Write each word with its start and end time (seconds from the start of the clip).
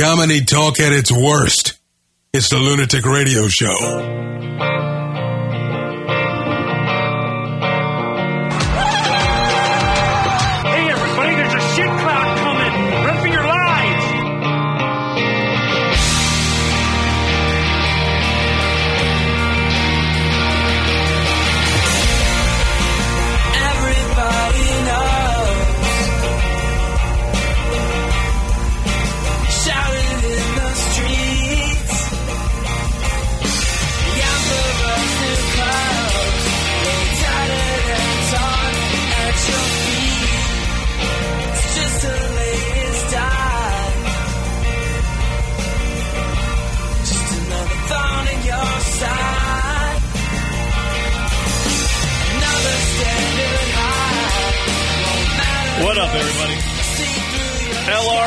Comedy 0.00 0.42
talk 0.46 0.80
at 0.80 0.92
its 0.92 1.12
worst. 1.12 1.78
It's 2.32 2.48
the 2.48 2.56
Lunatic 2.56 3.04
Radio 3.04 3.48
Show. 3.48 4.69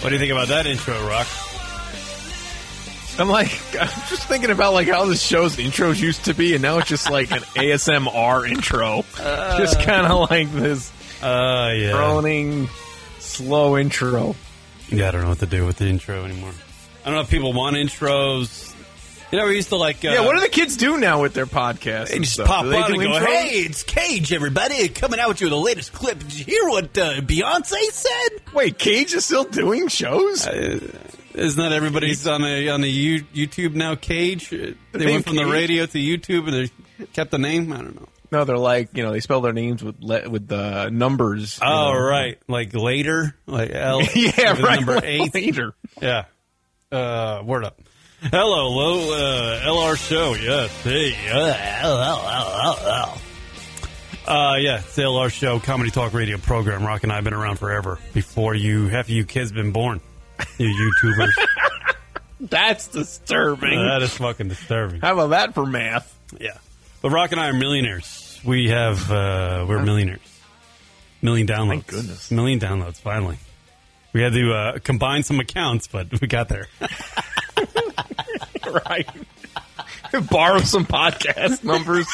What 0.00 0.08
do 0.10 0.14
you 0.14 0.18
think 0.20 0.32
about 0.32 0.48
that 0.48 0.66
intro, 0.66 0.94
Rock? 1.06 1.26
I'm 3.18 3.28
like, 3.28 3.48
I'm 3.80 3.88
just 4.08 4.28
thinking 4.28 4.50
about 4.50 4.72
like 4.74 4.88
how 4.88 5.04
the 5.06 5.16
show's 5.16 5.56
intros 5.56 6.00
used 6.00 6.24
to 6.26 6.34
be, 6.34 6.54
and 6.54 6.62
now 6.62 6.78
it's 6.78 6.88
just 6.88 7.10
like 7.10 7.30
an 7.32 7.40
ASMR 7.56 8.48
intro. 8.48 9.02
just 9.58 9.80
kind 9.80 10.06
of 10.10 10.30
like 10.30 10.50
this 10.52 10.92
Uh, 11.22 11.72
yeah. 11.76 11.90
droning, 11.92 12.68
slow 13.18 13.76
intro. 13.76 14.36
Yeah, 14.88 15.08
I 15.08 15.10
don't 15.10 15.22
know 15.22 15.28
what 15.28 15.40
to 15.40 15.46
do 15.46 15.66
with 15.66 15.76
the 15.78 15.86
intro 15.88 16.24
anymore. 16.24 16.52
I 17.04 17.06
don't 17.10 17.14
know 17.16 17.20
if 17.22 17.30
people 17.30 17.52
want 17.52 17.76
intros. 17.76 18.67
You 19.30 19.38
know, 19.38 19.46
we 19.46 19.56
used 19.56 19.68
to 19.68 19.76
like. 19.76 20.04
Uh, 20.04 20.08
yeah, 20.10 20.20
what 20.24 20.34
do 20.36 20.40
the 20.40 20.48
kids 20.48 20.76
do 20.76 20.96
now 20.98 21.20
with 21.20 21.34
their 21.34 21.44
podcasts? 21.46 22.08
They 22.08 22.18
just 22.20 22.32
stuff? 22.34 22.46
pop 22.46 22.64
Do 22.64 22.70
they 22.70 22.78
and 22.78 22.94
go, 22.94 23.00
intros? 23.00 23.26
"Hey, 23.26 23.48
it's 23.60 23.82
Cage, 23.82 24.32
everybody, 24.32 24.88
coming 24.88 25.20
out 25.20 25.28
with 25.28 25.40
you 25.40 25.46
with 25.46 25.52
the 25.52 25.58
latest 25.58 25.92
clip. 25.92 26.18
Did 26.18 26.38
you 26.38 26.44
hear 26.46 26.64
what 26.68 26.96
uh, 26.96 27.20
Beyonce 27.20 27.74
said?" 27.92 28.28
Wait, 28.54 28.78
Cage 28.78 29.12
is 29.12 29.26
still 29.26 29.44
doing 29.44 29.88
shows? 29.88 30.46
Uh, 30.46 30.80
Isn't 31.34 31.62
that 31.62 31.72
everybody's 31.72 32.26
on 32.26 32.40
the 32.40 32.70
on 32.70 32.80
the 32.80 32.88
U- 32.90 33.22
YouTube 33.34 33.74
now? 33.74 33.94
Cage. 33.96 34.52
Uh, 34.52 34.72
They 34.92 35.06
went 35.06 35.26
from 35.26 35.36
the 35.36 35.44
radio 35.46 35.84
to 35.84 35.98
YouTube, 35.98 36.48
and 36.48 36.70
they 36.98 37.06
kept 37.12 37.30
the 37.30 37.38
name. 37.38 37.70
I 37.72 37.76
don't 37.82 37.96
know. 37.96 38.08
no, 38.32 38.44
they're 38.44 38.56
like, 38.56 38.96
you 38.96 39.02
know, 39.02 39.12
they 39.12 39.20
spell 39.20 39.42
their 39.42 39.52
names 39.52 39.84
with 39.84 39.96
le- 40.00 40.28
with 40.30 40.48
the 40.48 40.88
numbers. 40.88 41.58
you 41.60 41.68
Oh, 41.68 41.92
know. 41.92 42.00
right, 42.00 42.38
like 42.48 42.72
later, 42.74 43.36
like 43.46 43.72
L. 43.74 44.00
yeah, 44.14 44.58
right. 44.62 44.76
Number 44.80 45.00
eight. 45.04 45.34
Later. 45.34 45.74
Yeah. 46.00 46.24
Uh, 46.90 47.42
word 47.44 47.64
up. 47.64 47.78
Hello, 48.20 48.68
low 48.70 49.14
uh, 49.14 49.60
LR 49.64 49.96
show. 49.96 50.34
Yes. 50.34 50.72
Hey. 50.82 51.14
Uh, 54.26 54.56
yeah, 54.58 54.80
it's 54.80 54.96
the 54.96 55.02
LR 55.02 55.30
show, 55.30 55.60
comedy 55.60 55.90
talk 55.90 56.12
radio 56.12 56.36
program. 56.36 56.84
Rock 56.84 57.04
and 57.04 57.12
I 57.12 57.14
have 57.14 57.24
been 57.24 57.32
around 57.32 57.60
forever. 57.60 58.00
Before 58.12 58.56
you, 58.56 58.88
half 58.88 59.04
of 59.06 59.10
you 59.10 59.24
kids 59.24 59.52
been 59.52 59.70
born. 59.70 60.00
You 60.58 60.92
YouTubers. 61.02 61.30
That's 62.40 62.88
disturbing. 62.88 63.78
that 63.78 64.02
is 64.02 64.12
fucking 64.14 64.48
disturbing. 64.48 65.00
How 65.00 65.12
about 65.12 65.30
that 65.30 65.54
for 65.54 65.64
math? 65.64 66.12
Yeah. 66.40 66.58
But 67.00 67.10
Rock 67.10 67.30
and 67.30 67.40
I 67.40 67.48
are 67.48 67.52
millionaires. 67.52 68.40
We 68.44 68.70
have, 68.70 69.10
uh, 69.12 69.64
we're 69.68 69.82
millionaires. 69.84 70.20
Million 71.22 71.46
downloads. 71.46 71.68
Thank 71.68 71.86
goodness. 71.86 72.30
Million 72.32 72.58
downloads, 72.58 73.00
finally. 73.00 73.38
We 74.12 74.22
had 74.22 74.32
to 74.32 74.52
uh, 74.52 74.78
combine 74.80 75.22
some 75.22 75.38
accounts, 75.38 75.86
but 75.86 76.20
we 76.20 76.26
got 76.26 76.48
there. 76.48 76.66
right. 78.86 79.08
Borrow 80.30 80.60
some 80.60 80.86
podcast 80.86 81.64
numbers. 81.64 82.06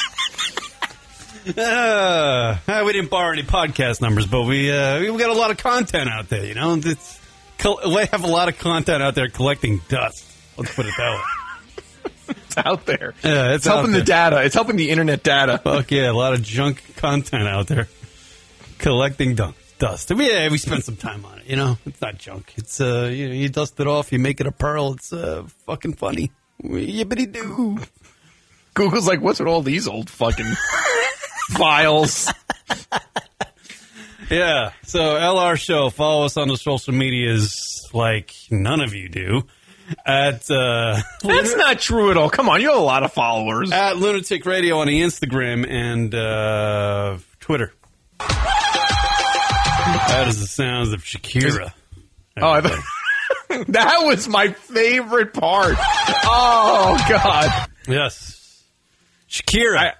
Uh, 1.47 2.57
we 2.85 2.93
didn't 2.93 3.11
borrow 3.11 3.31
any 3.31 3.43
podcast 3.43 4.01
numbers, 4.01 4.25
but 4.25 4.43
we 4.43 4.71
uh, 4.71 4.99
we 4.99 5.17
got 5.17 5.29
a 5.29 5.33
lot 5.33 5.51
of 5.51 5.57
content 5.57 6.09
out 6.09 6.27
there. 6.29 6.45
You 6.45 6.55
know, 6.55 6.73
it's 6.83 7.19
we 7.63 8.05
have 8.11 8.23
a 8.23 8.27
lot 8.27 8.49
of 8.49 8.57
content 8.57 9.03
out 9.03 9.15
there 9.15 9.29
collecting 9.29 9.81
dust. 9.87 10.25
Let's 10.57 10.73
put 10.73 10.85
it 10.87 10.93
that 10.97 11.11
way. 11.11 11.21
It's 12.27 12.57
out 12.57 12.85
there. 12.85 13.13
Yeah, 13.23 13.49
it's, 13.53 13.57
It's 13.57 13.65
helping 13.67 13.93
out 13.93 13.99
the 13.99 14.03
data. 14.03 14.43
It's 14.43 14.55
helping 14.55 14.77
the 14.77 14.89
internet 14.89 15.21
data. 15.21 15.59
Fuck 15.59 15.91
yeah, 15.91 16.09
a 16.09 16.13
lot 16.13 16.33
of 16.33 16.41
junk 16.41 16.81
content 16.95 17.47
out 17.47 17.67
there 17.67 17.87
collecting 18.79 19.35
du- 19.35 19.53
dust. 19.77 20.11
Yeah, 20.15 20.49
we 20.49 20.57
spent 20.57 20.83
some 20.83 20.95
time 20.95 21.25
on 21.25 21.39
it. 21.39 21.45
You 21.45 21.57
know, 21.57 21.77
it's 21.85 22.01
not 22.01 22.17
junk. 22.17 22.53
It's 22.57 22.81
uh, 22.81 23.09
you 23.13 23.27
know, 23.27 23.33
you 23.35 23.49
dust 23.49 23.79
it 23.79 23.87
off, 23.87 24.11
you 24.11 24.19
make 24.19 24.41
it 24.41 24.47
a 24.47 24.51
pearl. 24.51 24.93
It's 24.93 25.13
uh, 25.13 25.43
fucking 25.65 25.93
funny. 25.93 26.31
Yippity 26.63 27.31
doo. 27.31 27.77
Google's 28.73 29.07
like, 29.07 29.21
what's 29.21 29.39
with 29.39 29.47
all 29.47 29.61
these 29.61 29.87
old 29.87 30.09
fucking 30.09 30.45
files? 31.51 32.31
Yeah. 34.29 34.71
So 34.83 34.99
LR 34.99 35.57
show. 35.57 35.89
Follow 35.89 36.25
us 36.25 36.35
on 36.37 36.47
the 36.47 36.57
social 36.57 36.93
medias 36.93 37.87
like 37.93 38.33
none 38.51 38.81
of 38.81 38.93
you 38.93 39.07
do. 39.09 39.43
At 40.05 40.49
uh, 40.49 40.99
That's 41.21 41.55
not 41.55 41.79
true 41.79 42.09
at 42.09 42.17
all. 42.17 42.29
Come 42.31 42.49
on, 42.49 42.59
you 42.59 42.69
have 42.69 42.77
a 42.77 42.81
lot 42.81 43.03
of 43.03 43.13
followers. 43.13 43.71
at 43.71 43.97
Lunatic 43.97 44.43
Radio 44.45 44.79
on 44.79 44.87
the 44.87 45.01
Instagram 45.01 45.69
and 45.69 46.13
uh, 46.15 47.17
Twitter. 47.39 47.71
That 50.07 50.25
is 50.27 50.39
the 50.39 50.47
sounds 50.47 50.91
of 50.91 51.03
Shakira. 51.03 51.71
Oh, 52.37 52.49
I 52.49 52.61
thought 52.61 52.79
that 53.67 53.99
was 54.03 54.27
my 54.27 54.49
favorite 54.49 55.33
part. 55.33 55.75
Oh 56.25 57.05
God, 57.09 57.69
yes, 57.87 58.63
Shakira. 59.29 59.77
I, 59.77 59.93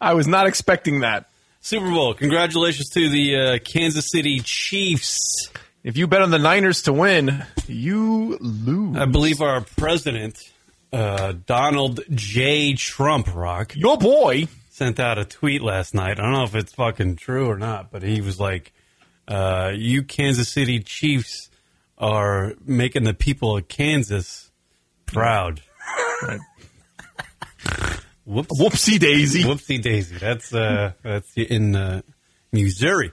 I 0.00 0.14
was 0.14 0.26
not 0.26 0.46
expecting 0.46 1.00
that. 1.00 1.28
Super 1.60 1.90
Bowl. 1.90 2.14
Congratulations 2.14 2.88
to 2.90 3.08
the 3.08 3.36
uh, 3.36 3.58
Kansas 3.64 4.10
City 4.10 4.40
Chiefs. 4.40 5.16
If 5.84 5.96
you 5.96 6.06
bet 6.06 6.22
on 6.22 6.30
the 6.30 6.38
Niners 6.38 6.82
to 6.82 6.92
win, 6.92 7.44
you 7.66 8.36
lose. 8.40 8.96
I 8.96 9.04
believe 9.04 9.40
our 9.40 9.60
president, 9.60 10.38
uh, 10.92 11.34
Donald 11.46 12.00
J. 12.12 12.74
Trump, 12.74 13.32
Rock, 13.34 13.74
Your 13.76 13.96
boy. 13.96 14.46
sent 14.70 14.98
out 15.00 15.18
a 15.18 15.24
tweet 15.24 15.62
last 15.62 15.94
night. 15.94 16.18
I 16.18 16.22
don't 16.22 16.32
know 16.32 16.44
if 16.44 16.54
it's 16.54 16.72
fucking 16.74 17.16
true 17.16 17.48
or 17.48 17.58
not, 17.58 17.90
but 17.92 18.02
he 18.02 18.20
was 18.20 18.38
like, 18.40 18.72
uh, 19.28 19.72
"You 19.74 20.02
Kansas 20.02 20.48
City 20.48 20.80
Chiefs 20.80 21.48
are 22.02 22.52
making 22.66 23.04
the 23.04 23.14
people 23.14 23.56
of 23.56 23.68
Kansas 23.68 24.50
proud." 25.06 25.62
Right. 26.22 26.40
Whoops. 28.24 28.60
Whoopsie 28.60 28.98
daisy. 29.00 29.42
Whoopsie 29.42 29.80
daisy. 29.82 30.16
That's 30.18 30.54
uh, 30.54 30.92
that's 31.02 31.32
in 31.36 31.74
uh, 31.74 32.02
Missouri, 32.52 33.10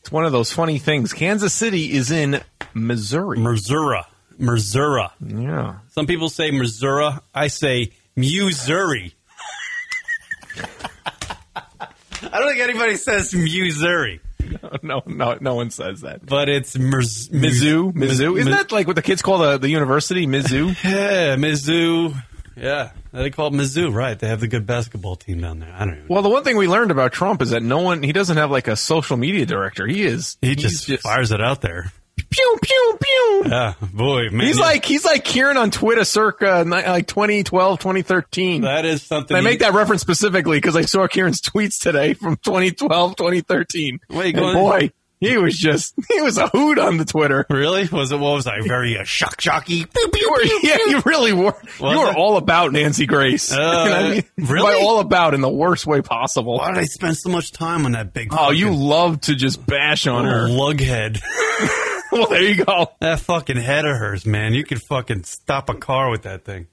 It's 0.00 0.10
one 0.12 0.24
of 0.26 0.32
those 0.32 0.52
funny 0.52 0.78
things. 0.78 1.12
Kansas 1.12 1.54
City 1.54 1.92
is 1.92 2.10
in 2.10 2.40
Missouri. 2.74 3.38
Missouri, 3.38 4.00
Missouri. 4.36 5.06
yeah. 5.24 5.76
Some 5.90 6.06
people 6.06 6.28
say 6.28 6.50
Missouri. 6.50 7.10
I 7.34 7.46
say 7.46 7.92
Missouri. 8.16 9.14
I 12.22 12.38
don't 12.38 12.48
think 12.48 12.60
anybody 12.60 12.96
says 12.96 13.32
Missouri, 13.34 14.20
No, 14.82 15.02
no, 15.06 15.38
no 15.40 15.54
one 15.54 15.70
says 15.70 16.02
that. 16.02 16.26
but 16.26 16.48
it's 16.48 16.76
Miz- 16.76 17.28
Mizzou, 17.30 17.92
Mizzou. 17.92 18.38
Isn't 18.38 18.52
that 18.52 18.70
like 18.72 18.86
what 18.86 18.96
the 18.96 19.02
kids 19.02 19.22
call 19.22 19.38
the, 19.38 19.58
the 19.58 19.68
university? 19.68 20.26
Mizzou. 20.26 20.74
Yeah, 20.84 21.36
Mizzou. 21.36 22.14
Yeah, 22.56 22.90
they 23.12 23.30
call 23.30 23.48
it 23.48 23.52
Mizzou, 23.54 23.92
right? 23.92 24.16
They 24.18 24.28
have 24.28 24.40
the 24.40 24.46
good 24.48 24.66
basketball 24.66 25.16
team 25.16 25.40
down 25.40 25.58
there. 25.60 25.72
I 25.74 25.80
don't 25.86 25.98
know. 25.98 26.04
Well, 26.08 26.22
the 26.22 26.28
one 26.28 26.44
thing 26.44 26.56
we 26.56 26.68
learned 26.68 26.90
about 26.90 27.12
Trump 27.12 27.42
is 27.42 27.50
that 27.50 27.62
no 27.62 27.80
one 27.80 28.02
he 28.02 28.12
doesn't 28.12 28.36
have 28.36 28.50
like 28.50 28.68
a 28.68 28.76
social 28.76 29.16
media 29.16 29.44
director. 29.46 29.86
He 29.86 30.04
is 30.04 30.36
he 30.40 30.54
he's 30.54 30.84
just, 30.84 31.02
fires 31.02 31.32
it 31.32 31.40
out 31.40 31.62
there. 31.62 31.92
Pew 32.34 32.58
pew 32.62 32.98
pew. 33.00 33.42
Yeah, 33.46 33.74
boy, 33.92 34.30
man. 34.30 34.46
He's 34.46 34.58
like 34.58 34.84
he's 34.84 35.04
like 35.04 35.24
Kieran 35.24 35.56
on 35.56 35.70
Twitter 35.70 36.04
circa 36.04 36.64
like 36.66 37.06
2012, 37.06 37.78
2013. 37.78 38.62
that 38.62 38.84
is 38.84 39.02
something. 39.02 39.36
I 39.36 39.40
make 39.40 39.60
that 39.60 39.72
reference 39.74 40.02
specifically 40.02 40.58
because 40.58 40.76
I 40.76 40.82
saw 40.82 41.06
Kieran's 41.06 41.40
tweets 41.40 41.80
today 41.80 42.14
from 42.14 42.36
2012, 42.36 43.16
2013. 43.16 44.00
Wait, 44.10 44.34
And 44.36 44.54
boy, 44.54 44.90
he 45.20 45.36
was 45.38 45.56
just 45.56 45.94
he 46.10 46.20
was 46.20 46.36
a 46.38 46.48
hoot 46.48 46.78
on 46.78 46.96
the 46.96 47.04
Twitter. 47.04 47.46
Really? 47.48 47.86
Was 47.88 48.10
it? 48.12 48.16
What 48.18 48.32
was 48.34 48.46
I? 48.46 48.60
Very 48.62 48.98
uh, 48.98 49.04
shock 49.04 49.36
jockey. 49.38 49.84
Pew, 49.86 50.10
You 50.14 50.30
were, 50.30 50.42
yeah, 50.62 50.76
you 50.86 51.02
really 51.06 51.32
were. 51.32 51.54
Was 51.80 51.94
you 51.94 52.00
were 52.00 52.10
it? 52.10 52.16
all 52.16 52.36
about 52.36 52.72
Nancy 52.72 53.06
Grace. 53.06 53.52
Uh, 53.52 53.58
I 53.60 54.10
mean? 54.10 54.24
really? 54.38 54.74
By 54.74 54.80
all 54.82 54.98
about 55.00 55.34
in 55.34 55.40
the 55.40 55.48
worst 55.48 55.86
way 55.86 56.02
possible. 56.02 56.56
Why 56.58 56.72
did 56.72 56.78
I 56.78 56.84
spend 56.84 57.16
so 57.16 57.30
much 57.30 57.52
time 57.52 57.86
on 57.86 57.92
that 57.92 58.12
big? 58.12 58.28
Oh, 58.32 58.50
you 58.50 58.74
love 58.74 59.20
to 59.22 59.34
just 59.34 59.64
bash 59.64 60.06
on 60.06 60.24
her. 60.24 60.46
lughead. 60.48 61.20
well, 62.18 62.28
there 62.28 62.42
you 62.42 62.64
go. 62.64 62.92
that 63.00 63.20
fucking 63.20 63.56
head 63.56 63.84
of 63.84 63.96
hers, 63.96 64.24
man. 64.24 64.54
You 64.54 64.64
could 64.64 64.80
fucking 64.82 65.24
stop 65.24 65.68
a 65.68 65.74
car 65.74 66.10
with 66.10 66.22
that 66.22 66.44
thing. 66.44 66.66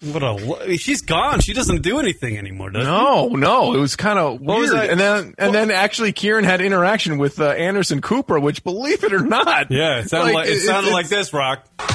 What 0.00 0.22
a! 0.22 0.76
She's 0.78 1.00
gone. 1.02 1.40
She 1.40 1.54
doesn't 1.54 1.82
do 1.82 1.98
anything 1.98 2.38
anymore, 2.38 2.70
does 2.70 2.82
she? 2.84 2.88
No, 2.88 3.26
no, 3.30 3.74
it 3.74 3.80
was 3.80 3.96
kind 3.96 4.16
of 4.16 4.40
weird. 4.40 4.72
And 4.72 5.00
then, 5.00 5.34
and 5.38 5.52
then 5.52 5.72
actually, 5.72 6.12
Kieran 6.12 6.44
had 6.44 6.60
interaction 6.60 7.18
with 7.18 7.40
uh, 7.40 7.46
Anderson 7.48 8.00
Cooper, 8.00 8.38
which, 8.38 8.62
believe 8.62 9.02
it 9.02 9.12
or 9.12 9.24
not, 9.24 9.72
Yeah, 9.72 9.98
it 9.98 10.08
sounded 10.08 10.34
like, 10.34 10.46
it, 10.46 10.52
it- 10.52 10.60
sounded 10.60 10.92
like 10.92 11.08
this, 11.08 11.32
Rock. 11.32 11.66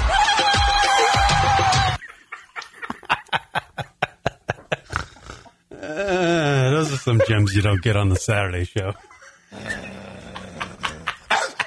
Uh, 5.71 6.71
those 6.71 6.93
are 6.93 6.97
some 6.97 7.21
gems 7.27 7.53
you 7.55 7.61
don't 7.61 7.81
get 7.81 7.95
on 7.95 8.09
the 8.09 8.15
Saturday 8.15 8.63
show. 8.63 8.93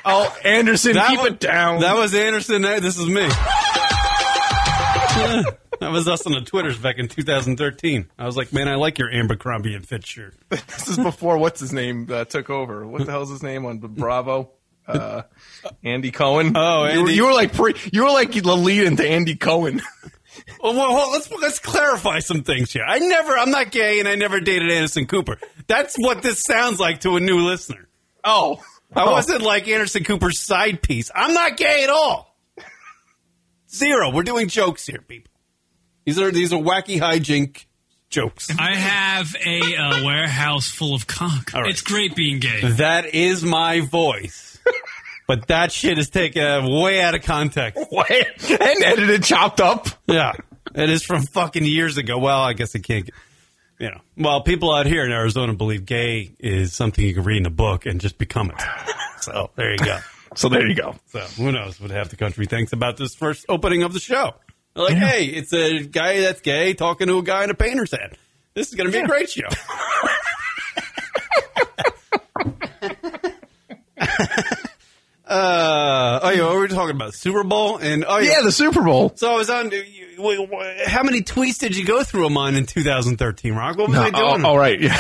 Oh, 0.09 0.37
Anderson, 0.45 0.93
keep 0.93 1.19
was, 1.19 1.27
it 1.33 1.41
down. 1.41 1.81
That 1.81 1.97
was 1.97 2.15
Anderson. 2.15 2.63
This 2.63 2.97
is 2.99 3.09
me. 3.09 3.29
That 5.81 5.93
was 5.93 6.09
us 6.09 6.27
on 6.27 6.33
the 6.33 6.41
Twitters 6.41 6.79
back 6.79 6.99
in 6.99 7.09
2013. 7.09 8.07
I 8.19 8.25
was 8.25 8.37
like, 8.37 8.53
man, 8.53 8.67
I 8.67 8.77
like 8.77 8.99
your 8.99 9.13
Abercrombie 9.13 9.75
and 9.75 9.87
Fitch 9.87 10.07
shirt. 10.07 10.35
this 10.49 10.89
is 10.89 10.97
before 10.97 11.37
what's 11.39 11.61
his 11.61 11.73
name 11.73 12.09
uh, 12.11 12.25
took 12.25 12.49
over. 12.49 12.87
What 12.87 13.05
the 13.05 13.13
hell's 13.13 13.31
his 13.31 13.43
name 13.43 13.67
on 13.67 13.79
Bravo? 13.79 14.53
Uh, 14.87 15.23
Andy 15.85 16.13
Cohen. 16.13 16.53
Oh, 16.57 16.87
You 16.87 17.03
were, 17.03 17.09
Andy. 17.09 17.15
you 17.15 17.27
were 17.27 17.35
like 17.35 17.53
pre, 17.53 17.75
you 17.93 18.05
were 18.05 18.11
like 18.11 18.33
the 18.33 18.57
lead 18.57 18.85
into 18.85 19.07
Andy 19.07 19.37
Cohen. 19.37 19.83
Well, 20.63 20.75
well, 20.75 20.93
well, 20.93 21.13
let's 21.13 21.31
let's 21.31 21.59
clarify 21.59 22.19
some 22.19 22.43
things 22.43 22.71
here. 22.71 22.85
I 22.87 22.99
never, 22.99 23.39
I'm 23.39 23.51
not 23.51 23.71
gay, 23.71 24.01
and 24.01 24.09
I 24.09 24.17
never 24.17 24.39
dated 24.39 24.71
Anderson 24.71 25.07
Cooper. 25.07 25.39
That's 25.67 25.97
what 25.97 26.23
this 26.23 26.43
sounds 26.43 26.79
like 26.79 27.01
to 27.01 27.17
a 27.17 27.21
new 27.21 27.39
listener. 27.39 27.89
Oh, 28.23 28.63
I 28.97 29.11
wasn't 29.11 29.43
like 29.43 29.69
Anderson 29.69 30.05
Cooper's 30.05 30.41
side 30.41 30.83
piece. 30.83 31.11
I'm 31.15 31.35
not 31.35 31.57
gay 31.57 31.85
at 31.85 31.91
all. 31.91 32.35
Zero. 33.71 34.11
We're 34.11 34.23
doing 34.23 34.49
jokes 34.49 34.87
here, 34.87 35.03
people. 35.07 35.33
These 36.05 36.19
are 36.19 36.31
these 36.31 36.53
are 36.53 36.61
wacky 36.61 37.01
hijink 37.01 37.67
jokes. 38.09 38.49
I 38.59 38.75
have 38.75 39.35
a 39.45 39.77
uh, 39.77 40.05
warehouse 40.05 40.69
full 40.71 40.95
of 40.95 41.07
cock. 41.07 41.55
All 41.55 41.63
right. 41.63 41.71
It's 41.71 41.83
great 41.83 42.15
being 42.15 42.39
gay. 42.39 42.61
That 42.63 43.07
is 43.15 43.45
my 43.45 43.81
voice, 43.81 44.59
but 45.27 45.49
that 45.49 45.73
shit 45.73 45.99
is 45.99 46.09
taken 46.09 46.65
way 46.81 47.03
out 47.03 47.15
of 47.15 47.23
context. 47.23 47.85
What? 47.91 48.11
and 48.11 48.83
edited, 48.85 49.25
chopped 49.25 49.61
up. 49.61 49.89
Yeah, 50.07 50.33
it 50.75 50.89
is 50.89 51.03
from 51.03 51.23
fucking 51.23 51.65
years 51.65 51.99
ago. 51.99 52.19
Well, 52.19 52.41
I 52.41 52.53
guess 52.53 52.75
it 52.75 52.81
can't. 52.85 53.07
Get, 53.07 53.15
you 53.79 53.91
know, 53.91 54.01
well, 54.17 54.43
people 54.43 54.75
out 54.75 54.87
here 54.87 55.05
in 55.05 55.13
Arizona 55.13 55.55
believe 55.55 55.85
gay 55.85 56.33
is 56.39 56.73
something 56.73 57.05
you 57.05 57.15
can 57.15 57.25
read 57.25 57.39
in 57.39 57.47
a 57.47 57.51
book 57.51 57.87
and 57.87 58.01
just 58.01 58.19
become 58.19 58.51
it. 58.51 58.63
So 59.19 59.51
there 59.57 59.73
you 59.73 59.79
go. 59.79 59.99
So 60.37 60.49
there 60.49 60.65
you 60.65 60.77
go. 60.77 60.95
So 61.07 61.19
who 61.19 61.51
knows 61.51 61.81
what 61.81 61.91
half 61.91 62.11
the 62.11 62.17
country 62.17 62.47
thinks 62.47 62.73
about 62.73 62.97
this 62.97 63.17
first 63.17 63.45
opening 63.49 63.83
of 63.83 63.93
the 63.93 63.99
show? 63.99 64.35
They're 64.75 64.85
like, 64.85 64.95
hey, 64.95 65.25
it's 65.25 65.53
a 65.53 65.83
guy 65.83 66.21
that's 66.21 66.43
gay 66.43 66.75
talking 66.75 67.09
to 67.09 67.19
a 67.19 67.23
guy 67.23 67.43
in 67.43 67.51
a 67.51 67.55
painter's 67.55 67.91
hat. 67.91 68.17
This 68.55 68.69
is 68.69 68.77
going 68.77 68.89
to 68.89 68.93
be 68.93 69.03
a 69.03 69.07
great 69.09 69.31
show. 69.31 69.49
uh, 75.27 76.21
oh 76.23 76.31
yeah, 76.31 76.43
what 76.45 76.55
were 76.55 76.61
we 76.63 76.69
talking 76.69 76.95
about? 76.95 77.15
Super 77.15 77.43
Bowl 77.45 77.79
and 77.79 78.05
oh 78.07 78.19
yeah. 78.19 78.33
Yeah, 78.39 78.43
the 78.43 78.53
Super 78.53 78.83
Bowl. 78.83 79.13
So 79.17 79.33
I 79.33 79.37
was 79.37 79.51
on. 79.51 79.71
How 80.87 81.03
many 81.03 81.21
tweets 81.23 81.59
did 81.59 81.77
you 81.77 81.85
go 81.85 82.03
through 82.03 82.27
of 82.27 82.33
mine 82.33 82.55
in 82.55 82.65
2013, 82.65 83.55
Rock? 83.55 83.77
What 83.77 83.89
was 83.91 83.99
I 83.99 84.11
doing? 84.11 84.45
Oh, 84.45 84.49
all 84.51 84.59
right. 84.59 84.79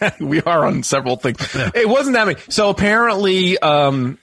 Yeah. 0.00 0.10
we 0.20 0.40
are 0.40 0.64
on 0.64 0.82
several 0.82 1.16
things. 1.16 1.36
It 1.74 1.86
wasn't 1.86 2.14
that 2.14 2.26
many. 2.26 2.40
So 2.48 2.70
apparently, 2.70 3.58
um, 3.58 4.16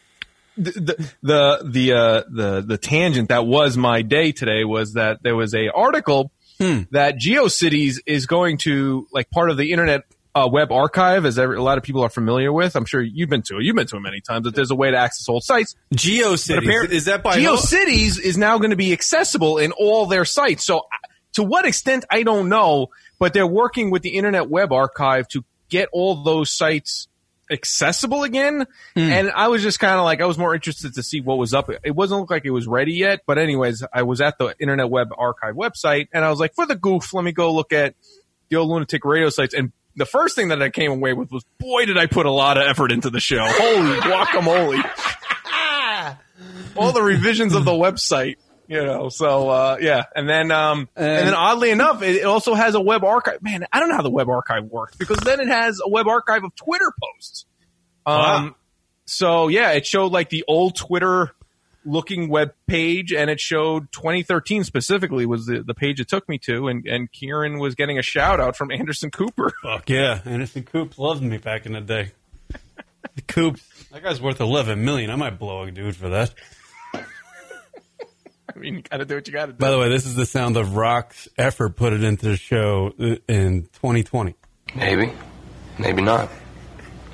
the 0.57 0.71
the 0.71 1.11
the 1.21 1.61
the, 1.69 1.93
uh, 1.93 2.23
the 2.27 2.61
the 2.65 2.77
tangent 2.79 3.29
that 3.29 3.45
was 3.45 3.77
my 3.77 4.01
day 4.01 4.31
today 4.31 4.63
was 4.63 4.93
that 4.93 5.21
there 5.21 5.35
was 5.35 5.53
a 5.53 5.69
article 5.69 6.31
Hmm. 6.59 6.81
that 6.89 7.19
GeoCities 7.19 7.97
is 8.07 8.25
going 8.25 8.57
to 8.63 9.05
like 9.11 9.29
part 9.29 9.51
of 9.51 9.57
the 9.57 9.71
Internet 9.71 10.05
uh, 10.35 10.47
Web 10.51 10.71
Archive, 10.71 11.25
as 11.25 11.39
every, 11.39 11.57
a 11.57 11.61
lot 11.61 11.77
of 11.77 11.83
people 11.83 12.03
are 12.03 12.09
familiar 12.09 12.53
with. 12.53 12.75
I'm 12.75 12.85
sure 12.85 13.01
you've 13.01 13.29
been 13.29 13.41
to 13.43 13.57
it. 13.57 13.63
You've 13.63 13.75
been 13.75 13.87
to 13.87 13.97
it 13.97 14.01
many 14.01 14.21
times. 14.21 14.45
That 14.45 14.55
there's 14.55 14.71
a 14.71 14.75
way 14.75 14.91
to 14.91 14.97
access 14.97 15.27
old 15.27 15.43
sites. 15.43 15.75
GeoCities. 15.95 16.89
Is 16.89 17.05
that 17.05 17.23
by 17.23 17.37
GeoCities 17.37 18.19
is 18.19 18.37
now 18.37 18.57
going 18.57 18.71
to 18.71 18.77
be 18.77 18.93
accessible 18.93 19.57
in 19.57 19.71
all 19.71 20.05
their 20.05 20.25
sites. 20.25 20.65
So, 20.65 20.83
to 21.33 21.43
what 21.43 21.65
extent 21.65 22.05
I 22.09 22.23
don't 22.23 22.49
know, 22.49 22.87
but 23.19 23.33
they're 23.33 23.47
working 23.47 23.91
with 23.91 24.01
the 24.01 24.15
Internet 24.15 24.49
Web 24.49 24.71
Archive 24.71 25.27
to 25.29 25.43
get 25.69 25.89
all 25.91 26.23
those 26.23 26.49
sites 26.51 27.07
accessible 27.49 28.23
again. 28.23 28.65
Hmm. 28.93 28.99
And 28.99 29.31
I 29.31 29.47
was 29.47 29.63
just 29.63 29.79
kind 29.79 29.95
of 29.95 30.03
like, 30.03 30.21
I 30.21 30.25
was 30.25 30.37
more 30.37 30.53
interested 30.53 30.93
to 30.95 31.03
see 31.03 31.21
what 31.21 31.37
was 31.37 31.53
up. 31.53 31.69
It 31.83 31.95
wasn't 31.95 32.21
look 32.21 32.31
like 32.31 32.45
it 32.45 32.51
was 32.51 32.67
ready 32.67 32.93
yet, 32.93 33.21
but 33.25 33.37
anyways, 33.37 33.83
I 33.93 34.03
was 34.03 34.21
at 34.21 34.37
the 34.37 34.53
Internet 34.59 34.89
Web 34.89 35.09
Archive 35.17 35.55
website, 35.55 36.07
and 36.13 36.23
I 36.25 36.29
was 36.29 36.39
like, 36.39 36.53
for 36.53 36.65
the 36.65 36.75
goof, 36.75 37.13
let 37.13 37.23
me 37.23 37.31
go 37.31 37.53
look 37.53 37.71
at 37.73 37.95
the 38.49 38.57
old 38.57 38.69
lunatic 38.69 39.03
radio 39.05 39.29
sites 39.29 39.53
and. 39.53 39.71
The 39.97 40.05
first 40.05 40.35
thing 40.35 40.49
that 40.49 40.61
I 40.61 40.69
came 40.69 40.91
away 40.91 41.13
with 41.13 41.31
was, 41.31 41.43
boy, 41.57 41.85
did 41.85 41.97
I 41.97 42.05
put 42.05 42.25
a 42.25 42.31
lot 42.31 42.57
of 42.57 42.63
effort 42.67 42.91
into 42.91 43.09
the 43.09 43.19
show. 43.19 43.43
Holy 43.43 43.99
guacamole 43.99 44.81
all 46.77 46.91
the 46.91 47.01
revisions 47.01 47.55
of 47.55 47.65
the 47.65 47.71
website. 47.71 48.35
You 48.69 48.83
know, 48.83 49.07
so 49.07 49.47
uh, 49.49 49.77
yeah, 49.79 50.03
and 50.13 50.27
then 50.27 50.51
um, 50.51 50.89
and, 50.97 51.27
then 51.27 51.33
oddly 51.33 51.69
enough, 51.69 52.01
it, 52.01 52.17
it 52.17 52.25
also 52.25 52.53
has 52.53 52.75
a 52.75 52.81
web 52.81 53.05
archive. 53.05 53.41
Man, 53.41 53.65
I 53.71 53.79
don't 53.79 53.87
know 53.87 53.95
how 53.95 54.01
the 54.01 54.09
web 54.09 54.27
archive 54.27 54.65
works 54.65 54.97
because 54.97 55.19
then 55.19 55.39
it 55.39 55.47
has 55.47 55.79
a 55.81 55.89
web 55.89 56.05
archive 56.07 56.43
of 56.43 56.53
Twitter 56.55 56.91
posts. 57.01 57.45
Um, 58.05 58.15
Wow. 58.15 58.55
so 59.05 59.47
yeah, 59.47 59.71
it 59.71 59.85
showed 59.85 60.11
like 60.11 60.29
the 60.29 60.43
old 60.49 60.75
Twitter 60.75 61.31
looking 61.87 62.29
web 62.29 62.53
page, 62.67 63.13
and 63.13 63.29
it 63.29 63.39
showed 63.39 63.91
2013 63.93 64.63
specifically 64.63 65.25
was 65.25 65.45
the, 65.45 65.63
the 65.63 65.73
page 65.73 65.99
it 65.99 66.07
took 66.07 66.27
me 66.29 66.37
to, 66.39 66.67
and 66.67 66.85
and 66.85 67.11
Kieran 67.11 67.59
was 67.59 67.75
getting 67.75 67.97
a 67.97 68.01
shout 68.01 68.39
out 68.39 68.55
from 68.55 68.71
Anderson 68.77 69.11
Cooper. 69.11 69.51
Fuck 69.63 69.89
yeah, 69.89 70.21
Anderson 70.25 70.63
Coops 70.63 70.97
loved 70.97 71.23
me 71.23 71.37
back 71.37 71.65
in 71.65 71.73
the 71.73 71.81
day. 71.81 72.11
The 73.15 73.21
Coops, 73.23 73.63
that 73.91 74.03
guy's 74.03 74.21
worth 74.21 74.41
eleven 74.41 74.85
million. 74.85 75.09
I 75.09 75.15
might 75.15 75.39
blow 75.39 75.63
a 75.63 75.71
dude 75.71 75.95
for 75.95 76.09
that. 76.09 76.33
I 76.93 78.59
mean, 78.59 78.75
you 78.75 78.81
got 78.81 78.97
to 78.97 79.05
do 79.05 79.15
what 79.15 79.27
you 79.27 79.33
got 79.33 79.47
to 79.47 79.51
do. 79.53 79.57
By 79.57 79.71
the 79.71 79.79
way, 79.79 79.89
this 79.89 80.05
is 80.05 80.15
the 80.15 80.25
sound 80.25 80.57
of 80.57 80.75
Rock's 80.75 81.27
effort 81.37 81.75
put 81.75 81.93
it 81.93 82.03
into 82.03 82.29
the 82.29 82.37
show 82.37 82.93
uh, 82.99 83.15
in 83.27 83.63
2020. 83.73 84.35
Maybe. 84.75 85.11
Maybe 85.77 86.01
not. 86.01 86.29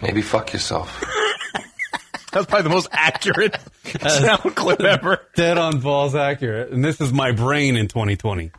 Maybe 0.01 0.21
fuck 0.21 0.53
yourself. 0.53 1.03
That's 2.31 2.45
probably 2.45 2.63
the 2.63 2.69
most 2.69 2.87
accurate 2.91 3.57
sound 4.07 4.55
clip 4.55 4.81
ever. 4.81 5.19
Dead 5.35 5.57
on 5.57 5.79
balls 5.79 6.15
accurate, 6.15 6.71
and 6.71 6.83
this 6.83 6.99
is 7.01 7.13
my 7.13 7.31
brain 7.31 7.75
in 7.75 7.87
2020. 7.87 8.51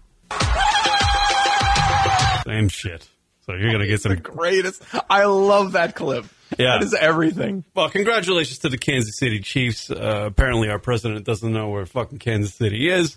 Same 2.46 2.68
shit. 2.68 3.08
So 3.46 3.54
you're 3.54 3.72
gonna 3.72 3.86
get 3.86 4.00
some. 4.00 4.16
greatest. 4.16 4.82
I 5.10 5.24
love 5.24 5.72
that 5.72 5.94
clip. 5.94 6.26
Yeah. 6.58 6.78
That 6.78 6.82
is 6.82 6.94
everything. 6.94 7.64
Well, 7.74 7.90
congratulations 7.90 8.58
to 8.60 8.68
the 8.68 8.78
Kansas 8.78 9.18
City 9.18 9.40
Chiefs. 9.40 9.90
Uh, 9.90 10.24
apparently, 10.26 10.68
our 10.68 10.78
president 10.78 11.24
doesn't 11.26 11.52
know 11.52 11.68
where 11.68 11.84
fucking 11.84 12.18
Kansas 12.18 12.54
City 12.54 12.88
is, 12.90 13.16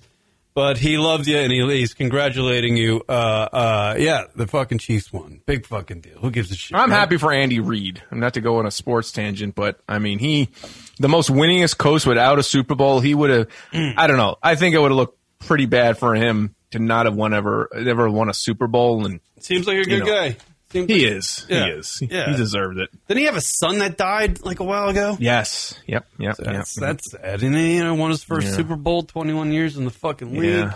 but 0.58 0.80
he 0.80 0.98
loves 0.98 1.28
you 1.28 1.38
and 1.38 1.52
he, 1.52 1.62
he's 1.78 1.94
congratulating 1.94 2.78
you. 2.78 3.04
Uh, 3.08 3.12
uh, 3.12 3.96
yeah, 4.00 4.24
the 4.36 4.48
fucking 4.48 4.80
Chiefs 4.80 5.14
won. 5.14 5.40
Big 5.46 5.68
fucking 5.68 6.02
deal. 6.02 6.18
Who 6.18 6.32
gives 6.32 6.52
a 6.52 6.56
shit? 6.56 6.76
I'm 6.76 6.90
right? 6.90 6.98
happy 6.98 7.18
for 7.18 7.32
Andy 7.32 7.60
Reid. 7.60 8.02
I'm 8.10 8.20
not 8.20 8.34
to 8.34 8.42
go 8.42 8.58
on 8.58 8.66
a 8.66 8.72
sports 8.72 9.12
tangent, 9.12 9.54
but 9.54 9.80
I 9.88 10.00
mean, 10.00 10.18
he, 10.18 10.50
the 10.98 11.10
most 11.10 11.30
winningest 11.30 11.78
coach 11.78 12.08
without 12.08 12.40
a 12.40 12.44
Super 12.44 12.74
Bowl, 12.74 13.02
he 13.02 13.14
would 13.14 13.30
have, 13.30 13.48
I 13.72 14.08
don't 14.08 14.18
know. 14.18 14.38
I 14.42 14.56
think 14.56 14.74
it 14.74 14.80
would 14.80 14.90
have 14.90 14.98
looked 14.98 15.20
pretty 15.42 15.68
bad 15.68 16.00
for 16.00 16.16
him 16.16 16.56
to 16.72 16.80
not 16.80 17.06
have 17.06 17.16
won 17.16 17.36
ever, 17.36 17.70
ever 17.76 18.10
won 18.10 18.28
a 18.28 18.34
Super 18.34 18.66
Bowl. 18.66 19.06
And 19.06 19.20
Seems 19.40 19.68
like 19.68 19.78
a 19.78 19.84
good 19.84 20.00
know. 20.00 20.06
guy. 20.08 20.38
He 20.72 21.06
is. 21.06 21.46
Yeah. 21.50 21.66
He 21.66 21.72
is. 21.72 21.96
He, 21.98 22.06
Yeah. 22.08 22.30
he 22.32 22.36
deserved 22.38 22.78
it. 22.78 22.90
Didn't 23.08 23.20
he 23.20 23.26
have 23.26 23.38
a 23.38 23.42
son 23.42 23.78
that 23.80 23.98
died 23.98 24.42
like 24.44 24.60
a 24.60 24.64
while 24.66 24.90
ago? 24.90 25.16
Yes. 25.20 25.80
Yep. 25.88 26.06
Yep. 26.20 26.38
That's 26.38 26.78
yep. 26.78 26.88
that's 26.88 27.12
sad. 27.12 27.42
And 27.44 27.56
he 27.56 27.78
you 27.78 27.84
know, 27.84 27.96
won 27.96 28.12
his 28.12 28.24
first 28.24 28.48
Yeah. 28.48 28.54
Super 28.56 28.76
Bowl, 28.76 29.04
21 29.04 29.52
years 29.54 29.78
in 29.78 29.86
the 29.86 29.92
fucking 29.92 30.38
league. 30.38 30.50
Yeah. 30.56 30.74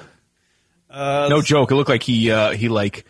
Uh, 0.89 1.27
No 1.29 1.41
joke. 1.41 1.71
It 1.71 1.75
looked 1.75 1.89
like 1.89 2.03
he, 2.03 2.31
uh, 2.31 2.51
he 2.51 2.69
like, 2.69 3.05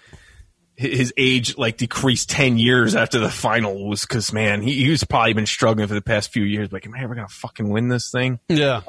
his 0.76 1.14
age 1.18 1.58
like 1.60 1.78
decreased 1.78 2.30
10 2.32 2.58
years 2.58 2.96
after 2.96 3.20
the 3.20 3.30
final 3.30 3.88
was 3.88 4.02
because 4.02 4.34
man, 4.34 4.64
he, 4.64 4.74
he's 4.84 5.04
probably 5.04 5.34
been 5.34 5.46
struggling 5.46 5.88
for 5.88 5.94
the 5.94 6.02
past 6.02 6.32
few 6.34 6.44
years. 6.44 6.72
Like, 6.72 6.90
man, 6.90 7.08
we're 7.08 7.14
going 7.16 7.28
to 7.28 7.34
fucking 7.34 7.70
win 7.70 7.88
this 7.90 8.10
thing. 8.12 8.40
yeah. 8.50 8.82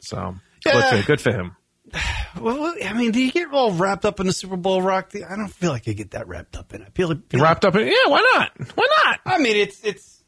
So 0.00 0.34
Yeah. 0.66 0.72
good, 0.72 1.00
for, 1.00 1.06
good 1.06 1.20
for 1.22 1.32
him. 1.32 1.56
Well, 2.40 2.74
I 2.84 2.92
mean, 2.94 3.12
do 3.12 3.20
you 3.22 3.30
get 3.30 3.52
all 3.52 3.70
wrapped 3.70 4.04
up 4.04 4.18
in 4.18 4.26
the 4.26 4.32
Super 4.32 4.56
Bowl, 4.56 4.82
Rock? 4.82 5.12
I 5.14 5.36
don't 5.36 5.48
feel 5.48 5.70
like 5.70 5.88
I 5.88 5.92
get 5.92 6.10
that 6.10 6.26
wrapped 6.26 6.56
up 6.56 6.74
in 6.74 6.82
it. 6.82 6.88
I 6.88 6.90
feel 6.90 7.08
like 7.08 7.18
Wrapped 7.32 7.64
up 7.64 7.76
in, 7.76 7.86
yeah, 7.86 8.08
why 8.08 8.20
not? 8.34 8.50
Why 8.74 8.86
not? 9.04 9.20
I 9.24 9.38
mean, 9.38 9.56
it's 9.56 9.82
it's. 9.84 10.22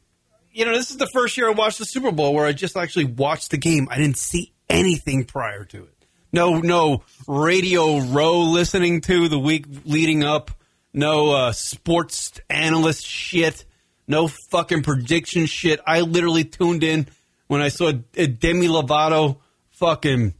you 0.53 0.63
know, 0.65 0.71
this 0.71 0.89
is 0.89 0.97
the 0.97 1.07
first 1.07 1.35
year 1.37 1.49
I 1.49 1.51
watched 1.51 1.79
the 1.79 1.85
Super 1.85 2.11
Bowl 2.13 2.33
where 2.33 2.45
I 2.45 2.53
just 2.53 2.77
actually 2.77 3.05
watched 3.05 3.51
the 3.51 3.57
game. 3.57 3.89
I 3.91 3.97
didn't 3.97 4.17
see 4.17 4.53
anything 4.69 5.25
prior 5.25 5.65
to 5.65 5.83
it. 5.83 6.05
No, 6.31 6.59
no 6.59 7.03
radio 7.27 7.99
row 7.99 8.39
listening 8.39 9.01
to 9.01 9.27
the 9.27 9.37
week 9.37 9.65
leading 9.83 10.23
up. 10.23 10.51
No 10.93 11.31
uh, 11.31 11.51
sports 11.51 12.39
analyst 12.49 13.05
shit. 13.05 13.65
No 14.07 14.29
fucking 14.29 14.83
prediction 14.83 15.45
shit. 15.45 15.81
I 15.85 16.01
literally 16.01 16.45
tuned 16.45 16.83
in 16.83 17.07
when 17.47 17.61
I 17.61 17.67
saw 17.67 17.91
Demi 17.91 18.67
Lovato 18.67 19.39
fucking, 19.71 20.33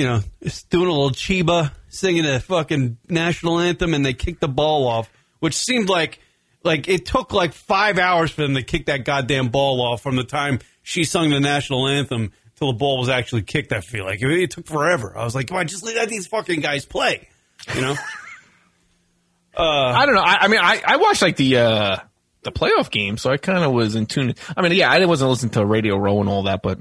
you 0.00 0.06
know, 0.06 0.22
just 0.42 0.70
doing 0.70 0.86
a 0.86 0.90
little 0.90 1.10
chiba, 1.10 1.72
singing 1.90 2.24
a 2.24 2.40
fucking 2.40 2.96
national 3.10 3.58
anthem, 3.58 3.92
and 3.92 4.02
they 4.02 4.14
kicked 4.14 4.40
the 4.40 4.48
ball 4.48 4.88
off, 4.88 5.10
which 5.40 5.54
seemed 5.54 5.90
like 5.90 6.20
like 6.64 6.88
it 6.88 7.04
took 7.04 7.34
like 7.34 7.52
five 7.52 7.98
hours 7.98 8.30
for 8.30 8.40
them 8.40 8.54
to 8.54 8.62
kick 8.62 8.86
that 8.86 9.04
goddamn 9.04 9.50
ball 9.50 9.82
off 9.82 10.02
from 10.02 10.16
the 10.16 10.24
time 10.24 10.58
she 10.82 11.04
sung 11.04 11.28
the 11.28 11.38
national 11.38 11.86
anthem 11.86 12.32
till 12.56 12.72
the 12.72 12.78
ball 12.78 12.98
was 12.98 13.10
actually 13.10 13.42
kicked. 13.42 13.74
I 13.74 13.82
feel 13.82 14.06
like 14.06 14.22
it, 14.22 14.30
it 14.30 14.50
took 14.52 14.66
forever. 14.66 15.12
I 15.14 15.22
was 15.22 15.34
like, 15.34 15.48
come 15.48 15.58
on, 15.58 15.68
just 15.68 15.84
let 15.84 16.08
these 16.08 16.26
fucking 16.26 16.60
guys 16.60 16.86
play, 16.86 17.28
you 17.74 17.82
know. 17.82 17.94
I 19.54 20.06
don't 20.06 20.14
know. 20.14 20.22
I, 20.22 20.38
I 20.40 20.48
mean, 20.48 20.60
I, 20.62 20.80
I 20.82 20.96
watched 20.96 21.20
like 21.20 21.36
the 21.36 21.58
uh, 21.58 21.96
the 22.40 22.52
playoff 22.52 22.90
game, 22.90 23.18
so 23.18 23.30
I 23.30 23.36
kind 23.36 23.64
of 23.64 23.72
was 23.72 23.96
in 23.96 24.06
tune. 24.06 24.34
I 24.56 24.62
mean, 24.62 24.72
yeah, 24.72 24.90
I 24.90 25.04
wasn't 25.04 25.28
listening 25.28 25.50
to 25.50 25.66
Radio 25.66 25.98
Row 25.98 26.20
and 26.20 26.28
all 26.30 26.44
that, 26.44 26.62
but 26.62 26.78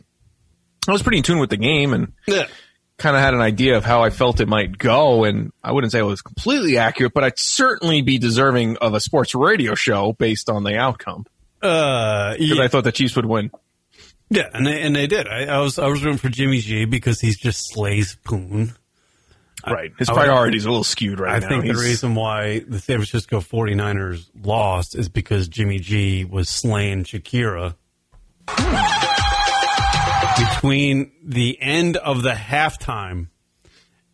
I 0.88 0.94
was 0.94 1.04
pretty 1.04 1.18
in 1.18 1.24
tune 1.24 1.40
with 1.40 1.50
the 1.50 1.58
game 1.58 1.94
and 1.94 2.14
yeah. 2.26 2.48
Kind 3.00 3.16
of 3.16 3.22
had 3.22 3.34
an 3.34 3.42
idea 3.42 3.78
of 3.78 3.84
how 3.86 4.04
I 4.04 4.10
felt 4.12 4.40
it 4.40 4.48
might 4.48 4.78
go. 4.78 5.24
And 5.24 5.52
I 5.64 5.72
wouldn't 5.72 5.92
say 5.92 6.00
it 6.00 6.04
was 6.04 6.22
completely 6.22 6.78
accurate, 6.78 7.14
but 7.14 7.24
I'd 7.24 7.40
certainly 7.40 8.02
be 8.02 8.18
deserving 8.20 8.78
of 8.78 8.94
a 8.94 9.00
sports 9.00 9.34
radio 9.34 9.74
show 9.76 10.14
based 10.14 10.50
on 10.50 10.64
the 10.64 10.76
outcome 10.78 11.26
Uh, 11.62 12.34
because 12.34 12.58
yeah, 12.58 12.64
I 12.64 12.68
thought 12.68 12.84
the 12.84 12.92
Chiefs 12.92 13.16
would 13.16 13.26
win. 13.26 13.50
yeah, 14.30 14.50
and 14.54 14.66
they 14.68 14.82
and 14.82 14.96
they 14.96 15.08
did. 15.08 15.28
I, 15.28 15.46
I 15.46 15.60
was 15.60 15.80
I 15.80 15.88
was 15.88 16.04
rooting 16.04 16.20
for 16.20 16.30
Jimmy 16.30 16.60
G 16.60 16.86
because 16.86 17.20
he's 17.20 17.38
just 17.38 17.74
slays 17.74 18.16
poon. 18.24 18.74
Right. 19.68 19.92
His 20.00 20.08
I 20.08 20.14
priorities 20.14 20.66
are 20.66 20.70
a 20.70 20.72
little 20.72 20.84
skewed 20.86 21.20
right 21.20 21.36
I 21.36 21.40
now. 21.40 21.46
I 21.46 21.50
think 21.50 21.66
the 21.66 21.82
reason 21.82 22.16
why 22.16 22.60
the 22.60 22.80
San 22.80 22.96
Francisco 22.98 23.42
49ers 23.42 24.30
lost 24.42 24.96
is 24.96 25.10
because 25.10 25.50
Jimmy 25.50 25.80
G 25.80 26.24
was 26.24 26.48
slaying 26.48 27.04
Shakira. 27.04 27.76
Between 30.60 31.14
the 31.24 31.58
end 31.62 31.96
of 31.96 32.22
the 32.22 32.32
halftime 32.34 33.28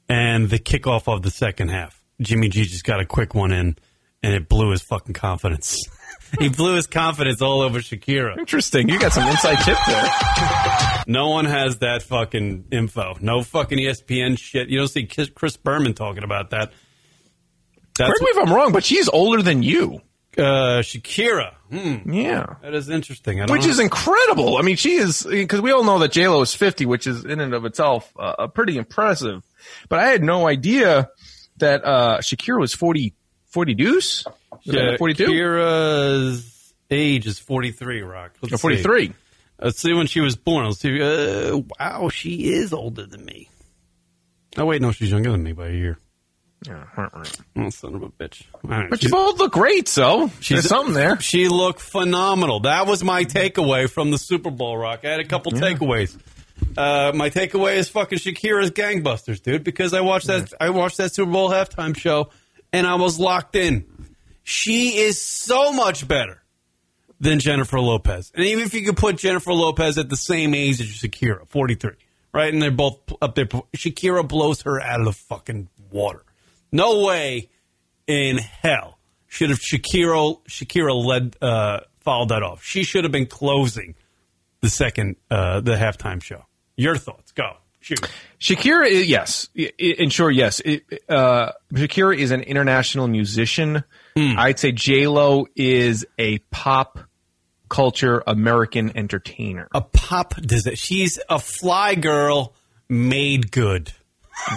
and 0.08 0.48
the 0.48 0.60
kickoff 0.60 1.12
of 1.12 1.24
the 1.24 1.32
second 1.32 1.70
half, 1.70 2.00
Jimmy 2.22 2.50
G 2.50 2.66
just 2.66 2.84
got 2.84 3.00
a 3.00 3.06
quick 3.06 3.34
one 3.34 3.52
in 3.52 3.76
and 4.22 4.34
it 4.36 4.48
blew 4.48 4.70
his 4.70 4.84
fucking 4.84 5.16
confidence. 5.16 5.76
he 6.40 6.50
blew 6.50 6.76
his 6.76 6.86
confidence 6.86 7.42
all 7.42 7.62
over 7.62 7.80
Shakira. 7.80 8.38
Interesting. 8.38 8.90
You 8.90 9.00
got 9.00 9.12
some 9.12 9.28
inside 9.28 9.56
tip 9.64 9.76
there. 9.88 11.04
No 11.08 11.30
one 11.30 11.46
has 11.46 11.80
that 11.80 12.04
fucking 12.04 12.66
info. 12.72 13.16
No 13.22 13.42
fucking 13.42 13.80
ESPN 13.80 14.38
shit. 14.38 14.70
You 14.70 14.78
don't 14.78 14.88
see 14.88 15.08
Chris- 15.08 15.32
Chris 15.32 15.58
Berman 15.58 15.96
talking 15.96 16.24
about 16.24 16.52
that. 16.52 16.72
That's 17.98 18.20
Correct 18.20 18.22
me 18.22 18.28
if 18.40 18.48
I'm 18.48 18.54
wrong, 18.54 18.72
but 18.72 18.84
she's 18.84 19.10
older 19.10 19.42
than 19.42 19.64
you. 19.64 20.00
Uh, 20.38 20.82
Shakira. 20.82 21.54
Hmm, 21.70 22.12
Yeah. 22.14 22.46
that 22.62 22.74
is 22.74 22.90
interesting. 22.90 23.42
I 23.42 23.46
don't 23.46 23.56
Which 23.58 23.66
know. 23.66 23.72
is 23.72 23.80
incredible. 23.80 24.58
I 24.58 24.62
mean, 24.62 24.76
she 24.76 24.94
is, 24.96 25.24
because 25.24 25.62
we 25.62 25.72
all 25.72 25.84
know 25.84 26.00
that 26.00 26.12
J 26.12 26.28
Lo 26.28 26.42
is 26.42 26.54
50, 26.54 26.86
which 26.86 27.08
is 27.08 27.26
in 27.26 27.40
and 27.40 27.54
of 27.54 27.66
itself 27.66 28.12
uh, 28.18 28.34
uh, 28.40 28.48
pretty 28.48 28.78
impressive. 28.78 29.44
But 29.90 30.00
I 30.00 30.08
had 30.08 30.24
no 30.24 30.48
idea 30.48 31.10
that 31.58 31.84
uh, 31.86 32.18
Shakira 32.20 32.60
was 32.60 32.74
40, 32.74 33.14
40 33.48 33.74
deuce? 33.76 34.26
Yeah, 34.64 34.98
42? 34.98 35.26
Shakira's 35.26 36.74
age 36.92 37.28
is 37.28 37.40
43, 37.40 38.02
Rock. 38.02 38.32
Let's 38.42 38.54
see. 38.54 38.58
43. 38.58 39.14
Let's 39.62 39.80
see 39.82 39.94
when 39.94 40.08
she 40.08 40.20
was 40.22 40.36
born. 40.36 40.66
Let's 40.66 40.80
see. 40.80 41.02
Uh, 41.02 41.62
wow, 41.80 42.10
she 42.10 42.52
is 42.54 42.74
older 42.74 43.06
than 43.06 43.24
me. 43.26 43.50
Oh, 44.58 44.66
wait, 44.66 44.82
no, 44.82 44.92
she's 44.92 45.12
younger 45.12 45.32
than 45.32 45.44
me 45.44 45.52
by 45.54 45.68
a 45.68 45.72
year. 45.74 45.98
Oh, 46.68 47.70
son 47.70 47.96
of 47.96 48.04
a 48.04 48.10
bitch. 48.10 48.44
All 48.64 48.70
right, 48.70 48.90
But 48.90 49.00
she's- 49.00 49.12
you 49.12 49.16
both 49.16 49.38
look 49.40 49.54
great, 49.54 49.88
so 49.88 50.32
there's 50.50 50.68
something 50.68 50.94
there. 50.94 51.20
She 51.20 51.48
looked 51.48 51.80
phenomenal. 51.80 52.62
That 52.62 52.88
was 52.88 53.04
my 53.04 53.24
takeaway 53.24 53.90
from 53.90 54.12
the 54.12 54.18
Super 54.18 54.50
Bowl, 54.52 54.78
Rock. 54.78 55.02
I 55.04 55.10
had 55.10 55.20
a 55.20 55.26
couple 55.26 55.52
takeaways. 55.52 56.18
Uh, 56.78 57.12
my 57.14 57.30
takeaway 57.30 57.76
is 57.76 57.90
fucking 57.90 58.18
Shakira's 58.20 58.72
gangbusters, 58.72 59.42
dude, 59.44 59.64
because 59.64 59.94
I 59.94 60.02
watched 60.02 60.28
that 60.28 60.54
I 60.60 60.70
watched 60.72 60.98
that 60.98 61.14
Super 61.14 61.32
Bowl 61.32 61.50
halftime 61.50 61.96
show 61.98 62.30
and 62.74 62.88
I 62.88 62.96
was 62.96 63.20
locked 63.20 63.56
in. 63.56 63.86
She 64.44 64.98
is 64.98 65.22
so 65.22 65.72
much 65.74 66.08
better 66.08 66.42
than 67.20 67.40
Jennifer 67.40 67.80
Lopez. 67.80 68.32
And 68.36 68.46
even 68.46 68.64
if 68.66 68.74
you 68.74 68.84
could 68.86 68.98
put 68.98 69.18
Jennifer 69.18 69.54
Lopez 69.54 69.98
at 69.98 70.10
the 70.10 70.18
same 70.18 70.54
age 70.54 70.80
as 70.82 70.88
Shakira, 70.88 71.48
43, 71.50 71.92
right? 72.34 72.52
And 72.54 72.62
they're 72.62 72.72
both 72.72 73.00
up 73.22 73.36
there. 73.36 73.46
Shakira 73.46 74.28
blows 74.28 74.62
her 74.64 74.82
out 74.82 75.00
of 75.00 75.06
the 75.06 75.14
fucking 75.14 75.70
water. 75.92 76.24
No 76.76 77.06
way 77.06 77.50
in 78.08 78.38
hell 78.38 78.98
should 79.28 79.50
have 79.50 79.60
Shakira 79.60 80.40
Shakira 80.48 80.94
led 81.06 81.36
uh, 81.42 81.80
followed 82.02 82.30
that 82.30 82.44
off. 82.44 82.64
She 82.64 82.84
should 82.84 83.04
have 83.06 83.12
been 83.12 83.26
closing 83.28 83.96
the 84.62 84.70
second 84.70 85.16
uh, 85.32 85.62
the 85.62 85.76
halftime 85.76 86.22
show. 86.22 86.44
Your 86.76 86.98
thoughts? 86.98 87.32
Go 87.32 87.54
shoot. 87.80 88.02
Shakira, 88.40 88.88
is, 88.88 89.08
yes, 89.08 89.48
I- 89.58 89.72
I- 89.80 89.96
and 90.00 90.12
sure, 90.12 90.30
yes. 90.30 90.60
It, 90.60 90.84
uh, 91.08 91.52
Shakira 91.74 92.18
is 92.18 92.32
an 92.32 92.42
international 92.42 93.08
musician. 93.08 93.84
I'd 94.18 94.60
say 94.60 94.72
J 94.72 95.08
Lo 95.08 95.48
is 95.56 96.06
a 96.18 96.40
pop 96.52 97.00
culture 97.70 98.24
American 98.28 98.96
entertainer. 98.98 99.68
A 99.74 99.82
pop 99.82 100.36
does 100.36 100.68
it? 100.68 100.78
She's 100.78 101.20
a 101.30 101.40
fly 101.40 101.96
girl 101.96 102.54
made 102.88 103.52
good. 103.52 103.92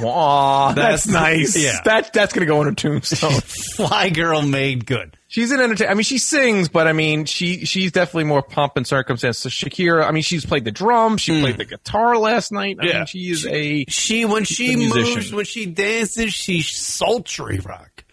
Aw, 0.03 0.73
that's, 0.75 1.05
That's- 1.05 1.07
nice. 1.07 1.57
yeah. 1.65 1.81
that 1.85 2.13
that's 2.13 2.33
gonna 2.35 2.47
go 2.47 2.61
on 2.61 2.67
her 2.67 2.73
tombstone. 2.75 3.33
Fly 3.77 4.11
girl 4.11 4.43
made 4.43 4.85
good. 4.87 5.17
she's 5.29 5.51
an 5.51 5.61
entertainer. 5.61 5.91
I 5.91 5.95
mean, 5.95 6.03
she 6.05 6.19
sings, 6.19 6.69
but 6.69 6.87
I 6.87 6.93
mean, 6.93 7.25
she 7.25 7.65
she's 7.65 7.93
definitely 7.93 8.25
more 8.25 8.43
pomp 8.43 8.77
and 8.77 8.87
circumstance. 8.87 9.39
So 9.39 9.49
Shakira, 9.49 10.05
I 10.07 10.11
mean, 10.11 10.23
she's 10.23 10.45
played 10.45 10.65
the 10.65 10.71
drums, 10.73 11.21
she 11.23 11.41
played 11.41 11.57
the 11.57 11.65
guitar 11.65 12.19
last 12.19 12.53
night. 12.53 12.79
I 12.81 12.87
Yeah. 12.87 12.97
mean, 12.99 13.07
she 13.07 13.31
is 13.31 13.47
a 13.47 13.85
She 13.89 14.25
when 14.25 14.45
she 14.45 14.77
moves, 14.77 15.33
when 15.33 15.45
she 15.45 15.67
dances, 15.67 16.35
she's 16.35 16.69
sultry 16.69 17.59
rock. 17.61 18.05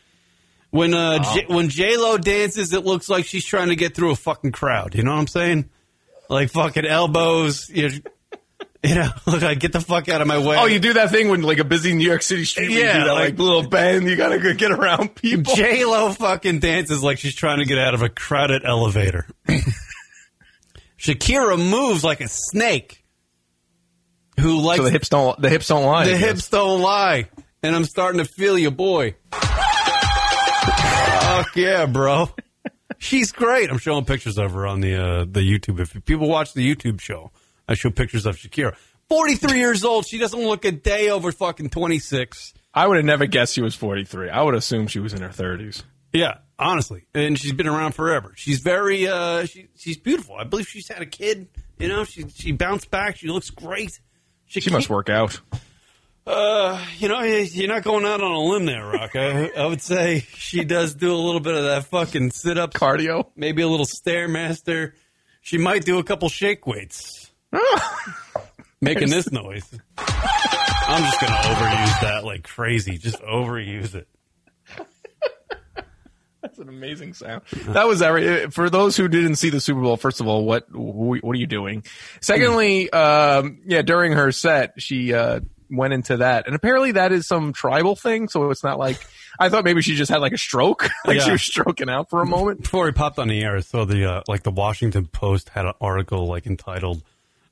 When 0.72 0.93
uh 0.93 1.24
J- 1.34 1.45
when 1.48 1.69
J 1.69 1.98
Lo 1.98 2.17
dances, 2.17 2.74
it 2.74 2.84
looks 2.86 3.10
like 3.10 3.25
she's 3.25 3.45
trying 3.45 3.69
to 3.69 3.75
get 3.75 3.95
through 3.95 4.12
a 4.12 4.15
fucking 4.15 4.51
crowd. 4.51 4.93
You 4.95 5.03
know 5.03 5.12
what 5.13 5.19
I'm 5.19 5.27
saying? 5.27 5.69
Like 6.29 6.50
fucking 6.51 6.86
elbows. 6.86 7.69
You 7.69 7.89
know, 7.89 7.95
you 8.85 8.95
know 8.95 9.09
look 9.27 9.41
like 9.41 9.59
get 9.59 9.73
the 9.73 9.81
fuck 9.81 10.07
out 10.09 10.21
of 10.21 10.27
my 10.27 10.37
way. 10.37 10.57
Oh, 10.57 10.65
you 10.65 10.79
do 10.79 10.93
that 10.93 11.09
thing 11.11 11.29
when 11.29 11.41
like 11.41 11.57
a 11.59 11.63
busy 11.63 11.93
New 11.93 12.05
York 12.07 12.21
City 12.21 12.45
street, 12.45 12.69
where 12.69 12.77
you 12.79 12.83
Yeah, 12.85 12.99
do 12.99 13.05
that 13.05 13.13
like- 13.13 13.29
like, 13.31 13.39
little 13.39 13.67
bend. 13.67 14.07
You 14.07 14.15
gotta 14.15 14.39
go 14.39 14.53
get 14.53 14.71
around 14.71 15.15
people. 15.15 15.53
J 15.55 15.83
Lo 15.85 16.11
fucking 16.11 16.59
dances 16.59 17.03
like 17.03 17.17
she's 17.17 17.35
trying 17.35 17.59
to 17.59 17.65
get 17.65 17.77
out 17.77 17.93
of 17.93 18.01
a 18.01 18.09
crowded 18.09 18.63
elevator. 18.65 19.27
Shakira 20.99 21.57
moves 21.57 22.03
like 22.03 22.21
a 22.21 22.27
snake. 22.27 23.03
Who 24.39 24.59
likes 24.61 24.77
So 24.79 24.83
the 24.85 24.91
hips 24.91 25.09
don't 25.09 25.39
the 25.41 25.49
hips 25.49 25.67
don't 25.67 25.85
lie. 25.85 26.05
The 26.05 26.17
hips 26.17 26.49
don't 26.49 26.81
lie. 26.81 27.29
And 27.63 27.75
I'm 27.75 27.85
starting 27.85 28.19
to 28.19 28.25
feel 28.25 28.57
you, 28.57 28.69
boy. 28.71 29.15
Fuck 31.21 31.55
yeah, 31.55 31.85
bro. 31.85 32.29
She's 32.97 33.31
great. 33.31 33.69
I'm 33.69 33.77
showing 33.77 34.05
pictures 34.05 34.37
of 34.37 34.51
her 34.53 34.65
on 34.67 34.81
the 34.81 34.95
uh, 34.95 35.25
the 35.25 35.41
YouTube. 35.41 35.79
If 35.79 36.03
people 36.05 36.27
watch 36.29 36.53
the 36.53 36.75
YouTube 36.75 36.99
show, 37.01 37.31
I 37.67 37.74
show 37.75 37.89
pictures 37.89 38.25
of 38.25 38.38
Shakira. 38.38 38.75
43 39.10 39.60
years 39.60 39.84
old. 39.86 40.05
She 40.05 40.17
doesn't 40.17 40.39
look 40.39 40.65
a 40.65 40.72
day 40.72 41.10
over 41.10 41.31
fucking 41.31 41.69
26. 41.69 42.53
I 42.74 42.88
would 42.88 42.98
have 42.98 43.05
never 43.05 43.25
guessed 43.25 43.53
she 43.53 43.62
was 43.62 43.75
43. 43.75 44.29
I 44.29 44.41
would 44.41 44.55
assume 44.55 44.88
she 44.88 45.00
was 45.00 45.13
in 45.13 45.22
her 45.22 45.29
30s. 45.29 45.84
Yeah, 46.12 46.38
honestly. 46.57 47.05
And 47.13 47.38
she's 47.38 47.53
been 47.53 47.67
around 47.67 47.93
forever. 47.93 48.34
She's 48.36 48.60
very 48.60 49.07
uh 49.07 49.45
she, 49.45 49.67
she's 49.75 49.98
beautiful. 49.98 50.36
I 50.36 50.43
believe 50.45 50.67
she's 50.67 50.88
had 50.88 51.01
a 51.01 51.05
kid. 51.05 51.48
You 51.77 51.88
know, 51.89 52.03
she 52.03 52.27
she 52.29 52.51
bounced 52.51 52.89
back. 52.89 53.17
She 53.17 53.27
looks 53.27 53.50
great. 53.50 54.00
She 54.48 54.69
must 54.69 54.89
work 54.89 55.10
out. 55.10 55.39
Uh, 56.27 56.84
you 56.98 57.07
know, 57.07 57.22
you're 57.22 57.67
not 57.67 57.84
going 57.84 58.03
out 58.05 58.22
on 58.22 58.31
a 58.31 58.39
limb 58.39 58.65
there, 58.65 58.84
Rock. 58.86 59.15
I, 59.15 59.50
I 59.55 59.65
would 59.67 59.81
say 59.81 60.22
she 60.34 60.63
does 60.63 60.95
do 60.95 61.13
a 61.13 61.17
little 61.17 61.39
bit 61.39 61.53
of 61.53 61.63
that 61.65 61.86
fucking 61.86 62.31
sit 62.31 62.57
up, 62.57 62.74
Cardio. 62.74 63.27
maybe 63.36 63.62
a 63.62 63.67
little 63.67 63.86
stairmaster. 63.86 64.93
She 65.41 65.60
might 65.60 65.86
do 65.86 66.00
a 66.00 66.03
couple 66.03 66.27
shake 66.29 66.65
weights, 66.65 67.25
making 68.81 69.09
this 69.09 69.31
noise. 69.31 69.69
I'm 69.97 71.03
just 71.03 71.19
gonna 71.19 71.35
overuse 71.35 72.01
that 72.01 72.21
like 72.24 72.43
crazy. 72.43 72.97
Just 72.97 73.21
overuse 73.21 73.95
it. 73.95 74.07
That's 76.41 76.59
an 76.59 76.69
amazing 76.69 77.15
sound. 77.15 77.41
That 77.69 77.88
was 77.88 78.03
every 78.03 78.51
for 78.51 78.69
those 78.69 78.95
who 78.95 79.07
didn't 79.07 79.38
see 79.38 79.50
the 79.50 79.59
Super 79.59 79.81
Bowl. 79.81 79.97
First 79.97 80.21
of 80.21 80.27
all, 80.27 80.45
what 80.45 80.67
what 80.71 81.35
are 81.35 81.39
you 81.39 81.47
doing? 81.47 81.83
Secondly, 82.21 82.89
um, 82.91 83.62
yeah, 83.65 83.81
during 83.81 84.12
her 84.12 84.31
set, 84.31 84.74
she 84.77 85.12
uh, 85.12 85.39
went 85.71 85.93
into 85.93 86.17
that, 86.17 86.45
and 86.45 86.55
apparently 86.55 86.91
that 86.93 87.12
is 87.12 87.27
some 87.27 87.51
tribal 87.51 87.95
thing. 87.95 88.27
So 88.27 88.51
it's 88.51 88.63
not 88.63 88.77
like 88.77 89.00
I 89.39 89.50
thought 89.50 89.63
maybe 89.63 89.81
she 89.81 89.95
just 89.95 90.12
had 90.12 90.21
like 90.21 90.33
a 90.33 90.38
stroke, 90.38 90.88
like 91.05 91.19
she 91.21 91.31
was 91.31 91.41
stroking 91.41 91.89
out 91.89 92.12
for 92.12 92.21
a 92.21 92.27
moment. 92.27 92.62
Before 92.62 92.85
we 92.85 92.91
popped 92.91 93.17
on 93.17 93.27
the 93.27 93.41
air, 93.41 93.59
so 93.62 93.85
the 93.85 94.05
uh, 94.05 94.21
like 94.27 94.43
the 94.43 94.51
Washington 94.51 95.07
Post 95.07 95.50
had 95.50 95.65
an 95.65 95.74
article 95.81 96.27
like 96.27 96.45
entitled 96.45 97.01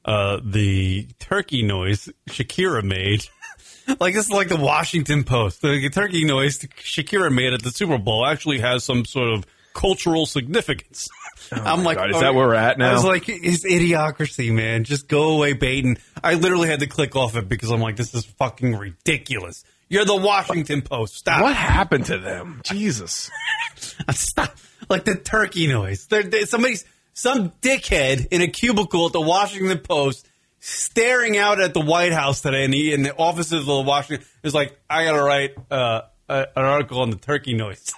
uh, 0.05 0.39
"The 0.43 1.07
Turkey 1.19 1.63
Noise 1.63 2.09
Shakira 2.29 2.83
Made." 2.83 3.25
like 3.99 4.13
this 4.13 4.25
is 4.25 4.31
like 4.31 4.49
the 4.49 4.57
Washington 4.57 5.23
Post. 5.23 5.61
The 5.61 5.89
turkey 5.89 6.23
noise 6.25 6.59
Shakira 6.59 7.33
made 7.33 7.53
at 7.53 7.63
the 7.63 7.71
Super 7.71 7.97
Bowl 7.97 8.25
actually 8.25 8.59
has 8.59 8.83
some 8.83 9.03
sort 9.05 9.33
of 9.33 9.45
cultural 9.73 10.25
significance. 10.25 11.09
I'm 11.51 11.83
like, 11.83 11.97
Oh 11.97 12.01
God, 12.01 12.11
is 12.11 12.19
that 12.21 12.33
where 12.33 12.47
we're 12.47 12.53
at 12.53 12.77
now? 12.77 12.91
I 12.91 12.93
was 12.93 13.03
like, 13.03 13.27
it's 13.27 13.65
idiocracy, 13.65 14.53
man. 14.53 14.85
Just 14.85 15.07
go 15.07 15.33
away, 15.35 15.53
Baden. 15.53 15.97
I 16.23 16.35
literally 16.35 16.69
had 16.69 16.79
to 16.79 16.87
click 16.87 17.15
off 17.15 17.35
it 17.35 17.49
because 17.49 17.71
I'm 17.71 17.81
like, 17.81 17.97
this 17.97 18.13
is 18.13 18.23
fucking 18.25 18.75
ridiculous. 18.75 19.63
You're 19.89 20.05
the 20.05 20.15
Washington 20.15 20.81
Post. 20.81 21.15
Stop. 21.17 21.41
What 21.41 21.55
happened 21.55 22.05
to 22.05 22.17
them? 22.17 22.61
Jesus. 22.63 23.29
Stop. 24.11 24.55
Like 24.89 25.03
the 25.05 25.15
turkey 25.15 25.67
noise. 25.67 26.05
There, 26.07 26.23
there- 26.23 26.45
somebody's 26.45 26.85
some 27.13 27.51
dickhead 27.61 28.27
in 28.31 28.41
a 28.41 28.47
cubicle 28.47 29.07
at 29.07 29.13
the 29.13 29.21
Washington 29.21 29.77
Post 29.79 30.27
staring 30.59 31.37
out 31.37 31.61
at 31.61 31.73
the 31.73 31.81
White 31.81 32.13
House 32.13 32.41
today 32.41 32.63
in 32.63 32.71
the 32.71 32.93
in 32.93 33.03
the 33.03 33.15
offices 33.15 33.59
of 33.59 33.65
the 33.65 33.81
Washington 33.81 34.25
is 34.43 34.53
like, 34.53 34.77
I 34.89 35.03
gotta 35.05 35.21
write 35.21 35.55
uh, 35.69 36.01
a, 36.29 36.47
an 36.55 36.63
article 36.63 37.01
on 37.01 37.09
the 37.09 37.17
turkey 37.17 37.53
noise. 37.53 37.91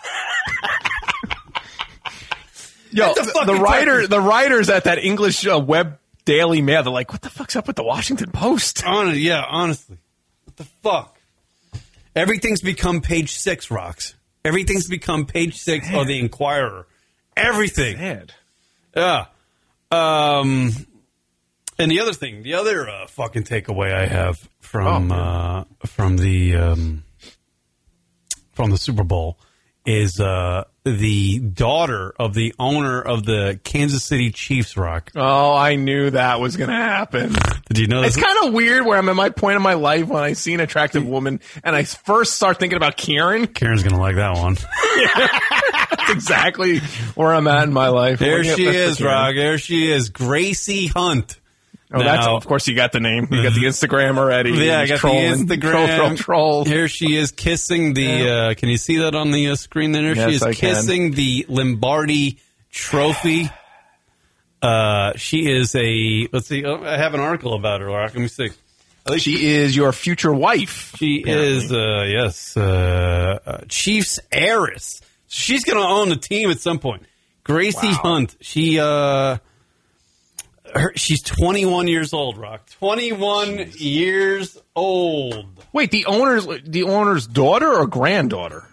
Yo, 2.91 3.13
the 3.13 3.43
the, 3.45 3.55
writer, 3.55 3.98
turkey. 3.98 4.07
the 4.07 4.22
writers 4.22 4.69
at 4.69 4.86
that 4.86 5.00
English 5.00 5.45
uh, 5.45 5.60
web 5.60 6.00
Daily 6.24 6.62
Mail, 6.62 6.84
they're 6.84 6.93
like, 6.93 7.12
what 7.12 7.22
the 7.22 7.29
fuck's 7.29 7.55
up 7.55 7.67
with 7.67 7.75
the 7.75 7.84
Washington 7.84 8.31
Post? 8.31 8.84
On 8.88 9.13
yeah, 9.15 9.43
honestly, 9.48 9.98
what 10.45 10.55
the 10.55 10.63
fuck? 10.63 11.19
Everything's 12.15 12.62
become 12.62 13.01
page 13.01 13.34
six. 13.34 13.69
Rocks. 13.69 14.15
Everything's 14.43 14.88
become 14.88 15.25
page 15.25 15.57
six 15.57 15.88
of 15.93 16.07
the 16.07 16.19
Inquirer. 16.19 16.88
Everything. 17.36 17.98
Sad. 17.98 18.34
Yeah. 18.95 19.25
Um, 19.91 20.71
and 21.77 21.91
the 21.91 21.99
other 21.99 22.13
thing, 22.13 22.43
the 22.43 22.53
other 22.53 22.89
uh, 22.89 23.07
fucking 23.07 23.43
takeaway 23.43 23.93
I 23.93 24.05
have 24.05 24.47
from 24.59 25.11
Oh, 25.11 25.15
uh, 25.15 25.63
from 25.85 26.17
the 26.17 26.55
um, 26.55 27.03
from 28.53 28.71
the 28.71 28.77
Super 28.77 29.03
Bowl 29.03 29.37
is 29.85 30.19
uh, 30.19 30.63
the 30.83 31.39
daughter 31.39 32.13
of 32.19 32.33
the 32.33 32.53
owner 32.59 33.01
of 33.01 33.25
the 33.25 33.59
Kansas 33.63 34.03
City 34.03 34.31
Chiefs. 34.31 34.77
Rock. 34.77 35.11
Oh, 35.15 35.53
I 35.55 35.75
knew 35.75 36.09
that 36.11 36.39
was 36.39 36.57
going 36.57 36.69
to 36.69 36.75
happen. 36.75 37.33
Did 37.69 37.79
you 37.79 37.87
know 37.87 38.01
that 38.01 38.07
It's 38.07 38.17
kind 38.17 38.47
of 38.47 38.53
weird 38.53 38.85
where 38.85 38.97
I'm 38.97 39.09
at 39.09 39.15
my 39.15 39.29
point 39.29 39.55
in 39.57 39.61
my 39.61 39.73
life 39.75 40.07
when 40.07 40.23
I 40.23 40.33
see 40.33 40.53
an 40.53 40.59
attractive 40.59 41.05
woman 41.05 41.39
and 41.63 41.75
I 41.75 41.83
first 41.83 42.33
start 42.33 42.59
thinking 42.59 42.77
about 42.77 42.97
Karen. 42.97 43.47
Karen's 43.47 43.83
gonna 43.83 43.99
like 43.99 44.15
that 44.15 44.35
one. 44.37 44.55
That's 45.97 46.11
exactly 46.11 46.79
where 47.15 47.33
I'm 47.33 47.47
at 47.47 47.63
in 47.63 47.73
my 47.73 47.87
life. 47.89 48.19
There 48.19 48.43
she 48.43 48.65
is, 48.65 49.01
Rock. 49.01 49.35
There 49.35 49.57
she 49.57 49.91
is, 49.91 50.09
Gracie 50.09 50.87
Hunt. 50.87 51.39
Oh, 51.95 52.03
that's 52.03 52.25
Now- 52.25 52.35
of 52.35 52.45
course 52.45 52.67
you 52.67 52.75
got 52.75 52.91
the 52.91 52.99
name. 52.99 53.27
You 53.31 53.41
got 53.43 53.53
the 53.53 53.63
Instagram 53.65 54.17
already. 54.17 54.51
Yeah, 54.51 54.79
I 54.81 54.85
got 54.87 54.99
trolling. 54.99 55.45
the 55.47 55.55
Instagram. 55.57 55.95
troll, 55.97 56.15
troll. 56.17 56.65
Here 56.65 56.87
she 56.87 57.15
is 57.15 57.31
kissing 57.31 57.93
the. 57.93 58.29
Uh, 58.29 58.53
can 58.55 58.69
you 58.69 58.77
see 58.77 58.97
that 58.97 59.15
on 59.15 59.31
the 59.31 59.49
uh, 59.49 59.55
screen? 59.55 59.91
There, 59.93 60.15
Yes, 60.15 60.29
she 60.29 60.35
is 60.35 60.43
I 60.43 60.53
can. 60.53 60.75
kissing 60.75 61.11
the 61.11 61.45
Lombardi 61.49 62.39
Trophy. 62.71 63.49
Uh, 64.61 65.13
she 65.15 65.49
is 65.49 65.75
a. 65.75 66.27
Let's 66.31 66.47
see. 66.47 66.65
Oh, 66.65 66.83
I 66.83 66.97
have 66.97 67.13
an 67.13 67.19
article 67.19 67.53
about 67.53 67.81
her. 67.81 67.89
Let 67.91 68.15
me 68.15 68.27
see. 68.27 68.49
She 69.17 69.45
is 69.45 69.75
your 69.75 69.91
future 69.91 70.33
wife. 70.33 70.95
She 70.97 71.17
is, 71.23 71.71
uh, 71.71 72.05
yes, 72.07 72.57
uh, 72.57 73.37
uh, 73.45 73.57
Chiefs 73.69 74.19
heiress. 74.31 74.99
She's 75.27 75.63
going 75.63 75.77
to 75.77 75.87
own 75.87 76.09
the 76.09 76.15
team 76.15 76.49
at 76.49 76.59
some 76.59 76.79
point. 76.79 77.03
Gracie 77.43 77.91
Hunt. 77.91 78.35
She, 78.41 78.79
uh, 78.79 79.37
her, 80.75 80.91
she's 80.96 81.22
21 81.24 81.88
years 81.88 82.13
old, 82.13 82.38
Rock. 82.38 82.70
21 82.79 83.72
years 83.77 84.58
old. 84.75 85.46
Wait, 85.74 85.91
the 85.91 86.05
owner's 86.05 86.46
the 86.63 86.84
owner's 86.84 87.27
daughter 87.27 87.72
or 87.74 87.88
granddaughter? 87.88 88.65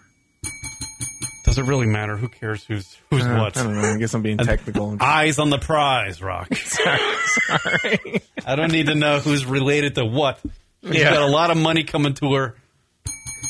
Does 1.45 1.57
it 1.57 1.63
really 1.63 1.87
matter? 1.87 2.15
Who 2.17 2.29
cares 2.29 2.63
who's 2.63 2.97
who's 3.09 3.23
uh, 3.25 3.35
what? 3.35 3.57
I 3.57 3.63
don't 3.63 3.75
know. 3.79 3.93
I 3.93 3.97
guess 3.97 4.13
I'm 4.13 4.21
being 4.21 4.37
technical. 4.37 4.97
Eyes 5.01 5.39
on 5.39 5.49
the 5.49 5.59
prize, 5.59 6.21
Rock. 6.21 6.53
Sorry. 6.55 8.21
I 8.45 8.55
don't 8.55 8.71
need 8.71 8.87
to 8.87 8.95
know 8.95 9.19
who's 9.19 9.45
related 9.45 9.95
to 9.95 10.05
what. 10.05 10.39
She's 10.83 10.95
Yeah. 10.95 11.13
got 11.13 11.21
a 11.23 11.27
lot 11.27 11.51
of 11.51 11.57
money 11.57 11.83
coming 11.83 12.13
to 12.15 12.33
her. 12.33 12.55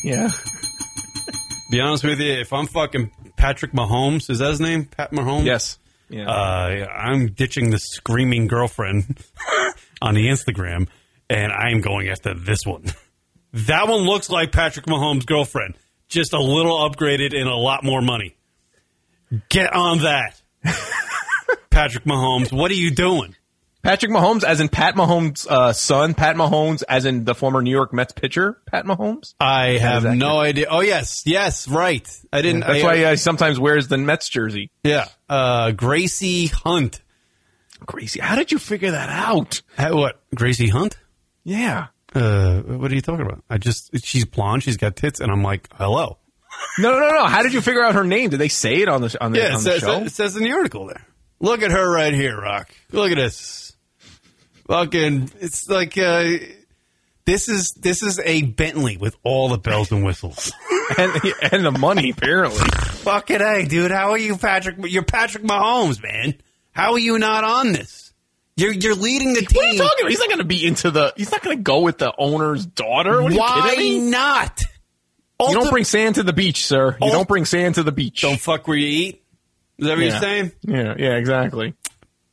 yeah. 0.03 0.29
Be 1.71 1.79
honest 1.79 2.03
with 2.03 2.19
you, 2.19 2.33
if 2.33 2.51
I'm 2.53 2.67
fucking 2.67 3.11
Patrick 3.37 3.71
Mahomes, 3.71 4.29
is 4.29 4.39
that 4.39 4.49
his 4.49 4.59
name? 4.59 4.85
Pat 4.85 5.11
Mahomes? 5.11 5.45
Yes. 5.45 5.79
Yeah. 6.09 6.29
uh, 6.29 6.87
I'm 6.95 7.31
ditching 7.31 7.69
the 7.71 7.79
screaming 7.79 8.47
girlfriend 8.47 9.17
on 10.01 10.13
the 10.15 10.27
Instagram, 10.27 10.87
and 11.29 11.51
I 11.51 11.71
am 11.71 11.81
going 11.81 12.09
after 12.09 12.33
this 12.33 12.59
one. 12.65 12.85
That 13.53 13.87
one 13.87 14.01
looks 14.01 14.29
like 14.29 14.51
Patrick 14.51 14.85
Mahomes' 14.87 15.25
girlfriend, 15.25 15.75
just 16.09 16.33
a 16.33 16.39
little 16.41 16.77
upgraded 16.89 17.35
and 17.35 17.47
a 17.47 17.55
lot 17.55 17.83
more 17.83 18.01
money. 18.01 18.35
Get 19.49 19.73
on 19.73 19.99
that, 19.99 20.41
Patrick 21.69 22.03
Mahomes. 22.05 22.51
What 22.51 22.69
are 22.71 22.75
you 22.75 22.91
doing? 22.91 23.35
Patrick 23.83 24.11
Mahomes, 24.11 24.43
as 24.45 24.61
in 24.61 24.69
Pat 24.69 24.95
Mahomes' 24.95 25.45
uh, 25.45 25.73
son. 25.73 26.13
Pat 26.13 26.35
Mahomes, 26.37 26.83
as 26.87 27.05
in 27.05 27.25
the 27.25 27.35
former 27.35 27.61
New 27.61 27.69
York 27.71 27.93
Mets 27.93 28.13
pitcher, 28.13 28.61
Pat 28.65 28.85
Mahomes. 28.85 29.35
I 29.41 29.77
have 29.77 30.05
no 30.05 30.39
idea. 30.39 30.67
Oh 30.69 30.79
yes, 30.79 31.23
yes, 31.25 31.67
right. 31.67 32.07
I 32.31 32.41
didn't. 32.41 32.61
That's 32.61 32.81
I, 32.81 32.83
why 32.83 33.09
he 33.11 33.17
sometimes 33.17 33.59
wears 33.59 33.89
the 33.89 33.97
Mets 33.97 34.29
jersey. 34.29 34.71
yeah. 34.83 35.07
Uh, 35.29 35.71
Gracie 35.71 36.47
Hunt. 36.47 37.01
Gracie, 37.85 38.21
How 38.21 38.35
did 38.37 38.51
you 38.53 38.59
figure 38.59 38.91
that 38.91 39.09
out? 39.09 39.61
Uh, 39.77 39.89
what? 39.89 40.21
Gracie 40.33 40.69
Hunt? 40.69 40.95
Yeah. 41.43 41.87
Uh, 42.15 42.61
what 42.61 42.89
are 42.89 42.95
you 42.95 43.01
talking 43.01 43.25
about? 43.25 43.43
I 43.49 43.57
just 43.57 43.89
she's 44.05 44.23
blonde, 44.23 44.63
she's 44.63 44.77
got 44.77 44.95
tits, 44.95 45.19
and 45.19 45.29
I'm 45.31 45.43
like, 45.43 45.67
hello. 45.73 46.19
No, 46.79 46.97
no, 46.99 47.09
no. 47.09 47.25
How 47.25 47.41
did 47.43 47.51
you 47.53 47.59
figure 47.59 47.83
out 47.83 47.95
her 47.95 48.03
name? 48.05 48.29
Did 48.29 48.37
they 48.39 48.47
say 48.47 48.75
it 48.75 48.87
on 48.87 49.01
the 49.01 49.17
on 49.21 49.33
the, 49.33 49.39
Yeah, 49.39 49.45
it 49.47 49.53
on 49.55 49.63
the 49.63 49.71
says, 49.71 49.81
show? 49.81 50.01
it 50.03 50.11
says 50.11 50.37
in 50.37 50.43
the 50.43 50.51
article 50.53 50.85
there. 50.85 51.05
Look 51.41 51.61
at 51.61 51.71
her 51.71 51.91
right 51.93 52.13
here, 52.13 52.39
Rock. 52.39 52.69
Look 52.91 53.11
at 53.11 53.17
this. 53.17 53.62
Fucking, 54.67 55.31
it's 55.39 55.69
like 55.69 55.97
uh, 55.97 56.23
this 57.25 57.49
is 57.49 57.71
this 57.73 58.01
is 58.03 58.19
a 58.19 58.43
Bentley 58.43 58.97
with 58.97 59.15
all 59.23 59.49
the 59.49 59.57
bells 59.57 59.91
and 59.91 60.03
whistles. 60.05 60.51
and 60.97 61.11
and 61.51 61.65
the 61.65 61.71
money 61.71 62.09
apparently. 62.11 62.59
Fucking 62.59 63.39
hey, 63.39 63.65
dude, 63.65 63.91
how 63.91 64.11
are 64.11 64.17
you, 64.17 64.37
Patrick? 64.37 64.77
You're 64.79 65.03
Patrick 65.03 65.43
Mahomes, 65.43 66.01
man. 66.01 66.35
How 66.71 66.93
are 66.93 66.99
you 66.99 67.19
not 67.19 67.43
on 67.43 67.73
this? 67.73 68.13
You're 68.55 68.71
you're 68.71 68.95
leading 68.95 69.33
the 69.33 69.41
team. 69.41 69.47
What 69.55 69.65
are 69.65 69.71
you 69.73 69.77
talking 69.79 69.97
about? 70.01 70.09
He's 70.11 70.19
not 70.19 70.27
going 70.29 70.37
to 70.39 70.43
be 70.45 70.65
into 70.65 70.91
the. 70.91 71.13
He's 71.17 71.31
not 71.31 71.41
going 71.43 71.57
to 71.57 71.63
go 71.63 71.81
with 71.81 71.97
the 71.97 72.13
owner's 72.17 72.65
daughter. 72.65 73.21
What 73.21 73.33
are 73.33 73.35
Why 73.35 73.55
you 73.57 73.69
kidding 73.75 74.05
me? 74.05 74.11
not? 74.11 74.61
You 75.41 75.53
don't 75.55 75.69
bring 75.71 75.83
sand 75.83 76.15
to 76.15 76.23
the 76.23 76.31
beach, 76.33 76.65
sir. 76.65 76.91
You 77.01 77.07
Ult- 77.07 77.11
don't 77.13 77.27
bring 77.27 77.43
sand 77.45 77.75
to 77.75 77.83
the 77.83 77.91
beach. 77.91 78.21
don't 78.21 78.39
fuck 78.39 78.65
where 78.67 78.77
you 78.77 78.87
eat. 78.87 79.23
Is 79.77 79.87
that 79.87 79.97
what 79.97 80.03
Yeah. 80.05 80.11
you're 80.11 80.19
saying? 80.21 80.51
Yeah, 80.61 80.93
yeah, 80.97 81.15
exactly. 81.17 81.73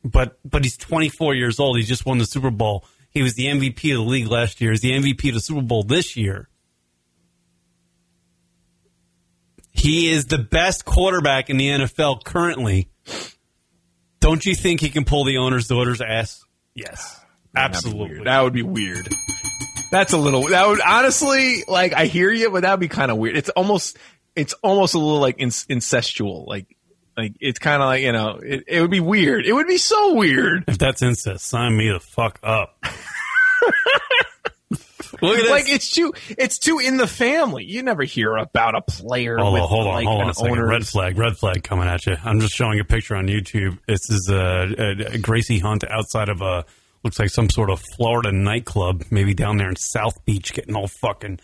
But 0.03 0.39
but 0.43 0.63
he's 0.63 0.77
24 0.77 1.35
years 1.35 1.59
old. 1.59 1.77
He 1.77 1.83
just 1.83 2.05
won 2.05 2.17
the 2.17 2.25
Super 2.25 2.51
Bowl. 2.51 2.85
He 3.09 3.21
was 3.21 3.33
the 3.35 3.45
MVP 3.45 3.91
of 3.91 4.03
the 4.03 4.09
league 4.09 4.27
last 4.27 4.61
year. 4.61 4.71
He's 4.71 4.81
the 4.81 4.91
MVP 4.91 5.29
of 5.29 5.35
the 5.35 5.41
Super 5.41 5.61
Bowl 5.61 5.83
this 5.83 6.15
year. 6.15 6.47
He 9.71 10.11
is 10.11 10.25
the 10.25 10.37
best 10.37 10.85
quarterback 10.85 11.49
in 11.49 11.57
the 11.57 11.69
NFL 11.69 12.23
currently. 12.23 12.89
Don't 14.19 14.45
you 14.45 14.53
think 14.55 14.79
he 14.79 14.89
can 14.89 15.05
pull 15.05 15.25
the 15.25 15.37
owner's 15.37 15.67
daughter's 15.67 16.01
ass? 16.01 16.45
Yes, 16.75 17.19
absolutely. 17.55 18.23
That 18.23 18.41
would 18.41 18.53
be 18.53 18.63
weird. 18.63 19.09
That's 19.91 20.13
a 20.13 20.17
little. 20.17 20.43
That 20.47 20.67
would 20.67 20.79
honestly, 20.79 21.63
like, 21.67 21.93
I 21.93 22.05
hear 22.05 22.31
you, 22.31 22.49
but 22.51 22.61
that 22.61 22.71
would 22.71 22.79
be 22.79 22.87
kind 22.87 23.11
of 23.11 23.17
weird. 23.17 23.35
It's 23.35 23.49
almost, 23.49 23.97
it's 24.35 24.53
almost 24.61 24.93
a 24.93 24.99
little 24.99 25.19
like 25.19 25.37
incestual. 25.37 26.47
Like, 26.47 26.77
like 27.17 27.33
it's 27.39 27.59
kind 27.59 27.81
of 27.81 27.87
like 27.87 28.01
you 28.01 28.11
know, 28.11 28.39
it, 28.43 28.63
it 28.67 28.81
would 28.81 28.91
be 28.91 28.99
weird. 28.99 29.45
It 29.45 29.53
would 29.53 29.67
be 29.67 29.77
so 29.77 30.15
weird. 30.15 30.65
If 30.67 30.77
that's 30.77 31.01
incest, 31.01 31.45
sign 31.45 31.75
me 31.75 31.89
the 31.89 31.99
fuck 31.99 32.39
up. 32.43 32.77
Look 35.21 35.37
at 35.37 35.41
this. 35.43 35.51
Like 35.51 35.69
it's 35.69 35.91
too, 35.91 36.13
it's 36.29 36.57
too 36.57 36.79
in 36.79 36.97
the 36.97 37.05
family. 37.05 37.63
You 37.63 37.83
never 37.83 38.03
hear 38.03 38.35
about 38.37 38.75
a 38.75 38.81
player. 38.81 39.37
Hold 39.37 39.53
with, 39.53 39.61
on, 39.61 39.69
hold 39.69 39.87
on, 39.87 39.93
like, 39.93 40.05
hold 40.05 40.21
on 40.21 40.23
an 40.23 40.29
a 40.31 40.33
second. 40.33 40.63
Red 40.63 40.87
flag, 40.87 41.17
red 41.17 41.37
flag 41.37 41.63
coming 41.63 41.87
at 41.87 42.05
you. 42.07 42.15
I'm 42.23 42.39
just 42.39 42.55
showing 42.55 42.79
a 42.79 42.83
picture 42.83 43.15
on 43.15 43.27
YouTube. 43.27 43.77
This 43.87 44.09
is 44.09 44.29
uh, 44.31 44.35
uh, 44.35 45.17
Gracie 45.21 45.59
Hunt 45.59 45.83
outside 45.89 46.29
of 46.29 46.41
a 46.41 46.65
looks 47.03 47.19
like 47.19 47.29
some 47.29 47.49
sort 47.49 47.69
of 47.69 47.81
Florida 47.95 48.31
nightclub, 48.31 49.03
maybe 49.11 49.33
down 49.33 49.57
there 49.57 49.69
in 49.69 49.75
South 49.75 50.23
Beach, 50.25 50.53
getting 50.53 50.75
all 50.75 50.87
fucking, 50.87 51.39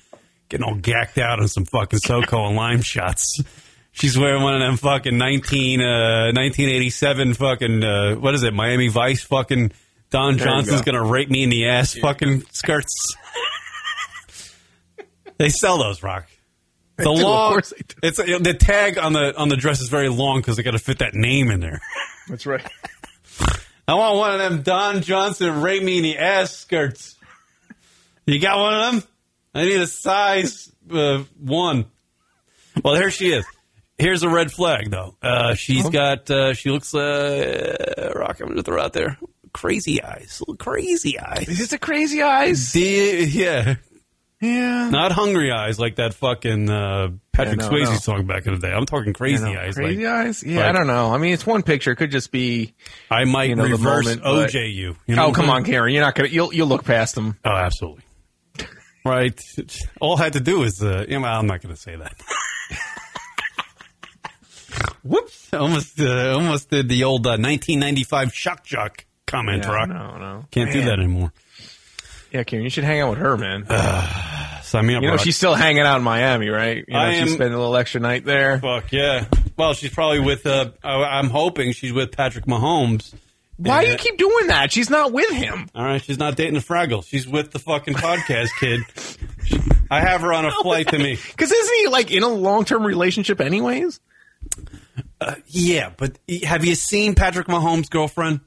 getting 0.49 0.65
all 0.65 0.75
gacked 0.75 1.17
out 1.17 1.39
on 1.39 1.47
some 1.47 1.65
fucking 1.65 1.99
SoCo 1.99 2.47
and 2.47 2.55
lime 2.55 2.81
shots. 2.81 3.39
She's 3.97 4.15
wearing 4.15 4.43
one 4.43 4.53
of 4.53 4.59
them 4.59 4.77
fucking 4.77 5.17
19, 5.17 5.81
uh, 5.81 6.31
1987 6.31 7.33
fucking, 7.33 7.83
uh, 7.83 8.15
what 8.17 8.35
is 8.35 8.43
it, 8.43 8.53
Miami 8.53 8.89
Vice 8.89 9.23
fucking 9.23 9.71
Don 10.11 10.37
you 10.37 10.39
Johnson's 10.43 10.81
go. 10.81 10.91
gonna 10.91 11.03
rape 11.03 11.31
me 11.31 11.41
in 11.41 11.49
the 11.49 11.67
ass 11.67 11.95
fucking 11.95 12.43
skirts. 12.51 13.15
they 15.39 15.49
sell 15.49 15.79
those, 15.79 16.03
Rock. 16.03 16.27
The 16.97 17.05
do, 17.05 17.23
long, 17.23 17.53
course 17.53 17.73
they 17.75 17.81
do. 17.87 17.95
it's 18.03 18.17
the 18.17 18.53
tag 18.53 18.99
on 18.99 19.13
the 19.13 19.35
on 19.35 19.49
the 19.49 19.57
dress 19.57 19.81
is 19.81 19.89
very 19.89 20.09
long 20.09 20.41
because 20.41 20.57
they 20.57 20.63
got 20.63 20.71
to 20.71 20.79
fit 20.79 20.99
that 20.99 21.15
name 21.15 21.49
in 21.49 21.59
there. 21.59 21.81
That's 22.29 22.45
right. 22.45 22.65
I 23.87 23.95
want 23.95 24.17
one 24.17 24.33
of 24.33 24.39
them 24.39 24.61
Don 24.61 25.01
Johnson 25.01 25.59
rape 25.61 25.81
me 25.81 25.97
in 25.97 26.03
the 26.03 26.17
ass 26.19 26.55
skirts. 26.55 27.15
You 28.27 28.39
got 28.39 28.59
one 28.59 28.73
of 28.75 28.93
them? 28.93 29.03
I 29.55 29.63
need 29.63 29.81
a 29.81 29.87
size 29.87 30.71
uh, 30.91 31.23
one. 31.39 31.85
Well, 32.83 32.93
there 32.93 33.09
she 33.09 33.31
is. 33.31 33.43
Here's 33.97 34.21
a 34.23 34.29
red 34.29 34.51
flag, 34.51 34.91
though. 34.91 35.15
Uh, 35.21 35.55
she's 35.55 35.89
got. 35.89 36.29
Uh, 36.29 36.53
she 36.53 36.69
looks. 36.69 36.93
Uh, 36.93 38.11
rock. 38.15 38.39
I'm 38.39 38.49
gonna 38.49 38.61
throw 38.63 38.81
out 38.81 38.93
there. 38.93 39.17
Crazy 39.53 40.03
eyes. 40.03 40.37
Little 40.41 40.55
crazy 40.57 41.19
eyes. 41.19 41.47
Is 41.49 41.61
it 41.61 41.69
the 41.71 41.79
crazy 41.79 42.21
eyes? 42.21 42.73
The- 42.73 43.27
yeah, 43.27 43.75
Yeah. 44.39 44.89
not 44.91 45.11
hungry 45.13 45.51
eyes 45.51 45.79
like 45.79 45.95
that 45.95 46.13
fucking 46.13 46.69
uh, 46.69 47.07
Patrick 47.31 47.59
Yeah, 47.61 47.67
no, 47.69 47.71
Swayze 47.73 47.85
no. 47.91 47.95
song 47.97 48.27
back 48.27 48.45
in 48.45 48.53
the 48.53 48.59
day. 48.59 48.71
I'm 48.71 48.85
talking 48.85 49.13
crazy 49.13 49.47
You 49.47 49.55
know, 49.55 49.61
eyes. 49.61 49.73
Crazy 49.73 50.03
like 50.05 50.13
eyes? 50.13 50.43
Yeah, 50.43 50.57
like- 50.57 50.65
I 50.67 50.71
don't 50.73 50.85
know. 50.85 51.11
I 51.11 51.17
mean, 51.17 51.33
it's 51.33 51.45
one 51.47 51.63
picture. 51.63 51.91
It 51.91 51.95
could 51.95 52.11
just 52.11 52.31
be. 52.31 52.75
I 53.09 53.23
might 53.23 53.49
You 53.49 53.55
know, 53.55 53.63
reverse 53.63 54.05
moment, 54.05 54.21
but- 54.21 54.49
OJ 54.51 54.75
you. 54.75 54.95
you 55.07 55.15
know 55.15 55.27
Oh, 55.27 55.31
come 55.31 55.49
on, 55.49 55.63
Karen. 55.63 55.91
You're 55.91 56.03
not 56.03 56.13
gonna. 56.13 56.29
You'll 56.29 56.53
you'll 56.53 56.67
look 56.67 56.83
past 56.85 57.15
them. 57.15 57.35
Oh, 57.43 57.49
absolutely. 57.49 58.03
Right. 59.03 59.41
All 60.01 60.19
I 60.19 60.25
had 60.25 60.33
to 60.33 60.39
do 60.39 60.61
is, 60.63 60.83
uh, 60.83 61.05
you 61.09 61.19
know, 61.19 61.25
I'm 61.25 61.47
not 61.47 61.61
going 61.63 61.73
to 61.73 61.79
say 61.81 61.95
that. 61.95 62.13
Whoops! 65.03 65.53
Almost, 65.53 65.99
uh, 65.99 66.33
almost 66.33 66.69
did 66.69 66.89
the 66.89 67.03
old 67.05 67.25
uh, 67.25 67.31
1995 67.39 68.33
shock 68.33 68.63
jock 68.65 69.05
comment. 69.25 69.63
Yeah, 69.63 69.71
Rock. 69.71 69.89
no, 69.89 70.17
no. 70.17 70.45
Can't 70.51 70.71
do 70.71 70.81
that 70.83 70.99
anymore. 70.99 71.31
Yeah, 72.31 72.43
Karen, 72.43 72.63
you 72.63 72.69
should 72.69 72.83
hang 72.83 72.99
out 73.01 73.11
with 73.11 73.19
her, 73.19 73.37
man. 73.37 73.65
Sign 74.63 74.85
me 74.85 74.95
up. 74.95 75.01
you 75.01 75.07
know, 75.07 75.13
Rock. 75.15 75.23
she's 75.23 75.37
still 75.37 75.55
hanging 75.55 75.83
out 75.83 75.97
in 75.97 76.03
Miami, 76.03 76.49
right? 76.49 76.83
You 76.87 76.93
know, 76.93 76.99
I 76.99 77.13
she's 77.13 77.21
am- 77.21 77.27
spending 77.29 77.53
a 77.53 77.57
little 77.57 77.77
extra 77.77 78.01
night 78.01 78.25
there. 78.25 78.59
Fuck 78.59 78.91
yeah. 78.91 79.25
Well, 79.55 79.73
she's 79.73 79.93
probably 79.93 80.19
with. 80.19 80.45
Uh, 80.45 80.71
I- 80.83 81.17
I'm 81.19 81.29
hoping 81.29 81.71
she's 81.71 81.93
with 81.93 82.11
Patrick 82.11 82.45
Mahomes. 82.45 83.13
Why 83.59 83.83
do 83.85 83.89
you 83.91 83.97
keep 83.97 84.17
doing 84.17 84.47
that? 84.47 84.71
She's 84.71 84.89
not 84.91 85.11
with 85.13 85.31
him. 85.31 85.67
All 85.73 85.83
right, 85.83 86.03
she's 86.03 86.19
not 86.19 86.35
dating 86.35 86.53
the 86.53 86.59
Fraggle. 86.59 87.03
She's 87.03 87.27
with 87.27 87.49
the 87.51 87.57
fucking 87.59 87.95
podcast 87.95 88.49
kid. 88.59 88.81
I 89.89 89.99
have 90.01 90.21
her 90.21 90.31
on 90.31 90.45
a 90.45 90.51
flight 90.61 90.89
to 90.89 90.99
me. 90.99 91.17
Because 91.31 91.51
isn't 91.51 91.75
he 91.77 91.87
like 91.87 92.11
in 92.11 92.21
a 92.21 92.27
long 92.27 92.65
term 92.65 92.85
relationship, 92.85 93.41
anyways? 93.41 93.99
Yeah, 95.47 95.91
but 95.95 96.17
have 96.43 96.65
you 96.65 96.75
seen 96.75 97.15
Patrick 97.15 97.47
Mahomes' 97.47 97.89
girlfriend? 97.89 98.41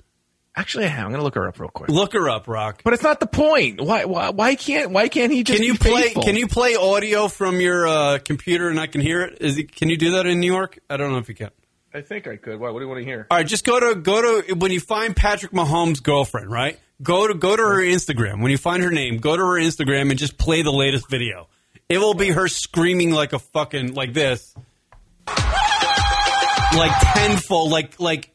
Actually, 0.57 0.87
I 0.87 0.89
have. 0.89 1.07
I'm 1.07 1.13
gonna 1.13 1.23
look 1.23 1.37
her 1.37 1.47
up 1.49 1.59
real 1.61 1.71
quick. 1.71 1.89
Look 1.91 2.13
her 2.13 2.29
up, 2.29 2.49
Rock. 2.49 2.83
But 2.85 2.93
it's 2.93 3.03
not 3.03 3.21
the 3.21 3.27
point. 3.27 3.81
Why? 3.81 4.05
Why, 4.05 4.31
why 4.31 4.57
can't? 4.57 4.91
Why 4.91 5.09
can't 5.09 5.33
he 5.33 5.45
just? 5.45 5.57
Can 5.57 5.65
you 5.65 5.75
be 5.75 5.79
play? 5.79 6.03
faithful? 6.03 6.23
Can 6.23 6.37
you 6.37 6.49
play 6.49 6.75
audio 6.75 7.29
from 7.29 7.61
your 7.61 7.87
uh, 7.87 8.19
computer 8.19 8.69
and 8.69 8.79
I 8.79 8.87
can 8.87 9.01
hear 9.01 9.23
it? 9.23 9.39
Is 9.41 9.59
it? 9.59 9.75
Can 9.75 9.89
you 9.89 9.97
do 9.97 10.13
that 10.13 10.27
in 10.27 10.41
New 10.41 10.53
York? 10.53 10.79
I 10.91 10.97
don't 10.97 11.13
know 11.13 11.19
if 11.19 11.29
you 11.29 11.35
can. 11.35 11.51
I 11.95 12.03
think 12.03 12.27
I 12.27 12.37
could. 12.37 12.59
Why? 12.61 12.71
What 12.71 12.81
do 12.81 12.85
you 12.85 12.89
want 12.89 13.01
to 13.01 13.05
hear? 13.05 13.27
All 13.31 13.39
right, 13.39 13.47
just 13.47 13.65
go 13.65 13.79
to 13.79 13.95
go 14.01 14.43
to 14.43 14.55
when 14.55 14.73
you 14.73 14.81
find 14.81 15.15
Patrick 15.15 15.53
Mahomes' 15.53 16.03
girlfriend, 16.03 16.51
right? 16.51 16.79
Go 17.03 17.27
to 17.27 17.35
go 17.35 17.57
to 17.57 17.63
her 17.63 17.81
Instagram. 17.81 18.43
When 18.43 18.51
you 18.51 18.59
find 18.59 18.83
her 18.83 18.91
name, 18.91 19.19
go 19.19 19.37
to 19.37 19.43
her 19.43 19.59
Instagram 19.61 20.11
and 20.11 20.19
just 20.19 20.37
play 20.37 20.63
the 20.63 20.73
latest 20.73 21.09
video. 21.09 21.49
It 21.89 21.99
will 21.99 22.15
be 22.15 22.31
her 22.31 22.49
screaming 22.49 23.13
like 23.13 23.33
a 23.33 23.39
fucking 23.39 23.95
like 23.95 24.13
this, 24.13 24.55
like 26.76 26.92
tenfold, 27.14 27.70
like 27.70 27.98
like 28.00 28.30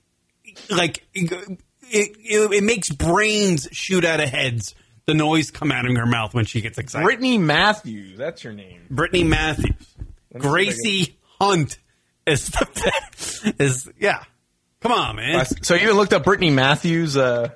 like 0.69 1.05
it, 1.13 1.59
it, 1.83 2.51
it 2.53 2.63
makes 2.63 2.89
brains 2.89 3.67
shoot 3.71 4.05
out 4.05 4.19
of 4.19 4.29
heads. 4.29 4.75
The 5.05 5.13
noise 5.13 5.51
come 5.51 5.71
out 5.71 5.85
of 5.85 5.95
her 5.95 6.05
mouth 6.07 6.33
when 6.33 6.45
she 6.45 6.61
gets 6.61 6.79
excited. 6.79 7.05
Brittany 7.05 7.37
Matthews. 7.37 8.17
That's 8.17 8.43
your 8.43 8.53
name. 8.53 8.81
Brittany 8.89 9.23
Matthews, 9.23 9.95
Gracie 10.35 11.17
Hunt 11.39 11.77
is 12.25 12.47
the 12.47 13.55
is 13.59 13.89
yeah. 13.99 14.23
Come 14.81 14.91
on, 14.91 15.15
man. 15.15 15.45
So 15.63 15.73
you 15.75 15.83
even 15.83 15.95
looked 15.95 16.13
up 16.13 16.23
Brittany 16.23 16.51
Matthews. 16.51 17.17
Uh, 17.17 17.49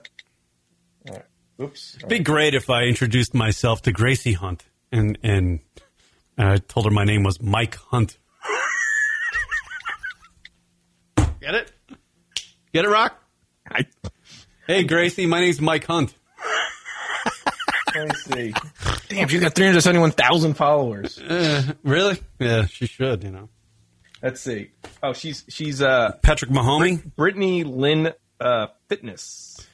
right. 1.09 1.23
Oops. 1.61 1.95
It'd 1.97 2.09
be 2.09 2.19
great 2.19 2.53
if 2.55 2.69
I 2.69 2.83
introduced 2.83 3.33
myself 3.33 3.83
to 3.83 3.91
Gracie 3.91 4.33
Hunt 4.33 4.63
and 4.91 5.17
and 5.23 5.59
I 6.37 6.57
told 6.57 6.85
her 6.85 6.91
my 6.91 7.03
name 7.03 7.23
was 7.23 7.41
Mike 7.41 7.75
Hunt. 7.75 8.17
Get 11.41 11.55
it? 11.55 11.71
Get 12.73 12.85
it, 12.85 12.89
Rock? 12.89 13.21
I, 13.69 13.85
Hey, 14.67 14.83
Gracie, 14.83 15.25
my 15.25 15.39
name's 15.39 15.59
Mike 15.59 15.85
Hunt. 15.85 16.13
let 17.95 18.07
me 18.07 18.13
see. 18.15 18.53
Damn, 19.09 19.27
she's 19.27 19.39
got 19.41 19.55
371,000 19.55 20.53
followers. 20.53 21.17
Uh, 21.17 21.73
really? 21.83 22.19
Yeah, 22.39 22.65
she 22.67 22.85
should. 22.85 23.23
You 23.23 23.31
know, 23.31 23.49
Let's 24.21 24.41
see. 24.41 24.69
Oh, 25.01 25.13
she's 25.13 25.43
she's 25.49 25.81
uh 25.81 26.11
Patrick 26.21 26.51
Mahomey, 26.51 27.01
Brittany 27.15 27.63
Lynn 27.63 28.13
uh 28.39 28.67
Fitness. 28.89 29.65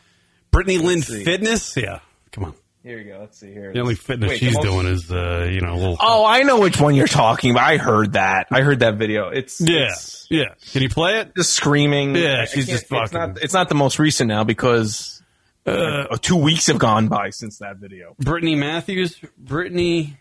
Brittany 0.52 0.78
Lynn 0.78 1.02
see. 1.02 1.24
Fitness. 1.26 1.76
Yeah, 1.76 2.00
come 2.32 2.46
on. 2.46 2.54
Here 2.86 3.00
you 3.00 3.12
go. 3.14 3.18
Let's 3.22 3.40
see 3.40 3.52
here. 3.52 3.74
The 3.74 3.80
only 3.80 3.96
fitness 3.96 4.30
Wait, 4.30 4.38
she's 4.40 4.54
most- 4.54 4.64
doing 4.64 4.86
is 4.86 5.12
uh, 5.12 5.50
you 5.52 5.60
know, 5.60 5.74
a 5.74 5.76
little. 5.76 5.98
Oh, 6.00 6.24
I 6.24 6.44
know 6.44 6.60
which 6.60 6.80
one 6.80 6.94
you're 6.94 7.08
talking 7.08 7.50
about. 7.50 7.64
I 7.64 7.78
heard 7.78 8.14
that. 8.14 8.46
I 8.52 8.62
heard 8.62 8.82
that 8.82 8.96
video. 8.98 9.30
It's 9.30 9.60
yeah, 9.60 9.88
it's 9.88 10.28
yeah. 10.30 10.54
Can 10.72 10.84
you 10.84 10.90
play 10.90 11.20
it? 11.20 11.36
just 11.36 11.54
screaming. 11.54 12.16
Yeah, 12.16 12.36
I- 12.36 12.42
I 12.44 12.46
she's 12.46 12.68
can't- 12.68 12.80
just 12.82 12.92
It's 12.92 13.12
not, 13.12 13.42
it's 13.42 13.54
not 13.56 13.70
the 13.70 13.76
most 13.76 13.98
recent 13.98 14.28
now 14.28 14.44
because 14.44 15.24
uh, 15.66 16.16
two 16.22 16.36
weeks 16.36 16.68
have 16.68 16.78
gone 16.78 17.08
by 17.08 17.32
since 17.32 17.58
that 17.58 17.78
video. 17.78 18.16
Brittany 18.20 18.54
Matthews. 18.54 19.20
Brittany. 19.36 20.18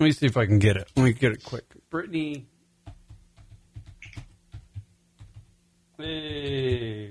Let 0.00 0.06
me 0.06 0.12
see 0.12 0.24
if 0.24 0.38
I 0.38 0.46
can 0.46 0.58
get 0.58 0.78
it. 0.78 0.90
Let 0.96 1.04
me 1.04 1.12
get 1.12 1.32
it 1.32 1.44
quick. 1.44 1.64
Brittany. 1.90 2.46
Hey. 5.98 7.10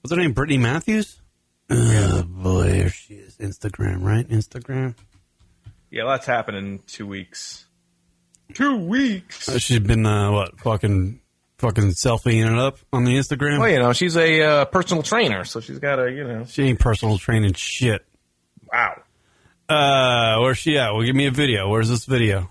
What's 0.00 0.10
her 0.12 0.16
name? 0.20 0.32
Brittany 0.32 0.58
Matthews? 0.58 1.20
Oh, 1.70 2.22
boy. 2.26 2.68
There 2.68 2.88
she 2.90 3.14
is. 3.14 3.36
Instagram, 3.38 4.02
right? 4.02 4.28
Instagram. 4.28 4.94
Yeah, 5.90 6.04
that's 6.06 6.26
happening 6.26 6.64
in 6.66 6.78
two 6.86 7.06
weeks. 7.06 7.66
Two 8.52 8.76
weeks. 8.78 9.48
Uh, 9.48 9.58
she's 9.58 9.78
been, 9.80 10.04
uh, 10.04 10.30
what, 10.32 10.58
fucking, 10.60 11.20
fucking 11.58 11.90
selfieing 11.90 12.52
it 12.52 12.58
up 12.58 12.78
on 12.92 13.04
the 13.04 13.16
Instagram? 13.16 13.58
Well, 13.60 13.70
you 13.70 13.78
know, 13.78 13.92
she's 13.92 14.16
a 14.16 14.42
uh, 14.42 14.64
personal 14.66 15.02
trainer, 15.02 15.44
so 15.44 15.60
she's 15.60 15.78
got 15.78 15.98
a, 15.98 16.10
you 16.10 16.24
know. 16.24 16.44
She 16.46 16.64
ain't 16.64 16.78
personal 16.78 17.16
training 17.18 17.54
shit. 17.54 18.04
Wow. 18.70 19.02
Uh, 19.68 20.40
where's 20.40 20.58
she 20.58 20.76
at? 20.78 20.92
Well, 20.92 21.04
give 21.04 21.16
me 21.16 21.26
a 21.26 21.30
video. 21.30 21.68
Where's 21.68 21.88
this 21.88 22.04
video? 22.04 22.50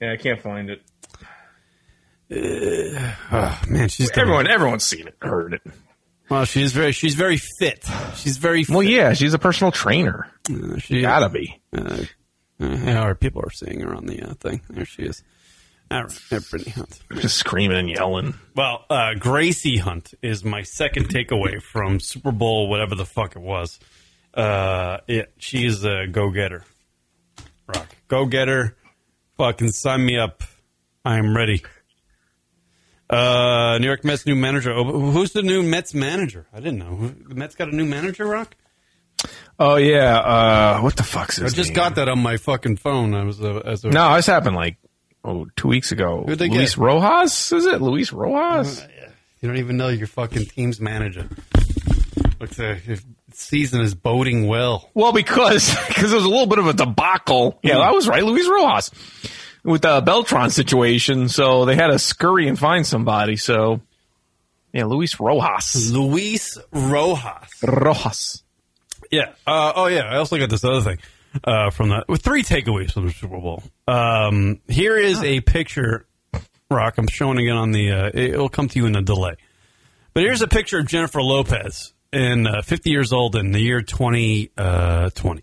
Yeah, 0.00 0.12
I 0.12 0.16
can't 0.16 0.40
find 0.40 0.70
it. 0.70 0.82
Oh, 3.34 3.60
man, 3.68 3.88
she's 3.88 4.10
Everyone, 4.16 4.46
everyone's 4.46 4.84
seen 4.84 5.06
it, 5.06 5.16
heard 5.20 5.54
it. 5.54 5.62
Well, 6.32 6.46
she's 6.46 6.72
very, 6.72 6.92
she's 6.92 7.14
very 7.14 7.36
fit. 7.36 7.84
She's 8.16 8.38
very. 8.38 8.64
Fit. 8.64 8.74
Well, 8.74 8.82
yeah, 8.82 9.12
she's 9.12 9.34
a 9.34 9.38
personal 9.38 9.70
trainer. 9.70 10.30
Uh, 10.50 10.78
she 10.78 11.02
Gotta 11.02 11.28
be. 11.28 11.60
Uh, 11.76 12.04
uh, 12.58 12.66
yeah, 12.68 13.02
our 13.02 13.14
people 13.14 13.42
are 13.44 13.50
seeing 13.50 13.80
her 13.80 13.94
on 13.94 14.06
the 14.06 14.22
uh, 14.22 14.32
thing. 14.40 14.62
There 14.70 14.86
she 14.86 15.02
is. 15.02 15.22
All 15.90 16.04
right, 16.04 16.20
there, 16.30 16.40
Brittany 16.40 16.70
Hunt. 16.70 17.00
Just 17.16 17.36
screaming 17.36 17.76
and 17.76 17.90
yelling. 17.90 18.32
Well, 18.56 18.86
uh, 18.88 19.12
Gracie 19.18 19.76
Hunt 19.76 20.14
is 20.22 20.42
my 20.42 20.62
second 20.62 21.10
takeaway 21.10 21.60
from 21.60 22.00
Super 22.00 22.32
Bowl, 22.32 22.70
whatever 22.70 22.94
the 22.94 23.04
fuck 23.04 23.36
it 23.36 23.42
was. 23.42 23.78
Uh, 24.32 25.00
yeah, 25.06 25.26
she 25.36 25.66
is 25.66 25.84
a 25.84 26.06
go 26.10 26.30
getter. 26.30 26.64
Rock, 27.66 27.94
go 28.08 28.24
getter. 28.24 28.74
Fucking 29.36 29.72
sign 29.72 30.02
me 30.02 30.16
up. 30.16 30.42
I'm 31.04 31.36
ready. 31.36 31.62
Uh, 33.12 33.78
New 33.78 33.86
York 33.86 34.04
Mets 34.04 34.24
new 34.26 34.34
manager. 34.34 34.72
Oh, 34.72 34.84
Who's 34.84 35.32
the 35.32 35.42
new 35.42 35.62
Mets 35.62 35.92
manager? 35.94 36.46
I 36.52 36.60
didn't 36.60 36.78
know. 36.78 37.12
The 37.28 37.34
Mets 37.34 37.54
got 37.54 37.68
a 37.68 37.76
new 37.76 37.84
manager. 37.84 38.24
Rock. 38.24 38.54
Oh 39.58 39.76
yeah. 39.76 40.16
Uh, 40.18 40.80
what 40.80 40.96
the 40.96 41.02
fuck's 41.02 41.40
I 41.40 41.48
just 41.48 41.70
name? 41.70 41.76
got 41.76 41.94
that 41.96 42.08
on 42.08 42.20
my 42.20 42.36
fucking 42.38 42.76
phone. 42.78 43.14
I 43.14 43.24
was 43.24 43.40
uh, 43.40 43.60
as 43.64 43.84
a 43.84 43.90
No, 43.90 44.14
this 44.16 44.26
happened 44.26 44.56
like 44.56 44.78
oh 45.24 45.46
two 45.56 45.68
weeks 45.68 45.92
ago. 45.92 46.24
Who'd 46.26 46.38
they 46.38 46.48
Luis 46.48 46.74
get? 46.74 46.82
Rojas? 46.82 47.52
Is 47.52 47.66
it 47.66 47.82
Luis 47.82 48.12
Rojas? 48.12 48.84
You 49.40 49.48
don't 49.48 49.58
even 49.58 49.76
know 49.76 49.88
your 49.88 50.06
fucking 50.06 50.46
team's 50.46 50.80
manager. 50.80 51.28
Looks 52.40 52.58
like 52.58 52.86
your 52.86 52.96
season 53.32 53.82
is 53.82 53.94
boding 53.94 54.48
well. 54.48 54.90
Well, 54.94 55.12
because 55.12 55.70
because 55.88 56.12
it 56.12 56.16
was 56.16 56.24
a 56.24 56.28
little 56.28 56.46
bit 56.46 56.58
of 56.58 56.66
a 56.66 56.72
debacle. 56.72 57.58
Yeah, 57.62 57.78
I 57.78 57.90
was 57.92 58.08
right, 58.08 58.24
Luis 58.24 58.48
Rojas 58.48 58.90
with 59.64 59.82
the 59.82 60.00
Beltran 60.00 60.50
situation. 60.50 61.28
So 61.28 61.64
they 61.64 61.76
had 61.76 61.88
to 61.88 61.98
scurry 61.98 62.48
and 62.48 62.58
find 62.58 62.86
somebody. 62.86 63.36
So 63.36 63.80
yeah, 64.72 64.84
Luis 64.84 65.20
Rojas. 65.20 65.90
Luis 65.92 66.58
Rojas. 66.72 67.62
Rojas. 67.62 68.42
Yeah. 69.10 69.32
Uh, 69.46 69.72
oh, 69.76 69.86
yeah. 69.86 70.04
I 70.04 70.16
also 70.16 70.38
got 70.38 70.48
this 70.48 70.64
other 70.64 70.80
thing 70.80 70.98
uh, 71.44 71.70
from 71.70 71.90
that. 71.90 72.08
With 72.08 72.22
three 72.22 72.42
takeaways 72.42 72.92
from 72.92 73.06
the 73.06 73.12
Super 73.12 73.38
Bowl. 73.38 73.62
Um, 73.86 74.60
here 74.68 74.96
is 74.96 75.22
a 75.22 75.40
picture. 75.40 76.06
Rock. 76.70 76.96
I'm 76.96 77.06
showing 77.06 77.46
it 77.46 77.50
on 77.50 77.72
the. 77.72 77.92
Uh, 77.92 78.10
it'll 78.14 78.48
come 78.48 78.66
to 78.68 78.78
you 78.78 78.86
in 78.86 78.96
a 78.96 79.02
delay. 79.02 79.34
But 80.14 80.22
here's 80.22 80.40
a 80.40 80.48
picture 80.48 80.78
of 80.78 80.86
Jennifer 80.86 81.20
Lopez, 81.20 81.92
and 82.14 82.48
uh, 82.48 82.62
50 82.62 82.88
years 82.88 83.12
old 83.12 83.36
in 83.36 83.52
the 83.52 83.60
year 83.60 83.82
2020. 83.82 85.42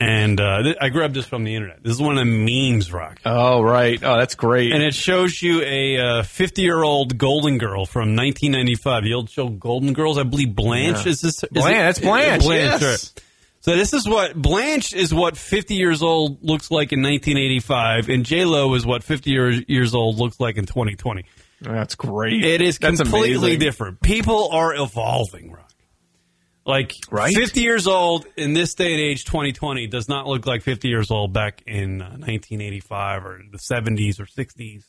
And 0.00 0.40
uh, 0.40 0.62
th- 0.62 0.76
I 0.80 0.90
grabbed 0.90 1.14
this 1.14 1.26
from 1.26 1.42
the 1.42 1.56
internet. 1.56 1.82
This 1.82 1.92
is 1.94 2.00
one 2.00 2.18
of 2.18 2.24
the 2.24 2.30
memes, 2.72 2.92
Rock. 2.92 3.20
Oh 3.24 3.60
right. 3.62 4.00
Oh, 4.02 4.16
that's 4.16 4.36
great. 4.36 4.72
And 4.72 4.80
it 4.82 4.94
shows 4.94 5.42
you 5.42 5.60
a 5.62 6.22
50 6.22 6.62
year 6.62 6.82
old 6.82 7.18
Golden 7.18 7.58
Girl 7.58 7.84
from 7.84 8.14
1995. 8.14 9.02
The 9.02 9.14
old 9.14 9.28
show 9.28 9.48
Golden 9.48 9.92
Girls, 9.94 10.16
I 10.16 10.22
believe 10.22 10.54
Blanche 10.54 11.04
is 11.06 11.20
this. 11.20 11.42
Is 11.42 11.48
Blanche, 11.50 11.74
it- 11.74 11.78
that's 11.78 11.98
Blanche, 11.98 12.44
yes. 12.44 12.82
right. 12.82 13.22
So 13.60 13.76
this 13.76 13.92
is 13.92 14.08
what 14.08 14.40
Blanche 14.40 14.92
is 14.94 15.12
what 15.12 15.36
50 15.36 15.74
years 15.74 16.00
old 16.00 16.44
looks 16.44 16.70
like 16.70 16.92
in 16.92 17.02
1985, 17.02 18.08
and 18.08 18.24
J 18.24 18.44
Lo 18.44 18.72
is 18.74 18.86
what 18.86 19.02
50 19.02 19.30
years, 19.30 19.62
years 19.66 19.94
old 19.96 20.16
looks 20.16 20.38
like 20.38 20.56
in 20.58 20.64
2020. 20.64 21.24
that's 21.60 21.96
great. 21.96 22.44
It 22.44 22.62
is 22.62 22.78
That's 22.78 23.00
completely 23.00 23.34
amazing. 23.34 23.58
different. 23.58 24.00
People 24.00 24.50
are 24.52 24.74
evolving, 24.76 25.50
Rock. 25.50 25.64
Like 26.68 26.96
Right? 27.10 27.34
50 27.34 27.62
years 27.62 27.86
old 27.86 28.26
in 28.36 28.52
this 28.52 28.74
day 28.74 28.92
and 28.92 29.00
age, 29.00 29.24
2020, 29.24 29.86
does 29.86 30.06
not 30.06 30.26
look 30.26 30.46
like 30.46 30.62
50 30.62 30.86
years 30.86 31.10
old 31.10 31.32
back 31.32 31.62
in 31.66 32.02
uh, 32.02 32.10
1985 32.10 33.24
or 33.24 33.40
the 33.50 33.56
70s 33.58 34.20
or 34.20 34.26
60s. 34.26 34.84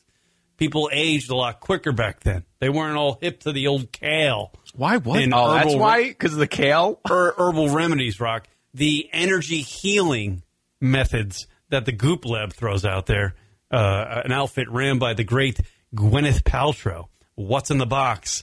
People 0.58 0.90
aged 0.92 1.30
a 1.30 1.34
lot 1.34 1.58
quicker 1.60 1.90
back 1.90 2.20
then. 2.20 2.44
They 2.58 2.68
weren't 2.68 2.98
all 2.98 3.18
hip 3.18 3.40
to 3.40 3.52
the 3.52 3.68
old 3.68 3.90
kale 3.92 4.52
Why? 4.74 4.98
What? 4.98 5.22
And 5.22 5.32
oh, 5.32 5.54
that's 5.54 5.74
why. 5.74 6.08
Because 6.08 6.34
of 6.34 6.38
the 6.38 6.46
kale. 6.46 7.00
or 7.08 7.34
herbal 7.38 7.70
remedies, 7.70 8.20
Rock. 8.20 8.46
The 8.74 9.08
energy 9.10 9.62
healing 9.62 10.42
methods 10.82 11.46
that 11.70 11.86
the 11.86 11.92
Goop 11.92 12.26
Lab 12.26 12.52
throws 12.52 12.84
out 12.84 13.06
there. 13.06 13.34
Uh, 13.70 14.20
an 14.24 14.32
outfit 14.32 14.68
ran 14.70 14.98
by 14.98 15.14
the 15.14 15.24
great 15.24 15.58
Gwyneth 15.94 16.42
Paltrow. 16.42 17.06
What's 17.36 17.70
in 17.70 17.78
the 17.78 17.86
box? 17.86 18.42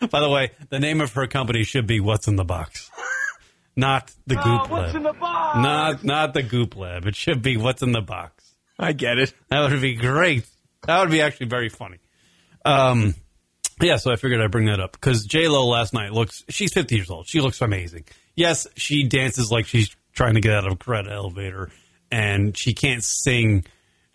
by 0.10 0.20
the 0.20 0.30
way, 0.30 0.52
the 0.68 0.78
name 0.80 1.00
of 1.00 1.12
her 1.14 1.26
company 1.26 1.64
should 1.64 1.86
be 1.86 2.00
What's 2.00 2.28
in 2.28 2.36
the 2.36 2.44
Box, 2.44 2.90
not 3.76 4.12
the 4.26 4.36
Goop 4.36 4.70
Lab. 4.70 5.16
Not 5.62 6.04
not 6.04 6.34
the 6.34 6.42
Goop 6.42 6.76
Lab. 6.76 7.06
It 7.06 7.16
should 7.16 7.42
be 7.42 7.56
What's 7.56 7.82
in 7.82 7.92
the 7.92 8.00
Box. 8.00 8.54
I 8.78 8.92
get 8.92 9.18
it. 9.18 9.34
That 9.48 9.70
would 9.70 9.80
be 9.80 9.94
great. 9.94 10.46
That 10.86 11.00
would 11.00 11.10
be 11.10 11.20
actually 11.20 11.48
very 11.48 11.68
funny. 11.68 11.98
Um, 12.64 13.14
yeah, 13.82 13.96
so 13.96 14.10
I 14.10 14.16
figured 14.16 14.40
I'd 14.40 14.50
bring 14.50 14.66
that 14.66 14.80
up 14.80 14.92
because 14.92 15.24
J 15.24 15.48
Lo 15.48 15.66
last 15.66 15.92
night 15.92 16.12
looks. 16.12 16.44
She's 16.48 16.72
50 16.72 16.94
years 16.94 17.10
old. 17.10 17.28
She 17.28 17.40
looks 17.40 17.60
amazing. 17.60 18.04
Yes, 18.34 18.66
she 18.76 19.04
dances 19.04 19.50
like 19.50 19.66
she's 19.66 19.94
trying 20.12 20.34
to 20.34 20.40
get 20.40 20.54
out 20.54 20.66
of 20.66 20.72
a 20.72 20.76
credit 20.76 21.12
elevator, 21.12 21.70
and 22.10 22.56
she 22.56 22.72
can't 22.72 23.04
sing 23.04 23.64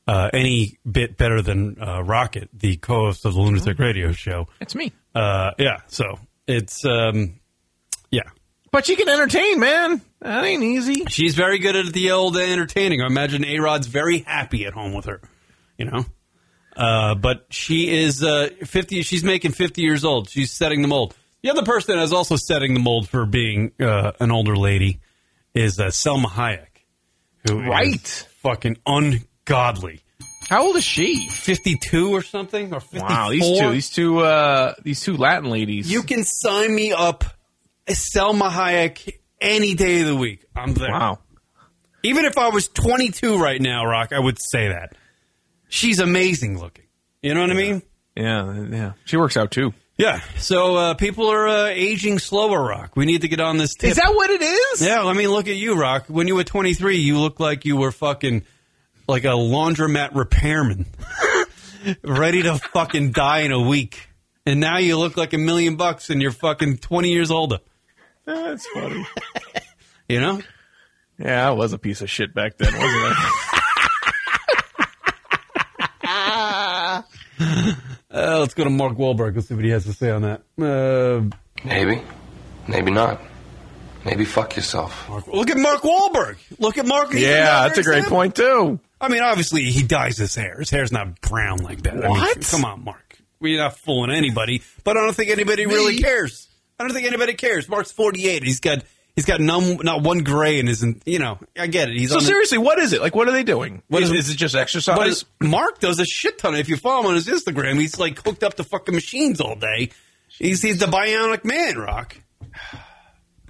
uh, 0.08 0.30
any 0.34 0.78
bit 0.90 1.18
better 1.18 1.42
than 1.42 1.82
uh, 1.82 2.02
Rocket, 2.04 2.50
the 2.54 2.78
co-host 2.78 3.26
of 3.26 3.34
the 3.34 3.40
Lunatic 3.40 3.80
Radio 3.80 4.12
Show. 4.12 4.48
It's 4.60 4.76
me. 4.76 4.94
Uh, 5.16 5.52
yeah, 5.58 5.78
so 5.88 6.20
it's 6.48 6.84
um, 6.86 7.40
yeah. 8.12 8.24
But 8.72 8.86
she 8.86 8.96
can 8.98 9.08
entertain, 9.08 9.60
man. 9.60 10.02
That 10.22 10.44
ain't 10.44 10.64
easy. 10.64 11.06
She's 11.08 11.34
very 11.36 11.60
good 11.60 11.76
at 11.78 11.94
the 11.94 12.12
old 12.12 12.36
entertaining. 12.36 13.02
I 13.02 13.06
imagine 13.08 13.46
A 13.46 13.60
Rod's 13.60 13.88
very 13.88 14.20
happy 14.20 14.66
at 14.66 14.74
home 14.74 14.94
with 14.94 15.06
her, 15.06 15.22
you 15.78 15.86
know. 15.86 16.06
Uh, 16.76 17.16
but 17.16 17.46
she 17.52 17.90
is 17.90 18.22
uh, 18.22 18.50
fifty. 18.66 19.02
She's 19.04 19.24
making 19.24 19.54
fifty 19.54 19.82
years 19.82 20.04
old. 20.04 20.30
She's 20.30 20.52
setting 20.52 20.82
the 20.82 20.90
mold. 20.90 21.16
The 21.42 21.52
other 21.52 21.64
person 21.64 21.96
that 21.96 22.04
is 22.04 22.12
also 22.12 22.36
setting 22.36 22.74
the 22.74 22.80
mold 22.82 23.08
for 23.08 23.26
being 23.26 23.72
uh, 23.80 24.12
an 24.20 24.32
older 24.32 24.58
lady 24.58 25.00
is 25.54 25.80
uh, 25.80 25.86
Salma 25.86 26.26
Hayek, 26.26 26.84
who 27.48 27.62
is 27.62 27.68
Right. 27.70 28.28
fucking 28.42 28.78
ungodly. 28.86 30.02
How 30.50 30.64
old 30.68 30.76
is 30.76 30.84
she? 30.84 31.28
Fifty-two 31.28 32.14
or 32.14 32.22
something, 32.22 32.74
or 32.74 32.80
fifty-four. 32.80 33.08
Wow, 33.10 33.30
these 33.32 33.60
two, 33.60 33.72
these 33.72 33.90
two, 33.90 34.20
uh, 34.20 34.74
these 34.84 35.02
two 35.02 35.18
Latin 35.18 35.50
ladies. 35.50 35.92
You 35.92 36.04
can 36.04 36.24
sign 36.24 36.74
me 36.74 36.92
up, 36.94 37.24
Salma 37.88 38.50
Hayek, 38.50 39.12
any 39.42 39.74
day 39.74 40.02
of 40.02 40.08
the 40.08 40.16
week. 40.16 40.46
I'm 40.56 40.74
there. 40.74 40.92
wow. 40.92 41.20
Even 42.04 42.26
if 42.26 42.38
I 42.38 42.50
was 42.50 42.68
22 42.68 43.40
right 43.40 43.60
now, 43.60 43.84
Rock, 43.86 44.14
I 44.14 44.20
would 44.20 44.38
say 44.40 44.68
that. 44.68 44.96
She's 45.70 46.00
amazing 46.00 46.60
looking. 46.60 46.86
You 47.24 47.34
know 47.34 47.42
what 47.42 47.50
I 47.50 47.56
mean? 47.56 47.82
Yeah, 48.16 48.66
yeah. 48.70 48.94
She 49.06 49.18
works 49.18 49.36
out 49.36 49.50
too. 49.50 49.74
Yeah. 49.98 50.22
So 50.38 50.76
uh, 50.76 50.94
people 50.94 51.28
are 51.32 51.48
uh, 51.48 51.66
aging 51.68 52.20
slower, 52.20 52.62
Rock. 52.62 52.96
We 52.96 53.06
need 53.06 53.22
to 53.22 53.28
get 53.28 53.40
on 53.40 53.58
this 53.58 53.74
tip. 53.74 53.90
Is 53.90 53.96
that 53.96 54.14
what 54.14 54.30
it 54.30 54.42
is? 54.44 54.86
yeah, 54.86 55.04
I 55.04 55.14
mean, 55.14 55.30
look 55.30 55.48
at 55.48 55.56
you, 55.56 55.76
Rock. 55.80 56.06
When 56.08 56.28
you 56.28 56.36
were 56.36 56.44
23, 56.44 56.98
you 56.98 57.18
looked 57.18 57.40
like 57.40 57.66
you 57.66 57.78
were 57.78 57.92
fucking 57.92 58.44
like 59.08 59.24
a 59.24 59.30
laundromat 59.30 60.16
repairman, 60.16 60.86
ready 62.04 62.44
to 62.44 62.58
fucking 62.58 63.12
die 63.12 63.40
in 63.42 63.52
a 63.52 63.62
week. 63.62 64.10
And 64.46 64.60
now 64.60 64.78
you 64.78 64.98
look 64.98 65.18
like 65.18 65.34
a 65.34 65.38
million 65.38 65.76
bucks 65.76 66.10
and 66.10 66.22
you're 66.22 66.32
fucking 66.32 66.78
20 66.78 67.10
years 67.10 67.32
older. 67.32 67.60
That's 68.26 68.66
funny. 68.68 69.06
You 70.08 70.20
know? 70.22 70.40
yeah, 71.18 71.48
I 71.48 71.52
was 71.54 71.74
a 71.74 71.80
piece 71.80 72.04
of 72.04 72.12
shit 72.12 72.36
back 72.36 72.58
then, 72.60 72.72
wasn't 72.72 73.16
I? 73.18 73.42
Uh, 78.18 78.40
let's 78.40 78.54
go 78.54 78.64
to 78.64 78.70
Mark 78.70 78.94
Wahlberg. 78.98 79.36
Let's 79.36 79.50
see 79.50 79.56
what 79.56 79.66
he 79.66 79.72
has 79.72 79.84
to 79.86 79.92
say 79.94 80.10
on 80.10 80.22
that. 80.22 80.42
Uh, 80.58 81.36
Maybe. 81.66 82.02
Maybe 82.68 82.90
not. 82.92 83.20
Maybe 84.06 84.24
fuck 84.24 84.56
yourself. 84.56 85.10
Mark, 85.10 85.28
Look 85.28 85.50
at 85.50 85.58
Mark 85.58 85.82
Wahlberg. 85.82 86.38
Look 86.60 86.78
at 86.78 86.86
Mark. 86.86 87.12
yeah, 87.14 87.68
that's 87.68 87.78
a 87.80 87.84
great 87.84 87.98
example. 88.06 88.18
point 88.18 88.36
too. 88.36 88.80
I 89.02 89.10
mean, 89.10 89.22
obviously, 89.22 89.64
he 89.64 89.84
dyes 89.84 90.18
his 90.18 90.36
hair. 90.36 90.58
His 90.60 90.70
hair's 90.70 90.92
not 90.92 91.20
brown 91.22 91.58
like 91.60 91.82
that. 91.84 91.94
I 91.96 92.08
mean, 92.08 92.10
What? 92.12 92.42
come 92.50 92.64
on, 92.66 92.84
Mark. 92.84 93.18
We're 93.40 93.60
not 93.60 93.78
fooling 93.78 94.12
anybody. 94.12 94.62
But 94.84 94.98
I 94.98 95.02
don't 95.02 95.14
think 95.16 95.30
anybody 95.30 95.66
really 95.66 95.98
cares. 95.98 96.48
I 96.80 96.84
don't 96.84 96.94
think 96.94 97.06
anybody 97.08 97.34
cares. 97.34 97.68
Mark's 97.70 97.92
forty-eight. 97.92 98.44
He's 98.44 98.60
got 98.62 98.84
he's 99.16 99.26
got 99.26 99.40
none, 99.42 99.78
not 99.84 100.02
one 100.04 100.20
gray 100.20 100.60
in 100.60 100.68
his. 100.68 100.86
You 101.06 101.20
know, 101.20 101.38
I 101.58 101.68
get 101.68 101.90
it. 101.90 101.98
He's 101.98 102.10
So 102.10 102.16
the- 102.20 102.26
seriously, 102.26 102.58
what 102.58 102.80
is 102.80 102.94
it? 102.94 103.02
Like, 103.02 103.16
what 103.16 103.28
are 103.28 103.32
they 103.32 103.44
doing? 103.44 103.82
What 103.90 104.02
is, 104.04 104.12
is- 104.12 104.28
is 104.30 104.34
it 104.36 104.38
just 104.38 104.56
exercise? 104.56 105.24
But 105.40 105.48
Mark 105.48 105.80
does 105.80 106.00
a 106.00 106.06
shit 106.06 106.38
ton. 106.38 106.56
If 106.56 106.70
you 106.70 106.78
follow 106.78 107.02
him 107.02 107.08
on 107.08 107.16
his 107.16 107.28
Instagram, 107.28 107.80
he's 107.80 108.00
like 108.00 108.24
hooked 108.26 108.44
up 108.44 108.56
to 108.56 108.64
fucking 108.64 108.96
machines 108.96 109.40
all 109.42 109.56
day. 109.56 109.90
He's 110.30 110.62
he's 110.62 110.80
the 110.80 110.86
bionic 110.88 111.44
man, 111.46 111.78
Rock. 111.78 112.16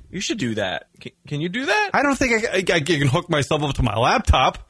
you 0.09 0.19
should 0.19 0.37
do 0.37 0.55
that. 0.55 0.87
Can, 0.99 1.11
can 1.27 1.41
you 1.41 1.49
do 1.49 1.65
that? 1.67 1.91
I 1.93 2.03
don't 2.03 2.15
think 2.17 2.45
I, 2.45 2.57
I, 2.57 2.77
I 2.77 2.79
can 2.81 3.07
hook 3.07 3.29
myself 3.29 3.63
up 3.63 3.75
to 3.75 3.83
my 3.83 3.95
laptop. 3.97 4.69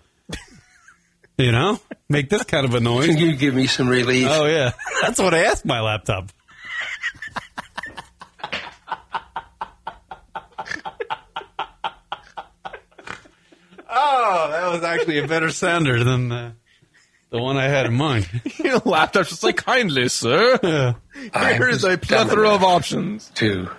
You 1.37 1.51
know, 1.51 1.79
make 2.09 2.29
this 2.29 2.43
kind 2.43 2.65
of 2.65 2.73
a 2.73 2.79
noise. 2.79 3.07
Can 3.07 3.17
you 3.17 3.35
give 3.35 3.53
me 3.55 3.67
some 3.67 3.87
relief? 3.87 4.27
Oh 4.29 4.45
yeah, 4.45 4.71
that's 5.01 5.19
what 5.19 5.33
I 5.33 5.45
asked 5.45 5.65
my 5.65 5.81
laptop. 5.81 6.31
oh, 13.89 14.47
that 14.51 14.71
was 14.71 14.83
actually 14.83 15.19
a 15.19 15.27
better 15.27 15.49
sounder 15.51 16.03
than 16.03 16.29
the, 16.29 16.53
the 17.29 17.41
one 17.41 17.57
I 17.57 17.67
had 17.67 17.85
in 17.85 17.93
mind. 17.93 18.29
Your 18.63 18.79
laptop's 18.79 19.29
just 19.29 19.43
like, 19.43 19.57
kindly, 19.57 20.07
sir. 20.09 20.59
Yeah. 20.63 20.93
Here 21.53 21.69
is 21.69 21.83
a 21.83 21.97
plethora 21.97 22.49
of 22.49 22.63
options. 22.63 23.31
to 23.35 23.69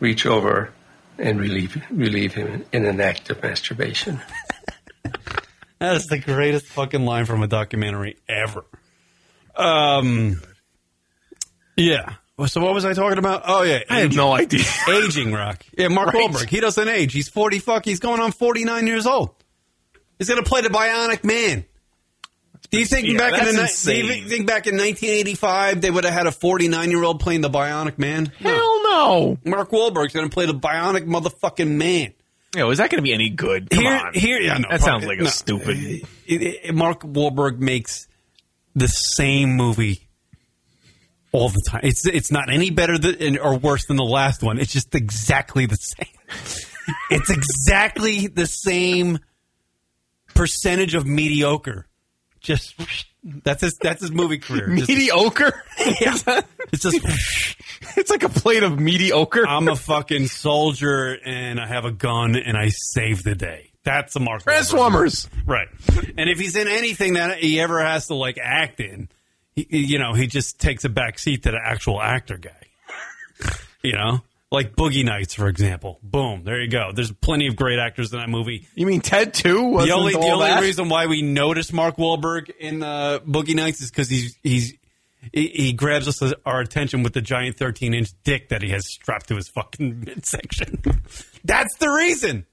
reach 0.00 0.26
over 0.26 0.72
and 1.18 1.40
relieve 1.40 1.82
relieve 1.90 2.34
him 2.34 2.64
in 2.72 2.84
an 2.84 3.00
act 3.00 3.30
of 3.30 3.42
masturbation. 3.42 4.20
That 5.78 5.96
is 5.96 6.06
the 6.06 6.18
greatest 6.18 6.66
fucking 6.66 7.04
line 7.04 7.24
from 7.24 7.42
a 7.42 7.46
documentary 7.46 8.16
ever. 8.28 8.64
Um, 9.54 10.40
yeah. 11.76 12.14
So 12.46 12.60
what 12.60 12.72
was 12.74 12.84
I 12.84 12.92
talking 12.92 13.18
about? 13.18 13.42
Oh 13.46 13.62
yeah, 13.62 13.80
I 13.90 13.98
have 14.00 14.06
aging. 14.06 14.16
no 14.16 14.32
idea. 14.32 14.64
aging 14.88 15.32
rock. 15.32 15.64
Yeah, 15.76 15.88
Mark 15.88 16.12
Right. 16.12 16.30
Wahlberg. 16.30 16.48
He 16.48 16.60
doesn't 16.60 16.88
age. 16.88 17.12
He's 17.12 17.28
forty. 17.28 17.58
Fuck. 17.58 17.84
He's 17.84 17.98
going 18.00 18.20
on 18.20 18.30
forty 18.32 18.64
nine 18.64 18.86
years 18.86 19.06
old. 19.06 19.34
He's 20.18 20.28
gonna 20.28 20.42
play 20.44 20.60
the 20.60 20.68
Bionic 20.68 21.24
Man. 21.24 21.64
Do 22.70 22.78
you 22.78 22.84
think 22.86 23.06
Yeah, 23.06 23.18
back 23.18 23.32
in 23.40 23.56
the 23.56 23.62
ni- 23.62 23.92
do 23.92 24.14
you 24.14 24.28
think 24.28 24.46
back 24.46 24.66
in 24.66 24.74
1985 24.76 25.80
they 25.80 25.90
would 25.90 26.04
have 26.04 26.12
had 26.12 26.26
a 26.26 26.32
49 26.32 26.90
year 26.90 27.02
old 27.02 27.18
playing 27.18 27.40
the 27.40 27.48
Bionic 27.48 27.98
Man? 27.98 28.26
Hell 28.40 28.82
no. 28.82 29.38
Mark 29.44 29.70
Wahlberg's 29.70 30.12
going 30.12 30.28
to 30.28 30.34
play 30.34 30.44
the 30.44 30.52
Bionic 30.54 31.06
motherfucking 31.06 31.68
man. 31.70 32.12
Yo, 32.56 32.70
is 32.70 32.78
that 32.78 32.90
going 32.90 32.98
to 32.98 33.02
be 33.02 33.12
any 33.12 33.28
good? 33.28 33.68
Come 33.70 33.84
here, 33.84 33.92
on. 33.92 34.14
here, 34.14 34.40
yeah, 34.40 34.56
no, 34.58 34.68
that 34.70 34.80
sounds 34.80 35.04
like 35.04 35.18
a 35.18 35.24
no. 35.24 35.28
stupid. 35.28 35.76
Uh, 35.76 36.06
it- 36.26 36.42
it- 36.64 36.74
Mark 36.74 37.02
Wahlberg 37.02 37.58
makes 37.58 38.08
the 38.74 38.88
same 38.88 39.50
movie 39.54 40.08
all 41.32 41.50
the 41.50 41.62
time. 41.68 41.80
It's 41.84 42.06
it's 42.06 42.30
not 42.32 42.50
any 42.50 42.70
better 42.70 42.96
than 42.96 43.38
or 43.38 43.58
worse 43.58 43.86
than 43.86 43.96
the 43.96 44.04
last 44.04 44.42
one. 44.42 44.58
It's 44.58 44.72
just 44.72 44.94
exactly 44.94 45.66
the 45.66 45.76
same. 45.76 46.14
it's 47.10 47.30
exactly 47.30 48.28
the 48.28 48.46
same 48.46 49.18
percentage 50.34 50.94
of 50.94 51.06
mediocre. 51.06 51.86
Just 52.40 52.74
that's 53.24 53.62
his 53.62 53.76
that's 53.78 54.00
his 54.00 54.10
movie 54.10 54.38
career. 54.38 54.74
Just- 54.76 54.88
Mediocre. 54.88 55.62
yeah. 56.00 56.42
It's 56.72 56.82
just 56.82 57.00
it's 57.96 58.10
like 58.10 58.22
a 58.22 58.28
plate 58.28 58.62
of 58.62 58.78
mediocre. 58.78 59.46
I'm 59.46 59.68
a 59.68 59.76
fucking 59.76 60.26
soldier 60.26 61.16
and 61.24 61.60
I 61.60 61.66
have 61.66 61.84
a 61.84 61.92
gun 61.92 62.36
and 62.36 62.56
I 62.56 62.68
save 62.68 63.22
the 63.22 63.34
day. 63.34 63.70
That's 63.84 64.14
a 64.16 64.20
Mark. 64.20 64.42
Transformers. 64.42 65.28
Right. 65.46 65.68
And 66.18 66.28
if 66.28 66.38
he's 66.38 66.56
in 66.56 66.68
anything 66.68 67.14
that 67.14 67.38
he 67.38 67.58
ever 67.60 67.80
has 67.80 68.08
to 68.08 68.14
like 68.14 68.38
act 68.42 68.80
in, 68.80 69.08
he, 69.54 69.66
you 69.70 69.98
know, 69.98 70.12
he 70.12 70.26
just 70.26 70.60
takes 70.60 70.84
a 70.84 70.88
back 70.88 71.18
seat 71.18 71.44
to 71.44 71.52
the 71.52 71.60
actual 71.62 72.00
actor 72.00 72.36
guy. 72.36 73.50
you 73.82 73.92
know, 73.92 74.20
Like 74.50 74.74
Boogie 74.74 75.04
Nights, 75.04 75.34
for 75.34 75.46
example. 75.48 75.98
Boom, 76.02 76.42
there 76.44 76.58
you 76.62 76.70
go. 76.70 76.90
There's 76.94 77.12
plenty 77.12 77.48
of 77.48 77.56
great 77.56 77.78
actors 77.78 78.12
in 78.14 78.18
that 78.18 78.30
movie. 78.30 78.66
You 78.74 78.86
mean 78.86 79.02
Ted 79.02 79.34
too? 79.34 79.76
The 79.78 79.90
only 79.92 80.12
the 80.14 80.18
only 80.20 80.46
that? 80.46 80.62
reason 80.62 80.88
why 80.88 81.04
we 81.06 81.20
notice 81.20 81.70
Mark 81.70 81.96
Wahlberg 81.98 82.48
in 82.58 82.82
uh, 82.82 83.18
Boogie 83.26 83.54
Nights 83.54 83.82
is 83.82 83.90
because 83.90 84.08
he's 84.08 84.38
he's 84.42 84.72
he, 85.34 85.48
he 85.48 85.72
grabs 85.74 86.08
us 86.08 86.32
our 86.46 86.60
attention 86.60 87.02
with 87.02 87.12
the 87.12 87.20
giant 87.20 87.58
13 87.58 87.92
inch 87.92 88.08
dick 88.24 88.48
that 88.48 88.62
he 88.62 88.70
has 88.70 88.86
strapped 88.86 89.28
to 89.28 89.36
his 89.36 89.48
fucking 89.48 90.00
midsection. 90.06 90.80
That's 91.44 91.76
the 91.76 91.88
reason. 91.90 92.46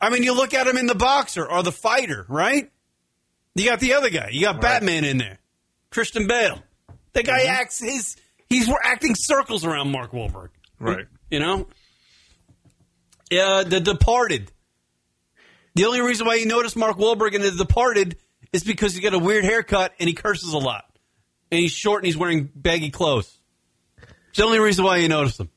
I 0.00 0.10
mean, 0.10 0.22
you 0.22 0.34
look 0.34 0.54
at 0.54 0.68
him 0.68 0.76
in 0.76 0.86
the 0.86 0.94
boxer 0.94 1.44
or 1.48 1.64
the 1.64 1.72
fighter, 1.72 2.26
right? 2.28 2.70
You 3.56 3.64
got 3.64 3.80
the 3.80 3.94
other 3.94 4.10
guy. 4.10 4.28
You 4.30 4.42
got 4.42 4.60
Batman 4.60 5.04
in 5.04 5.18
there, 5.18 5.38
Christian 5.90 6.28
Bale. 6.28 6.62
The 7.12 7.24
guy 7.24 7.40
Mm-hmm. 7.40 7.50
acts 7.60 7.80
his 7.80 8.16
he's 8.48 8.70
acting 8.84 9.14
circles 9.16 9.64
around 9.64 9.90
Mark 9.90 10.12
Wahlberg. 10.12 10.50
Right. 10.82 11.06
You 11.30 11.40
know? 11.40 11.68
Yeah, 13.30 13.62
The 13.66 13.80
Departed. 13.80 14.50
The 15.74 15.86
only 15.86 16.00
reason 16.00 16.26
why 16.26 16.34
you 16.34 16.46
notice 16.46 16.76
Mark 16.76 16.98
Wahlberg 16.98 17.34
in 17.34 17.40
The 17.40 17.50
Departed 17.52 18.16
is 18.52 18.64
because 18.64 18.92
he's 18.92 19.02
got 19.02 19.14
a 19.14 19.18
weird 19.18 19.44
haircut 19.44 19.94
and 19.98 20.08
he 20.08 20.14
curses 20.14 20.52
a 20.52 20.58
lot. 20.58 20.84
And 21.50 21.60
he's 21.60 21.72
short 21.72 22.02
and 22.02 22.06
he's 22.06 22.16
wearing 22.16 22.50
baggy 22.54 22.90
clothes. 22.90 23.38
It's 24.28 24.38
the 24.38 24.44
only 24.44 24.58
reason 24.58 24.84
why 24.84 24.98
you 24.98 25.08
notice 25.08 25.38
him. 25.38 25.50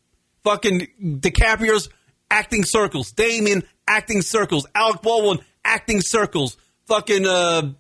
Fucking 0.44 0.88
DiCaprio's 1.02 1.90
acting 2.30 2.64
circles. 2.64 3.12
Damon 3.12 3.64
acting 3.88 4.22
circles. 4.22 4.68
Alec 4.76 5.02
Baldwin 5.02 5.40
acting 5.64 6.02
circles. 6.02 6.58
Fucking 6.88 7.26
uh, 7.26 7.74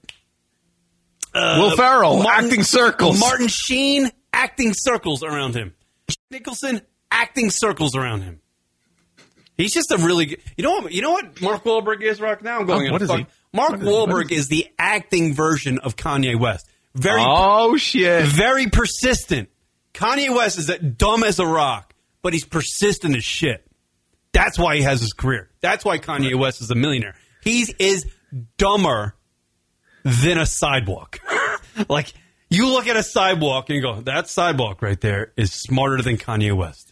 Will 1.34 1.76
Ferrell 1.76 2.28
acting 2.28 2.64
circles. 2.64 3.20
Martin 3.20 3.48
Sheen 3.48 4.10
acting 4.34 4.74
circles 4.74 5.22
around 5.24 5.56
him. 5.56 5.74
Nicholson 6.32 6.82
acting 7.12 7.50
circles 7.50 7.96
around 7.96 8.22
him. 8.22 8.42
He's 9.58 9.74
just 9.74 9.92
a 9.92 9.98
really 9.98 10.26
good. 10.26 10.40
You 10.58 10.64
know 10.64 10.72
what? 10.72 10.92
You 10.92 11.02
know 11.02 11.12
what 11.12 11.42
Mark 11.42 11.64
Wahlberg 11.64 12.02
is 12.02 12.20
right 12.20 12.42
now. 12.42 12.60
I'm 12.60 12.66
going. 12.66 12.90
Oh, 12.90 12.92
what 12.92 13.02
in 13.02 13.08
fuck- 13.08 13.20
he? 13.20 13.26
Mark 13.54 13.76
is- 13.80 13.86
what 13.86 14.10
Wahlberg 14.10 14.32
is 14.32 14.40
is, 14.40 14.48
the 14.50 14.68
acting 14.78 15.34
version 15.34 15.80
of 15.80 15.96
Kanye 15.96 16.38
West. 16.38 16.68
Very, 16.94 17.22
Oh 17.26 17.76
shit! 17.78 18.26
very 18.26 18.68
persistent. 18.68 19.50
Kanye 19.94 20.34
West 20.34 20.58
is 20.58 20.68
that 20.68 20.98
dumb 20.98 21.24
as 21.24 21.40
a 21.40 21.46
rock, 21.46 21.94
but 22.22 22.34
he's 22.34 22.46
persistent 22.46 23.16
as 23.16 23.24
shit. 23.24 23.66
That's 24.34 24.60
why 24.60 24.76
he 24.76 24.82
has 24.82 25.00
his 25.00 25.14
career. 25.14 25.50
That's 25.62 25.86
why 25.86 25.98
Kanye 26.00 26.36
West 26.38 26.62
is 26.62 26.70
a 26.72 26.76
millionaire. 26.76 27.16
He 27.44 27.66
is 27.80 28.06
dumber 28.58 29.16
than 30.04 30.38
a 30.38 30.46
sidewalk. 30.46 31.20
like 31.90 32.14
you 32.50 32.68
look 32.70 32.88
at 32.88 32.96
a 32.96 33.04
sidewalk 33.04 33.70
and 33.70 33.76
you 33.78 33.82
go, 33.82 34.02
that 34.02 34.30
sidewalk 34.30 34.82
right 34.82 35.00
there 35.00 35.34
is 35.38 35.52
smarter 35.52 36.02
than 36.02 36.18
Kanye 36.18 36.56
West. 36.56 36.92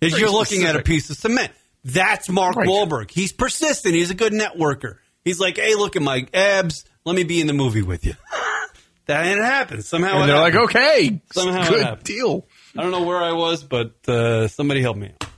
As 0.00 0.18
you're 0.18 0.30
looking 0.30 0.64
at 0.64 0.76
a 0.76 0.82
piece 0.82 1.10
of 1.10 1.16
cement. 1.16 1.52
That's 1.84 2.30
Mark 2.30 2.56
Right. 2.56 2.66
Wahlberg. 2.68 3.10
He's 3.10 3.32
persistent. 3.32 3.94
He's 3.94 4.10
a 4.10 4.14
good 4.14 4.32
networker. 4.32 4.96
He's 5.24 5.38
like, 5.38 5.56
hey, 5.56 5.74
look 5.74 5.96
at 5.96 6.02
my 6.02 6.26
abs. 6.32 6.84
Let 7.04 7.14
me 7.14 7.24
be 7.24 7.40
in 7.40 7.46
the 7.46 7.52
movie 7.52 7.82
with 7.82 8.06
you. 8.06 8.14
That 9.06 9.26
and 9.26 9.38
it 9.38 9.44
happens 9.44 9.86
somehow. 9.86 10.20
And 10.20 10.30
they're 10.30 10.40
like, 10.40 10.54
okay, 10.54 11.20
Somehow 11.32 11.68
good 11.68 12.04
deal. 12.04 12.46
I 12.76 12.82
don't 12.82 12.90
know 12.90 13.02
where 13.02 13.18
I 13.22 13.32
was, 13.32 13.62
but 13.62 13.92
uh, 14.08 14.48
somebody 14.48 14.80
help 14.80 14.96
me 14.96 15.08
out. 15.08 15.28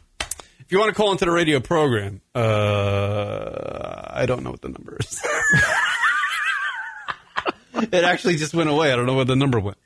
If 0.61 0.71
you 0.73 0.79
want 0.79 0.91
to 0.91 0.95
call 0.95 1.11
into 1.13 1.25
the 1.25 1.33
radio 1.33 1.59
program, 1.59 2.21
uh, 2.35 4.03
I 4.09 4.27
don't 4.27 4.45
know 4.45 4.51
what 4.53 4.61
the 4.63 4.69
number 4.69 4.97
is. 5.01 5.21
it 7.83 8.05
actually 8.05 8.37
just 8.37 8.55
went 8.55 8.71
away. 8.71 8.93
I 8.93 8.97
don't 8.97 9.07
know 9.07 9.15
where 9.15 9.25
the 9.25 9.37
number 9.37 9.59
went. 9.61 9.77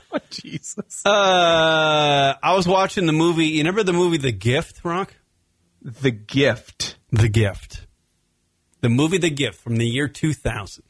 Oh, 0.13 0.17
Jesus. 0.31 1.05
Uh, 1.05 2.33
I 2.41 2.55
was 2.55 2.67
watching 2.67 3.05
the 3.05 3.13
movie. 3.13 3.45
You 3.45 3.59
remember 3.59 3.83
the 3.83 3.93
movie 3.93 4.17
The 4.17 4.31
Gift, 4.31 4.81
Rock? 4.83 5.13
The 5.83 6.09
Gift. 6.11 6.97
The 7.11 7.29
Gift. 7.29 7.85
The 8.81 8.89
movie 8.89 9.19
The 9.19 9.29
Gift 9.29 9.59
from 9.61 9.75
the 9.75 9.85
year 9.85 10.07
2000, 10.07 10.83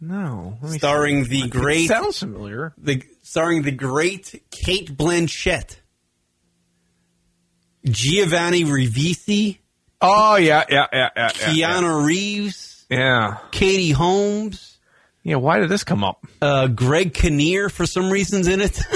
No. 0.00 0.58
starring 0.66 1.24
see. 1.24 1.40
the 1.40 1.46
It 1.46 1.50
great, 1.50 1.88
sounds 1.88 2.18
familiar. 2.18 2.74
the 2.76 3.02
starring 3.22 3.62
the 3.62 3.70
great 3.70 4.42
Cate 4.50 4.94
Blanchett, 4.96 5.76
Giovanni 7.84 8.64
Ribisi, 8.64 9.58
Oh, 10.00 10.36
yeah, 10.36 10.64
yeah, 10.68 10.86
yeah, 10.92 11.08
yeah. 11.16 11.50
yeah, 11.52 12.04
Reeves, 12.04 12.84
Yeah. 12.90 13.38
Katie 13.52 13.92
Holmes, 13.92 14.73
Yeah, 15.24 15.36
why 15.36 15.58
did 15.58 15.68
this 15.70 15.82
come 15.84 16.04
up? 16.04 16.24
uh, 16.42 16.66
Greg 16.68 17.14
Kinnear 17.14 17.68
for 17.68 17.86
some 17.86 18.10
reasons 18.10 18.46
in 18.46 18.60
it, 18.60 18.74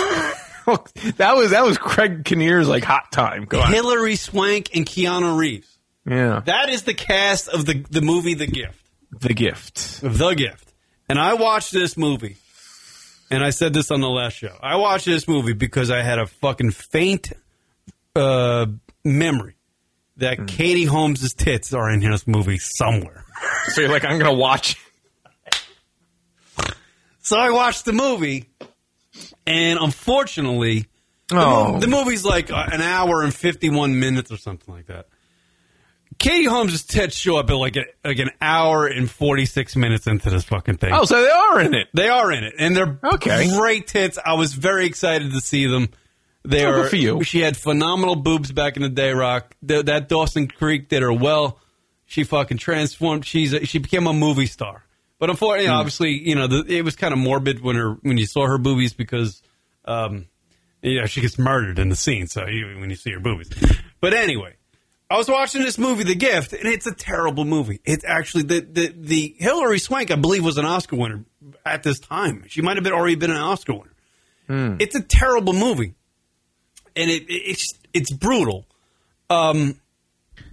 that 0.67 1.33
was 1.35 1.51
that 1.51 1.65
was 1.65 1.79
Craig 1.79 2.25
Kinnear's 2.25 2.69
like 2.69 2.85
hot 2.85 3.11
time. 3.11 3.47
Go 3.47 3.61
on. 3.61 3.73
Hilary 3.73 4.17
Swank, 4.17 4.71
and 4.77 4.85
Keanu 4.87 5.37
Reeves. 5.39 5.79
Yeah. 6.07 6.41
That 6.45 6.69
is 6.69 6.83
the 6.83 6.95
cast 6.95 7.49
of 7.49 7.65
the 7.67 7.85
the 7.91 8.03
movie 8.03 8.35
The 8.35 8.47
Gift. 8.47 8.79
The 9.11 9.33
Gift. 9.35 10.01
The 10.03 10.35
Gift. 10.35 10.73
And 11.09 11.19
I 11.19 11.35
watched 11.35 11.73
this 11.73 11.97
movie, 11.97 12.37
and 13.31 13.43
I 13.43 13.49
said 13.51 13.73
this 13.73 13.91
on 13.91 14.03
the 14.03 14.09
last 14.11 14.35
show. 14.35 14.55
I 14.63 14.77
watched 14.77 15.07
this 15.07 15.27
movie 15.27 15.55
because 15.55 15.91
I 15.91 16.03
had 16.03 16.19
a 16.19 16.27
fucking 16.27 16.73
faint 16.73 17.33
uh, 18.15 18.67
memory 19.05 19.55
that 20.19 20.47
Katie 20.47 20.85
Holmes' 20.85 21.33
tits 21.33 21.73
are 21.73 21.89
in 21.91 22.01
this 22.01 22.27
movie 22.27 22.59
somewhere. 22.59 23.25
So 23.69 23.81
you're 23.81 23.91
like, 23.91 24.05
I'm 24.05 24.19
gonna 24.19 24.35
watch. 24.35 24.77
So 27.29 27.37
I 27.39 27.51
watched 27.51 27.85
the 27.85 27.93
movie, 27.93 28.49
and 29.47 29.79
unfortunately, 29.79 30.87
the, 31.29 31.37
Oh. 31.39 31.79
the 31.79 31.87
movie's 31.87 32.25
like 32.25 32.51
uh, 32.51 32.67
an 32.73 32.81
hour 32.81 33.23
and 33.23 33.35
51 33.35 34.01
minutes 34.01 34.33
or 34.33 34.39
something 34.39 34.75
like 34.75 34.87
that. 34.87 35.09
Katie 36.19 36.47
Holmes' 36.47 36.85
tits 36.85 37.15
show 37.15 37.37
up 37.37 37.51
at 37.51 37.57
like, 37.57 37.77
a, 37.77 37.85
like 38.03 38.19
an 38.19 38.31
hour 38.41 38.87
and 38.87 39.11
46 39.11 39.77
minutes 39.77 40.07
into 40.07 40.31
this 40.31 40.45
fucking 40.45 40.79
thing. 40.79 40.91
Oh, 40.95 41.05
so 41.05 41.21
they 41.23 41.29
are 41.29 41.61
in 41.61 41.75
it. 41.75 41.89
They 41.93 42.09
are 42.09 42.33
in 42.33 42.45
it, 42.45 42.55
and 42.59 42.75
they're 42.75 42.99
Okay. 43.05 43.47
great 43.59 43.87
tits. 43.89 44.19
I 44.25 44.33
was 44.33 44.55
very 44.55 44.87
excited 44.87 45.33
to 45.33 45.41
see 45.43 45.67
them. 45.67 45.91
They 46.47 46.65
Oh, 46.65 46.71
are. 46.71 46.75
good 46.83 46.91
for 46.91 46.97
you. 46.97 47.23
She 47.25 47.41
had 47.41 47.59
phenomenal 47.59 48.17
boobs 48.17 48.53
back 48.53 48.77
in 48.77 48.83
the 48.83 48.89
day. 48.89 49.11
Rock 49.13 49.55
Th- 49.67 49.85
that 49.85 50.09
Dawson 50.09 50.49
Creek 50.49 50.89
did 50.89 51.03
her 51.03 51.13
well. 51.13 51.61
She 52.07 52.25
fucking 52.25 52.57
transformed. 52.57 53.27
She's 53.27 53.53
a, 53.53 53.67
she 53.67 53.77
became 53.79 54.07
a 54.07 54.15
movie 54.15 54.47
star. 54.47 54.83
But 55.19 55.31
unfortunately, 55.31 55.67
Hmm. 55.67 55.79
obviously, 55.79 56.11
you 56.13 56.35
know, 56.35 56.47
the, 56.47 56.65
it 56.69 56.85
was 56.85 56.95
kind 56.97 57.13
of 57.13 57.19
morbid 57.19 57.61
when 57.61 57.77
her 57.77 57.95
when 58.03 58.19
you 58.19 58.27
saw 58.27 58.47
her 58.47 58.59
boobies 58.59 58.93
because, 58.93 59.43
um, 59.85 60.27
you 60.83 61.01
know, 61.01 61.07
she 61.07 61.21
gets 61.21 61.39
murdered 61.39 61.79
in 61.79 61.89
the 61.89 61.97
scene. 61.97 62.27
So 62.29 62.47
you, 62.47 62.79
when 62.79 62.91
you 62.91 62.97
see 62.97 63.11
her 63.13 63.19
boobies, 63.21 63.51
but 64.01 64.15
anyway, 64.15 64.55
I 65.11 65.17
was 65.17 65.29
watching 65.29 65.63
this 65.63 65.77
movie, 65.79 66.05
The 66.05 66.15
Gift, 66.15 66.53
and 66.53 66.67
it's 66.67 66.87
a 66.87 66.95
terrible 66.95 67.45
movie. 67.45 67.81
It's 67.85 68.05
actually 68.07 68.45
the 68.45 68.61
the, 68.61 68.95
the 68.97 69.35
Hilary 69.39 69.79
Swank, 69.81 70.11
I 70.13 70.17
believe, 70.17 70.45
was 70.45 70.57
an 70.59 70.65
Oscar 70.67 70.97
winner 70.97 71.25
at 71.67 71.83
this 71.83 71.99
time. 71.99 72.45
She 72.49 72.63
might 72.63 72.77
have 72.77 72.85
been 72.85 72.93
already 72.93 73.17
been 73.17 73.31
an 73.33 73.39
Oscar 73.39 73.73
winner. 73.75 74.77
It's 74.81 74.95
a 74.95 75.03
terrible 75.03 75.53
movie, 75.53 75.95
and 76.97 77.11
it, 77.11 77.23
it 77.29 77.33
it's 77.51 77.67
it's 77.93 78.13
brutal. 78.13 78.67
Um, 79.31 79.81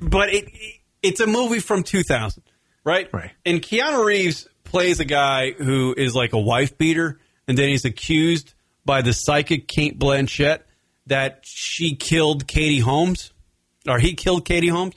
but 0.02 0.34
it, 0.34 0.46
it 0.52 0.82
it's 1.04 1.20
a 1.22 1.28
movie 1.28 1.60
from 1.60 1.84
2000, 1.84 2.42
right? 2.84 3.08
Right. 3.14 3.32
And 3.46 3.62
Keanu 3.62 4.04
Reeves 4.04 4.48
plays 4.76 5.00
a 5.00 5.06
guy 5.06 5.52
who 5.54 5.96
is 5.98 6.14
like 6.14 6.34
a 6.34 6.38
wife 6.38 6.78
beater, 6.78 7.18
and 7.48 7.58
then 7.58 7.70
he's 7.70 7.86
accused 7.86 8.54
by 8.84 9.02
the 9.02 9.14
psychic 9.14 9.70
Cate 9.70 9.98
Blanchett 9.98 10.64
that 11.08 11.40
she 11.44 11.96
killed 11.96 12.46
Katie 12.46 12.82
Holmes, 12.82 13.32
or 13.88 14.00
he 14.00 14.16
killed 14.16 14.44
Katie 14.44 14.68
Holmes. 14.68 14.94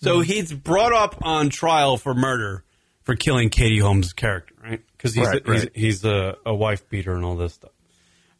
So 0.00 0.20
he's 0.20 0.50
brought 0.50 0.94
up 0.94 1.18
on 1.20 1.50
trial 1.50 1.98
for 1.98 2.14
murder 2.14 2.64
for 3.02 3.16
killing 3.16 3.50
Katie 3.50 3.80
Holmes' 3.80 4.14
character, 4.14 4.54
right? 4.62 4.80
Because 4.96 5.12
he's 5.12 5.26
Right, 5.26 5.42
he's, 5.44 5.62
right. 5.64 5.70
he's 5.74 6.04
a, 6.06 6.38
a 6.46 6.54
wife 6.54 6.88
beater 6.88 7.12
and 7.12 7.22
all 7.22 7.36
this 7.36 7.52
stuff. 7.52 7.72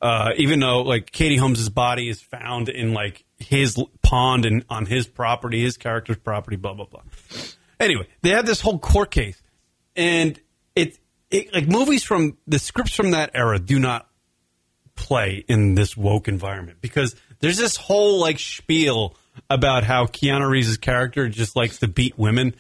Uh, 0.01 0.31
even 0.39 0.59
though 0.59 0.81
like 0.81 1.13
Katie 1.13 1.37
Holmes' 1.37 1.69
body 1.69 2.09
is 2.09 2.23
found 2.23 2.71
in 2.71 2.95
like 2.95 3.27
his 3.37 3.77
pond 4.01 4.47
and 4.47 4.65
on 4.71 4.87
his 4.87 5.07
property, 5.07 5.63
his 5.63 5.77
character's 5.77 6.17
property, 6.17 6.57
blah 6.57 6.73
blah 6.73 6.87
blah. 6.87 7.03
Anyway, 7.79 8.09
they 8.23 8.31
have 8.31 8.47
this 8.47 8.63
whole 8.63 8.79
court 8.79 9.11
case, 9.11 9.43
and 9.95 10.41
it, 11.31 11.53
like 11.53 11.69
movies 11.69 12.05
from 12.05 12.37
the 12.47 12.59
scripts 12.59 12.95
from 12.95 13.13
that 13.13 13.31
era 13.35 13.59
do 13.59 13.79
not 13.79 14.09
play 14.95 15.45
in 15.49 15.75
this 15.75 15.97
woke 15.97 16.29
environment 16.29 16.79
because 16.81 17.15
there's 17.41 17.57
this 17.57 17.77
whole 17.77 18.21
like 18.21 18.39
spiel 18.39 19.17
about 19.49 19.85
how 19.85 20.07
Keanu 20.07 20.49
Reeves' 20.49 20.77
character 20.77 21.29
just 21.29 21.55
likes 21.57 21.79
to 21.79 21.89
beat 21.89 22.19
women, 22.19 22.55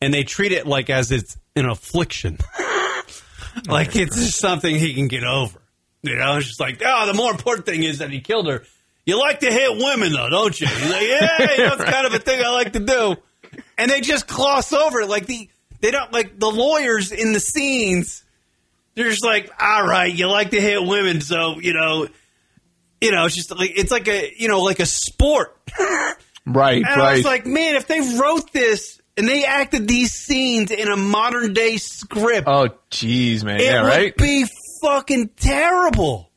and 0.00 0.12
they 0.12 0.24
treat 0.24 0.52
it 0.52 0.66
like 0.66 0.90
as 0.90 1.12
it's 1.12 1.36
an 1.54 1.66
affliction, 1.66 2.38
like 3.68 3.94
it's 3.94 4.16
just 4.16 4.38
something 4.38 4.74
he 4.74 4.94
can 4.94 5.08
get 5.08 5.24
over. 5.24 5.60
You 6.02 6.16
know, 6.16 6.36
it's 6.36 6.46
just 6.46 6.60
like, 6.60 6.82
oh, 6.84 7.06
the 7.06 7.14
more 7.14 7.30
important 7.30 7.66
thing 7.66 7.82
is 7.82 7.98
that 7.98 8.10
he 8.10 8.20
killed 8.20 8.48
her. 8.48 8.62
You 9.04 9.18
like 9.18 9.40
to 9.40 9.50
hit 9.50 9.70
women, 9.78 10.12
though, 10.12 10.28
don't 10.28 10.60
you? 10.60 10.66
He's 10.66 10.90
like, 10.90 11.02
yeah, 11.02 11.52
you 11.56 11.66
know, 11.66 11.74
it's 11.74 11.84
kind 11.90 12.06
of 12.06 12.14
a 12.14 12.18
thing 12.18 12.42
I 12.44 12.50
like 12.50 12.72
to 12.74 12.80
do. 12.80 13.16
And 13.76 13.90
they 13.90 14.00
just 14.00 14.26
gloss 14.26 14.72
over 14.72 15.00
it. 15.00 15.08
Like 15.08 15.26
the 15.26 15.48
they 15.80 15.90
don't 15.90 16.12
like 16.12 16.38
the 16.38 16.48
lawyers 16.50 17.12
in 17.12 17.32
the 17.32 17.40
scenes. 17.40 18.24
They're 18.94 19.10
just 19.10 19.24
like, 19.24 19.50
all 19.60 19.86
right, 19.86 20.12
you 20.12 20.28
like 20.28 20.50
to 20.50 20.60
hit 20.60 20.82
women, 20.82 21.20
so 21.20 21.58
you 21.60 21.72
know, 21.72 22.08
you 23.00 23.12
know, 23.12 23.26
it's 23.26 23.36
just 23.36 23.56
like 23.56 23.72
it's 23.76 23.92
like 23.92 24.08
a 24.08 24.32
you 24.36 24.48
know 24.48 24.60
like 24.62 24.80
a 24.80 24.86
sport. 24.86 25.56
Right, 26.48 26.78
And 26.78 26.86
I 26.86 26.96
right. 26.96 27.16
was 27.16 27.26
like, 27.26 27.46
man, 27.46 27.76
if 27.76 27.86
they 27.86 28.00
wrote 28.00 28.52
this 28.52 29.00
and 29.18 29.28
they 29.28 29.44
acted 29.44 29.86
these 29.86 30.12
scenes 30.12 30.70
in 30.70 30.88
a 30.88 30.96
modern 30.96 31.52
day 31.52 31.76
script, 31.76 32.48
oh, 32.48 32.70
jeez, 32.90 33.44
man. 33.44 33.60
it 33.60 33.64
yeah, 33.64 33.82
would 33.82 33.88
right. 33.88 34.16
be 34.16 34.46
fucking 34.80 35.28
terrible. 35.36 36.30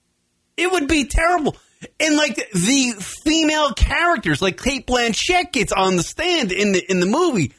It 0.58 0.70
would 0.70 0.89
be 0.89 1.06
terrible. 1.06 1.56
And 2.00 2.18
like 2.18 2.36
the 2.36 2.96
female 3.00 3.74
characters, 3.74 4.42
like 4.42 4.62
Cate 4.62 4.86
Blanchett 4.86 5.54
gets 5.54 5.72
on 5.72 5.96
the 5.96 6.04
stand 6.04 6.52
in 6.52 6.74
the 6.74 6.92
in 6.92 7.00
the 7.00 7.06
movie, 7.08 7.54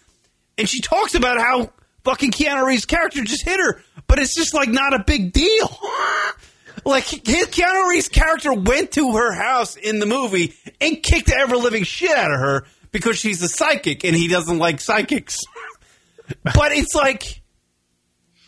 and 0.58 0.68
she 0.68 0.80
talks 0.80 1.14
about 1.14 1.38
how 1.38 1.72
fucking 2.04 2.30
Keanu 2.30 2.64
Reeves' 2.66 2.86
character 2.86 3.22
just 3.22 3.44
hit 3.44 3.58
her, 3.58 3.82
but 4.06 4.18
it's 4.18 4.34
just 4.34 4.54
like 4.54 4.68
not 4.68 4.94
a 4.94 5.02
big 5.04 5.32
deal. 5.32 5.78
Like 6.84 7.04
his 7.04 7.46
Keanu 7.46 7.90
Reeves' 7.90 8.08
character 8.08 8.52
went 8.52 8.92
to 8.92 9.12
her 9.12 9.32
house 9.32 9.76
in 9.76 10.00
the 10.00 10.06
movie 10.06 10.54
and 10.80 11.00
kicked 11.00 11.26
the 11.26 11.36
ever 11.36 11.56
living 11.56 11.84
shit 11.84 12.10
out 12.10 12.32
of 12.32 12.40
her 12.40 12.64
because 12.90 13.18
she's 13.18 13.40
a 13.42 13.48
psychic 13.48 14.04
and 14.04 14.16
he 14.16 14.26
doesn't 14.26 14.58
like 14.58 14.80
psychics. 14.80 15.38
but 16.42 16.72
it's 16.72 16.94
like 16.94 17.42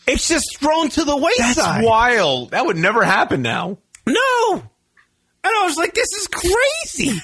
it's 0.07 0.29
just 0.29 0.59
thrown 0.59 0.89
to 0.91 1.05
the 1.05 1.17
wayside. 1.17 1.57
That's 1.57 1.87
wild. 1.87 2.51
That 2.51 2.67
would 2.67 2.77
never 2.77 3.05
happen 3.05 3.43
now. 3.43 3.79
No. 4.07 4.53
And 4.53 5.53
I 5.57 5.65
was 5.67 5.77
like, 5.77 5.95
this 5.95 6.13
is 6.13 6.29
crazy. 6.29 7.21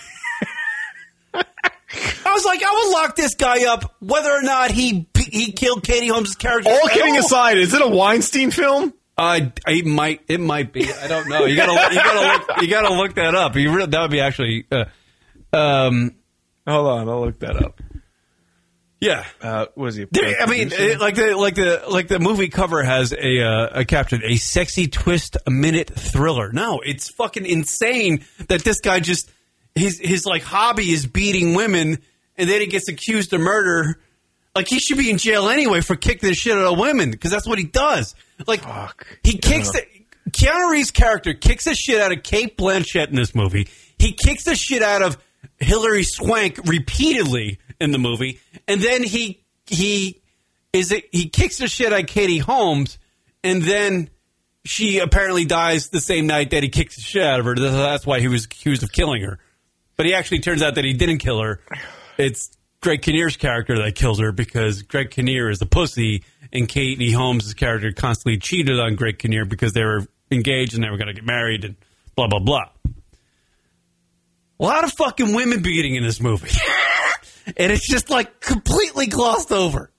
I 2.25 2.33
was 2.35 2.45
like, 2.45 2.62
I 2.62 2.73
would 2.73 2.93
lock 2.93 3.16
this 3.16 3.35
guy 3.35 3.71
up 3.73 3.95
whether 4.01 4.31
or 4.31 4.43
not 4.43 4.71
he 4.71 5.09
he 5.29 5.53
killed 5.53 5.83
Katie 5.85 6.09
Holmes' 6.09 6.35
character. 6.37 6.71
All 6.71 6.89
kidding 6.89 7.14
all. 7.14 7.21
aside, 7.21 7.59
is 7.59 7.73
it 7.75 7.83
a 7.83 7.89
Weinstein 7.89 8.51
film? 8.51 8.93
I, 9.16 9.53
I 9.66 9.83
might 9.83 10.23
it 10.29 10.41
might 10.41 10.73
be. 10.73 10.91
I 10.93 11.07
don't 11.09 11.29
know. 11.29 11.45
You 11.45 11.57
gotta 11.57 11.95
you 11.95 12.01
gotta 12.01 12.21
look 12.39 12.62
you 12.62 12.68
gotta 12.68 12.95
look 12.95 13.14
that 13.16 13.35
up. 13.35 13.55
You 13.57 13.73
really, 13.75 13.91
that 13.91 14.01
would 14.03 14.11
be 14.11 14.21
actually. 14.21 14.66
Uh, 14.71 14.85
um. 15.53 16.14
Hold 16.66 16.87
on, 16.87 17.09
I'll 17.09 17.21
look 17.25 17.41
that 17.41 17.57
up. 17.62 17.81
Yeah. 19.01 19.25
Uh, 19.41 19.66
was 19.77 19.97
he? 19.97 20.03
a 20.03 20.07
There- 20.11 20.41
I 20.41 20.47
mean, 20.47 20.71
it- 20.73 21.01
like 21.01 21.14
the 21.14 21.35
like 21.37 21.55
the 21.55 21.83
like 21.89 22.09
the 22.09 22.18
movie 22.18 22.49
cover 22.49 22.83
has 22.83 23.12
a 23.12 23.43
uh, 23.43 23.81
a 23.81 23.85
caption, 23.85 24.23
a 24.25 24.37
sexy 24.37 24.87
twist, 24.89 25.37
a 25.47 25.51
minute 25.51 25.91
thriller. 25.91 26.53
No, 26.53 26.81
it's 26.85 27.11
fucking 27.11 27.47
insane 27.47 28.25
that 28.49 28.62
this 28.62 28.81
guy 28.81 29.01
just 29.01 29.31
his 29.75 29.99
his 29.99 30.27
like 30.27 30.43
hobby 30.43 30.91
is 30.91 31.07
beating 31.07 31.55
women, 31.55 31.99
and 32.41 32.49
then 32.49 32.61
he 32.61 32.66
gets 32.66 32.88
accused 32.88 33.32
of 33.32 33.41
murder. 33.41 34.01
Like 34.55 34.66
he 34.66 34.80
should 34.80 34.99
be 34.99 35.11
in 35.11 35.18
jail 35.18 35.49
anyway 35.49 35.80
for 35.80 35.95
kicking 35.95 36.28
the 36.28 36.34
shit 36.34 36.57
out 36.57 36.72
of 36.72 36.78
women 36.78 37.11
because 37.12 37.30
that's 37.30 37.47
what 37.47 37.59
he 37.59 37.64
does. 37.64 38.14
Like 38.47 38.64
he 39.22 39.38
kicks 39.38 39.70
the 39.70 39.84
Keanu 40.30 40.70
Reeves' 40.70 40.91
character 40.91 41.34
kicks 41.34 41.66
the 41.66 41.74
shit 41.74 42.01
out 42.01 42.12
of 42.12 42.22
Cate 42.22 42.57
Blanchett 42.57 43.09
in 43.09 43.16
this 43.16 43.34
movie. 43.34 43.68
He 43.99 44.12
kicks 44.12 44.45
the 44.45 44.55
shit 44.55 44.82
out 44.82 45.03
of 45.03 45.18
Hilary 45.59 46.05
Swank 46.05 46.59
repeatedly 46.66 47.59
in 47.80 47.93
the 47.93 47.99
movie, 47.99 48.41
and 48.66 48.80
then 48.80 49.03
he 49.03 49.41
he 49.66 50.20
is 50.72 50.91
it 50.91 51.09
he 51.12 51.28
kicks 51.28 51.59
the 51.59 51.68
shit 51.68 51.93
out 51.93 52.01
of 52.01 52.07
Katie 52.07 52.38
Holmes, 52.38 52.99
and 53.45 53.62
then 53.62 54.11
she 54.64 54.99
apparently 54.99 55.45
dies 55.45 55.88
the 55.88 56.01
same 56.01 56.26
night 56.26 56.51
that 56.51 56.62
he 56.62 56.68
kicks 56.68 56.97
the 56.97 57.03
shit 57.03 57.22
out 57.22 57.41
of 57.41 57.47
her. 57.47 57.55
That's 57.55 58.07
why 58.07 58.20
he 58.20 58.28
was 58.28 58.45
accused 58.47 58.82
of 58.82 58.93
killing 58.93 59.22
her. 59.22 59.38
But 59.97 60.07
he 60.07 60.14
actually 60.14 60.41
turns 60.41 60.62
out 60.62 60.76
that 60.76 60.84
he 60.84 60.93
didn't 60.93 61.18
kill 61.18 61.41
her. 61.43 61.61
It's 62.21 62.51
Greg 62.83 63.03
Kinnear's 63.03 63.37
character 63.37 63.77
that 63.83 63.95
kills 63.95 64.21
her 64.21 64.31
because 64.31 64.83
Greg 64.83 65.11
Kinnear 65.11 65.49
is 65.49 65.62
a 65.62 65.66
pussy, 65.66 66.23
and 66.53 66.68
Katie 66.68 67.12
Holmes' 67.12 67.55
character 67.55 67.93
constantly 67.93 68.39
cheated 68.39 68.79
on 68.79 68.95
Greg 68.95 69.18
Kinnear 69.18 69.45
because 69.45 69.73
they 69.73 69.85
were 69.85 70.07
engaged 70.31 70.75
and 70.75 70.85
they 70.85 70.91
were 70.91 70.97
going 70.97 71.09
to 71.09 71.14
get 71.14 71.25
married 71.25 71.64
and 71.64 71.77
blah 72.16 72.29
blah 72.29 72.39
blah. 72.39 72.66
A 74.59 74.62
lot 74.62 74.85
of 74.85 74.93
fucking 74.93 75.35
women 75.35 75.62
beating 75.62 75.95
in 75.95 76.03
this 76.03 76.21
movie, 76.21 76.51
and 77.57 77.73
it's 77.73 77.89
just 77.89 78.11
like 78.11 78.41
completely 78.41 79.07
glossed 79.07 79.53
over, 79.53 79.91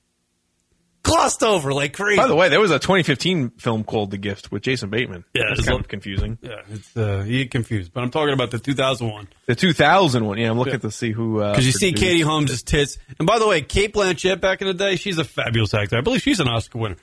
glossed 1.04 1.44
over 1.44 1.74
like 1.74 1.94
crazy. 1.94 2.18
By 2.18 2.28
the 2.28 2.36
way, 2.36 2.50
there 2.50 2.60
was 2.60 2.72
a 2.72 2.80
2015 2.80 3.52
film 3.58 3.84
called 3.84 4.12
The 4.12 4.18
Gift 4.18 4.52
with 4.52 4.64
Jason 4.64 4.90
Bateman. 4.90 5.24
Yeah, 5.34 5.44
it's 5.52 5.60
it's 5.60 5.68
kind 5.68 5.80
a- 5.80 5.82
of 5.82 5.88
confusing. 5.88 6.38
yeah, 6.42 6.62
it's 6.70 6.96
uh, 6.96 7.24
you 7.26 7.40
get 7.44 7.52
confused, 7.52 7.92
but 7.94 8.04
I'm 8.04 8.12
talking 8.12 8.34
about 8.34 8.52
the 8.52 8.60
2001. 8.60 9.28
The 9.48 9.56
2000 9.56 10.26
one. 10.26 10.38
Yeah, 10.38 10.50
I'm 10.52 10.58
looking 10.60 10.80
to 10.80 10.92
see 10.92 11.12
who. 11.12 11.36
Because 11.40 11.66
you 11.66 11.72
see 11.72 11.94
Katie 11.94 12.22
it. 12.22 12.24
Holmes' 12.26 12.64
tits. 12.64 12.98
And 13.20 13.26
by 13.28 13.40
the 13.40 13.48
way, 13.48 13.62
Cate 13.62 13.94
Blanchett 13.94 14.40
back 14.42 14.62
in 14.62 14.68
the 14.68 14.74
day, 14.74 14.96
she's 14.96 15.18
a 15.18 15.24
fabulous 15.24 15.74
actor. 15.74 15.98
I 15.98 16.02
believe 16.02 16.22
she's 16.22 16.40
an 16.40 16.48
Oscar 16.48 16.78
winner. 16.80 16.98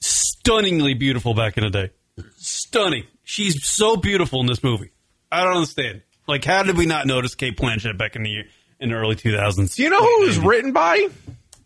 Stunningly 0.00 0.94
beautiful 0.94 1.34
back 1.34 1.56
in 1.58 1.64
the 1.64 1.70
day. 1.70 1.90
Stunning. 2.36 3.04
She's 3.24 3.64
so 3.66 3.96
beautiful 3.96 4.40
in 4.40 4.46
this 4.46 4.62
movie. 4.62 4.90
I 5.30 5.44
don't 5.44 5.54
understand. 5.54 6.02
Like, 6.26 6.44
how 6.44 6.62
did 6.62 6.76
we 6.76 6.86
not 6.86 7.06
notice 7.06 7.34
Cate 7.34 7.56
Blanchett 7.56 7.98
back 7.98 8.16
in 8.16 8.22
the 8.22 8.30
year, 8.30 8.44
in 8.80 8.90
the 8.90 8.94
early 8.96 9.16
2000s? 9.16 9.74
Do 9.76 9.82
you 9.82 9.90
know 9.90 10.00
who 10.00 10.22
it 10.24 10.26
was 10.28 10.38
written 10.38 10.72
by? 10.72 11.08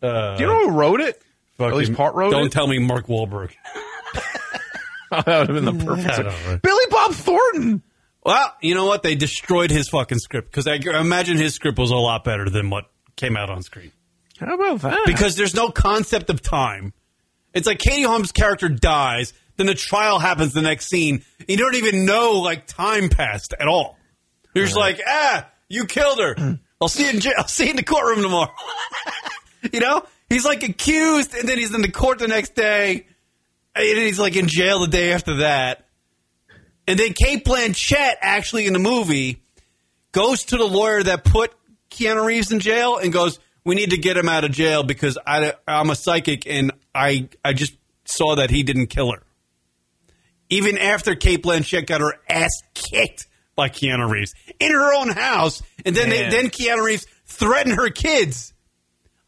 Uh, 0.02 0.36
Do 0.36 0.42
you 0.42 0.48
know 0.48 0.68
who 0.68 0.76
wrote 0.76 1.00
it? 1.00 1.22
Or 1.58 1.68
at 1.68 1.74
least 1.76 1.94
part 1.94 2.14
wrote 2.14 2.30
Don't 2.30 2.46
it. 2.46 2.52
tell 2.52 2.66
me 2.66 2.78
Mark 2.78 3.06
Wahlberg. 3.06 3.52
that 5.10 5.26
would 5.26 5.26
have 5.26 5.48
been 5.48 5.64
the 5.64 5.84
perfect. 5.84 6.10
I 6.10 6.16
one. 6.18 6.26
know, 6.26 6.50
right? 6.50 6.62
Billy 6.62 6.84
Bob 6.90 7.12
Thornton. 7.12 7.82
Well, 8.24 8.54
you 8.60 8.74
know 8.74 8.86
what? 8.86 9.02
They 9.02 9.14
destroyed 9.14 9.70
his 9.70 9.88
fucking 9.88 10.18
script 10.18 10.50
because 10.50 10.66
I 10.66 10.74
I 10.74 11.00
imagine 11.00 11.36
his 11.36 11.54
script 11.54 11.78
was 11.78 11.90
a 11.90 11.96
lot 11.96 12.24
better 12.24 12.48
than 12.48 12.70
what 12.70 12.84
came 13.16 13.36
out 13.36 13.50
on 13.50 13.62
screen. 13.62 13.92
How 14.38 14.54
about 14.54 14.80
that? 14.80 15.06
because 15.06 15.36
there's 15.36 15.54
no 15.54 15.68
concept 15.70 16.30
of 16.30 16.40
time. 16.40 16.92
It's 17.54 17.66
like 17.66 17.78
Katie 17.78 18.02
Holmes' 18.02 18.32
character 18.32 18.68
dies, 18.68 19.34
then 19.56 19.66
the 19.66 19.74
trial 19.74 20.18
happens 20.18 20.52
the 20.54 20.62
next 20.62 20.88
scene. 20.88 21.24
You 21.46 21.56
don't 21.58 21.74
even 21.74 22.06
know 22.06 22.40
like 22.40 22.66
time 22.66 23.08
passed 23.08 23.54
at 23.58 23.68
all. 23.68 23.98
You're 24.54 24.64
just 24.64 24.76
like, 24.76 25.00
ah, 25.06 25.48
you 25.68 25.84
killed 25.86 26.18
her. 26.18 26.58
I'll 26.80 26.88
see 26.88 27.04
you 27.04 27.10
in 27.10 27.20
jail. 27.20 27.34
I'll 27.38 27.46
see 27.48 27.64
you 27.64 27.70
in 27.70 27.76
the 27.76 27.82
courtroom 27.82 28.22
tomorrow. 28.22 28.52
you 29.72 29.80
know, 29.80 30.02
he's 30.32 30.44
like 30.44 30.62
accused, 30.62 31.34
and 31.34 31.48
then 31.48 31.58
he's 31.58 31.74
in 31.74 31.82
the 31.82 31.90
court 31.90 32.18
the 32.18 32.28
next 32.28 32.54
day, 32.54 33.06
and 33.74 33.98
he's 33.98 34.18
like 34.18 34.36
in 34.36 34.48
jail 34.48 34.80
the 34.80 34.86
day 34.86 35.12
after 35.12 35.36
that. 35.38 35.86
And 36.86 36.98
then 36.98 37.12
Cate 37.12 37.44
Blanchett, 37.44 38.14
actually 38.20 38.66
in 38.66 38.72
the 38.72 38.78
movie, 38.78 39.42
goes 40.10 40.44
to 40.46 40.56
the 40.56 40.64
lawyer 40.64 41.02
that 41.02 41.24
put 41.24 41.52
Keanu 41.90 42.24
Reeves 42.24 42.50
in 42.50 42.60
jail 42.60 42.96
and 42.98 43.12
goes, 43.12 43.38
"We 43.64 43.74
need 43.74 43.90
to 43.90 43.98
get 43.98 44.16
him 44.16 44.28
out 44.28 44.44
of 44.44 44.50
jail 44.50 44.82
because 44.82 45.18
I, 45.26 45.54
I'm 45.66 45.90
a 45.90 45.96
psychic 45.96 46.46
and 46.46 46.72
I 46.94 47.28
I 47.44 47.52
just 47.52 47.74
saw 48.04 48.36
that 48.36 48.50
he 48.50 48.62
didn't 48.62 48.86
kill 48.88 49.12
her." 49.12 49.22
Even 50.50 50.76
after 50.76 51.14
Cate 51.14 51.42
Blanchett 51.42 51.86
got 51.86 52.00
her 52.00 52.14
ass 52.28 52.50
kicked 52.74 53.26
by 53.54 53.68
Keanu 53.68 54.10
Reeves 54.10 54.34
in 54.58 54.70
her 54.72 54.94
own 54.94 55.08
house, 55.08 55.62
and 55.84 55.94
then 55.94 56.10
they, 56.10 56.28
then 56.28 56.46
Keanu 56.46 56.84
Reeves 56.84 57.06
threatened 57.26 57.76
her 57.76 57.88
kids. 57.90 58.52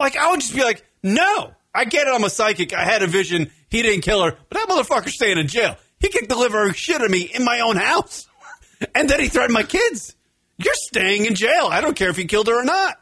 Like 0.00 0.16
I 0.16 0.30
would 0.30 0.40
just 0.40 0.54
be 0.54 0.62
like, 0.62 0.84
"No, 1.04 1.52
I 1.72 1.84
get 1.84 2.08
it. 2.08 2.12
I'm 2.12 2.24
a 2.24 2.30
psychic. 2.30 2.72
I 2.72 2.84
had 2.84 3.02
a 3.02 3.06
vision. 3.06 3.52
He 3.68 3.82
didn't 3.82 4.02
kill 4.02 4.24
her, 4.24 4.36
but 4.48 4.58
that 4.58 4.68
motherfucker's 4.68 5.14
staying 5.14 5.38
in 5.38 5.46
jail. 5.46 5.76
He 6.00 6.08
kicked 6.08 6.28
the 6.28 6.34
deliver 6.34 6.72
shit 6.72 7.00
of 7.00 7.10
me 7.10 7.22
in 7.32 7.44
my 7.44 7.60
own 7.60 7.76
house, 7.76 8.26
and 8.94 9.08
then 9.08 9.20
he 9.20 9.28
threatened 9.28 9.54
my 9.54 9.62
kids." 9.62 10.16
You're 10.56 10.74
staying 10.74 11.24
in 11.24 11.34
jail. 11.34 11.68
I 11.70 11.80
don't 11.80 11.96
care 11.96 12.10
if 12.10 12.16
he 12.16 12.26
killed 12.26 12.46
her 12.46 12.60
or 12.60 12.64
not. 12.64 13.00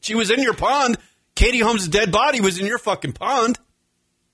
She 0.00 0.14
was 0.14 0.30
in 0.30 0.42
your 0.42 0.54
pond. 0.54 0.96
Katie 1.34 1.58
Holmes' 1.60 1.88
dead 1.88 2.10
body 2.12 2.40
was 2.40 2.58
in 2.58 2.66
your 2.66 2.78
fucking 2.78 3.12
pond. 3.12 3.58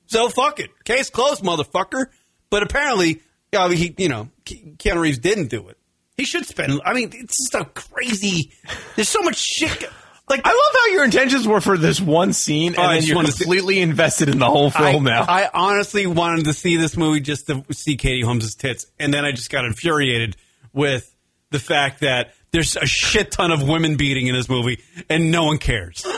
So 0.07 0.29
fuck 0.29 0.61
it. 0.61 0.71
Case 0.85 1.11
closed, 1.11 1.43
motherfucker. 1.43 2.07
But 2.49 2.62
apparently, 2.62 3.23
yeah, 3.53 3.68
he, 3.71 3.95
you 3.99 4.09
know, 4.09 4.29
Ke- 4.45 4.77
Keanu 4.79 5.01
Reeves 5.01 5.18
didn't 5.18 5.49
do 5.49 5.68
it. 5.68 5.79
He 6.16 6.25
should 6.25 6.47
spend. 6.47 6.81
I 6.85 6.93
mean, 6.95 7.11
it's 7.12 7.37
just 7.51 7.55
a 7.55 7.64
crazy. 7.64 8.53
There's 8.95 9.09
so 9.09 9.23
much 9.23 9.37
shit. 9.37 9.85
Like 10.31 10.41
I 10.45 10.49
love 10.51 10.72
how 10.74 10.87
your 10.93 11.05
intentions 11.05 11.47
were 11.47 11.61
for 11.61 11.76
this 11.76 12.01
one 12.01 12.33
scene, 12.33 12.74
oh, 12.78 12.83
and 12.83 12.91
Oh, 12.91 12.95
then 12.95 13.03
you're 13.03 13.22
to 13.24 13.33
see- 13.33 13.45
completely 13.45 13.81
invested 13.81 14.28
in 14.31 14.39
the 14.39 14.47
whole 14.47 14.68
I, 14.74 14.93
film 14.93 15.05
now. 15.05 15.24
I 15.28 15.51
honestly 15.53 16.07
wanted 16.07 16.45
to 16.47 16.53
see 16.55 16.76
this 16.76 16.97
movie 16.97 17.20
just 17.20 17.49
to 17.49 17.64
see 17.72 17.97
Katie 17.97 18.22
Holmes' 18.22 18.55
tits, 18.55 18.87
and 18.99 19.12
then 19.12 19.24
I 19.24 19.33
just 19.33 19.51
got 19.51 19.64
infuriated 19.64 20.37
with 20.72 21.12
the 21.51 21.59
fact 21.59 22.01
that 22.01 22.33
there's 22.53 22.76
a 22.76 22.87
shit 22.87 23.33
ton 23.33 23.51
of 23.51 23.68
women 23.68 23.97
beating 23.97 24.28
in 24.28 24.35
this 24.35 24.49
movie, 24.49 24.81
and 25.09 25.31
no 25.31 25.45
one 25.45 25.59
cares. 25.59 26.07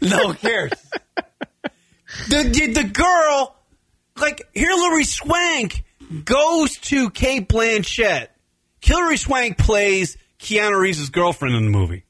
No 0.00 0.24
one 0.26 0.36
cares. 0.36 0.72
the, 2.28 2.42
the 2.44 2.72
the 2.82 2.84
girl, 2.84 3.56
like 4.20 4.46
Hilary 4.52 5.04
Swank, 5.04 5.82
goes 6.24 6.76
to 6.78 7.08
Cate 7.10 7.48
Blanchett. 7.48 8.28
Hilary 8.80 9.16
Swank 9.16 9.56
plays 9.56 10.16
Keanu 10.38 10.78
Reeves' 10.78 11.08
girlfriend 11.08 11.54
in 11.56 11.64
the 11.64 11.70
movie. 11.70 12.03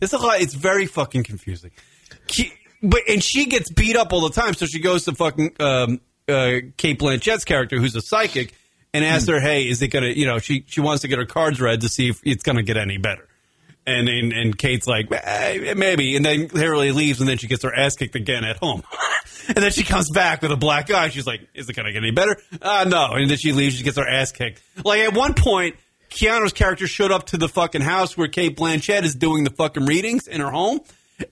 It's 0.00 0.12
a 0.12 0.18
lot. 0.18 0.40
It's 0.40 0.54
very 0.54 0.86
fucking 0.86 1.24
confusing. 1.24 1.70
But 2.82 3.02
and 3.08 3.22
she 3.22 3.46
gets 3.46 3.70
beat 3.70 3.96
up 3.96 4.12
all 4.12 4.22
the 4.22 4.34
time, 4.34 4.54
so 4.54 4.66
she 4.66 4.80
goes 4.80 5.04
to 5.04 5.14
fucking 5.14 5.56
um, 5.60 6.00
uh, 6.28 6.56
Cate 6.76 6.98
Blanchett's 6.98 7.44
character, 7.44 7.78
who's 7.78 7.94
a 7.94 8.00
psychic, 8.00 8.54
and 8.94 9.04
asks 9.04 9.28
her, 9.28 9.40
"Hey, 9.40 9.68
is 9.68 9.82
it 9.82 9.88
gonna? 9.88 10.08
You 10.08 10.26
know, 10.26 10.38
she 10.38 10.64
she 10.66 10.80
wants 10.80 11.02
to 11.02 11.08
get 11.08 11.18
her 11.18 11.26
cards 11.26 11.60
read 11.60 11.82
to 11.82 11.88
see 11.88 12.08
if 12.08 12.20
it's 12.24 12.42
gonna 12.42 12.62
get 12.62 12.76
any 12.76 12.96
better." 12.96 13.26
And 13.86 14.08
and, 14.08 14.32
and 14.32 14.56
Kate's 14.56 14.86
like, 14.86 15.08
eh, 15.10 15.74
maybe, 15.74 16.16
and 16.16 16.24
then 16.24 16.48
Hilary 16.48 16.92
leaves, 16.92 17.20
and 17.20 17.28
then 17.28 17.38
she 17.38 17.48
gets 17.48 17.64
her 17.64 17.74
ass 17.74 17.96
kicked 17.96 18.14
again 18.14 18.44
at 18.44 18.56
home. 18.56 18.82
and 19.48 19.56
then 19.56 19.70
she 19.70 19.84
comes 19.84 20.10
back 20.10 20.42
with 20.42 20.52
a 20.52 20.56
black 20.56 20.90
eye. 20.90 21.10
She's 21.10 21.26
like, 21.26 21.40
"Is 21.54 21.68
it 21.68 21.76
gonna 21.76 21.92
get 21.92 22.02
any 22.02 22.12
better?" 22.12 22.36
Uh, 22.62 22.86
no. 22.88 23.12
And 23.12 23.28
then 23.30 23.36
she 23.36 23.52
leaves. 23.52 23.74
She 23.76 23.84
gets 23.84 23.98
her 23.98 24.08
ass 24.08 24.32
kicked. 24.32 24.62
Like 24.84 25.00
at 25.00 25.14
one 25.14 25.34
point, 25.34 25.76
Keanu's 26.10 26.52
character 26.52 26.86
showed 26.86 27.12
up 27.12 27.26
to 27.26 27.38
the 27.38 27.48
fucking 27.48 27.80
house 27.80 28.16
where 28.16 28.28
Cate 28.28 28.56
Blanchett 28.56 29.04
is 29.04 29.14
doing 29.14 29.44
the 29.44 29.50
fucking 29.50 29.86
readings 29.86 30.26
in 30.26 30.40
her 30.40 30.50
home. 30.50 30.80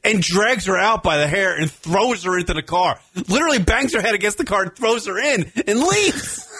And 0.04 0.20
drags 0.22 0.66
her 0.66 0.76
out 0.76 1.02
by 1.02 1.16
the 1.16 1.26
hair 1.26 1.58
and 1.58 1.70
throws 1.70 2.24
her 2.24 2.38
into 2.38 2.52
the 2.52 2.62
car. 2.62 3.00
Literally 3.26 3.58
bangs 3.58 3.94
her 3.94 4.02
head 4.02 4.14
against 4.14 4.36
the 4.36 4.44
car 4.44 4.64
and 4.64 4.76
throws 4.76 5.06
her 5.06 5.18
in 5.18 5.50
and 5.66 5.80
leaves. 5.80 6.44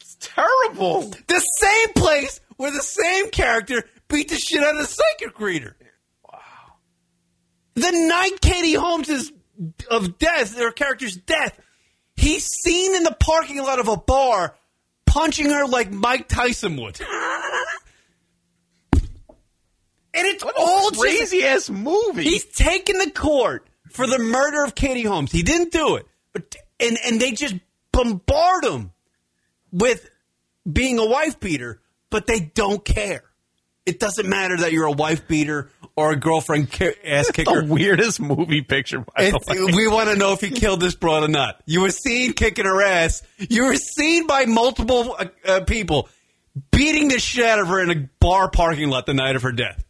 It's 0.00 0.16
terrible. 0.20 1.02
The 1.26 1.40
same 1.40 1.92
place 1.94 2.40
where 2.56 2.70
the 2.70 2.82
same 2.82 3.30
character 3.30 3.84
beat 4.08 4.28
the 4.28 4.36
shit 4.36 4.62
out 4.62 4.76
of 4.76 4.82
the 4.82 4.86
psychic 4.86 5.40
reader. 5.40 5.76
Wow. 6.30 6.38
The 7.74 7.90
night 7.90 8.40
Katie 8.40 8.74
Holmes 8.74 9.08
is 9.08 9.32
of 9.90 10.18
death, 10.18 10.56
their 10.56 10.72
character's 10.72 11.16
death, 11.16 11.58
he's 12.16 12.46
seen 12.46 12.94
in 12.94 13.02
the 13.02 13.16
parking 13.18 13.58
lot 13.62 13.78
of 13.78 13.88
a 13.88 13.96
bar 13.96 14.54
punching 15.14 15.48
her 15.48 15.64
like 15.66 15.92
Mike 15.92 16.26
Tyson 16.28 16.76
would. 16.76 17.00
and 18.92 20.26
it's 20.26 20.42
all 20.56 20.90
just- 20.90 21.00
Crazy 21.00 21.44
ass 21.44 21.70
movie. 21.70 22.24
He's 22.24 22.44
taking 22.44 22.98
the 22.98 23.10
court 23.10 23.66
for 23.90 24.06
the 24.06 24.18
murder 24.18 24.64
of 24.64 24.74
Katie 24.74 25.02
Holmes. 25.04 25.30
He 25.32 25.42
didn't 25.42 25.72
do 25.72 25.96
it, 25.96 26.06
but 26.32 26.56
and 26.80 26.98
and 27.04 27.20
they 27.20 27.30
just 27.32 27.54
bombard 27.92 28.64
him 28.64 28.90
with 29.72 30.08
being 30.70 30.98
a 30.98 31.06
wife 31.06 31.38
beater, 31.38 31.80
but 32.10 32.26
they 32.26 32.40
don't 32.40 32.84
care. 32.84 33.22
It 33.86 34.00
doesn't 34.00 34.28
matter 34.28 34.56
that 34.58 34.72
you're 34.72 34.86
a 34.86 34.92
wife 34.92 35.28
beater 35.28 35.70
or 35.96 36.12
a 36.12 36.16
girlfriend 36.16 36.70
ki- 36.70 36.92
ass 37.04 37.30
kicker. 37.30 37.62
the 37.62 37.72
weirdest 37.72 38.20
movie 38.20 38.62
picture. 38.62 39.00
By 39.00 39.30
the 39.30 39.38
way. 39.48 39.72
we 39.76 39.88
want 39.88 40.10
to 40.10 40.16
know 40.16 40.32
if 40.32 40.40
he 40.40 40.50
killed 40.50 40.80
this 40.80 40.94
broad 40.94 41.22
or 41.22 41.28
not. 41.28 41.60
You 41.66 41.82
were 41.82 41.90
seen 41.90 42.32
kicking 42.32 42.64
her 42.64 42.82
ass. 42.82 43.22
You 43.38 43.66
were 43.66 43.76
seen 43.76 44.26
by 44.26 44.46
multiple 44.46 45.14
uh, 45.18 45.26
uh, 45.44 45.60
people 45.60 46.08
beating 46.70 47.08
the 47.08 47.18
shit 47.18 47.44
out 47.44 47.60
of 47.60 47.68
her 47.68 47.80
in 47.82 47.90
a 47.90 48.08
bar 48.20 48.50
parking 48.50 48.90
lot 48.90 49.06
the 49.06 49.14
night 49.14 49.36
of 49.36 49.42
her 49.42 49.52
death. 49.52 49.84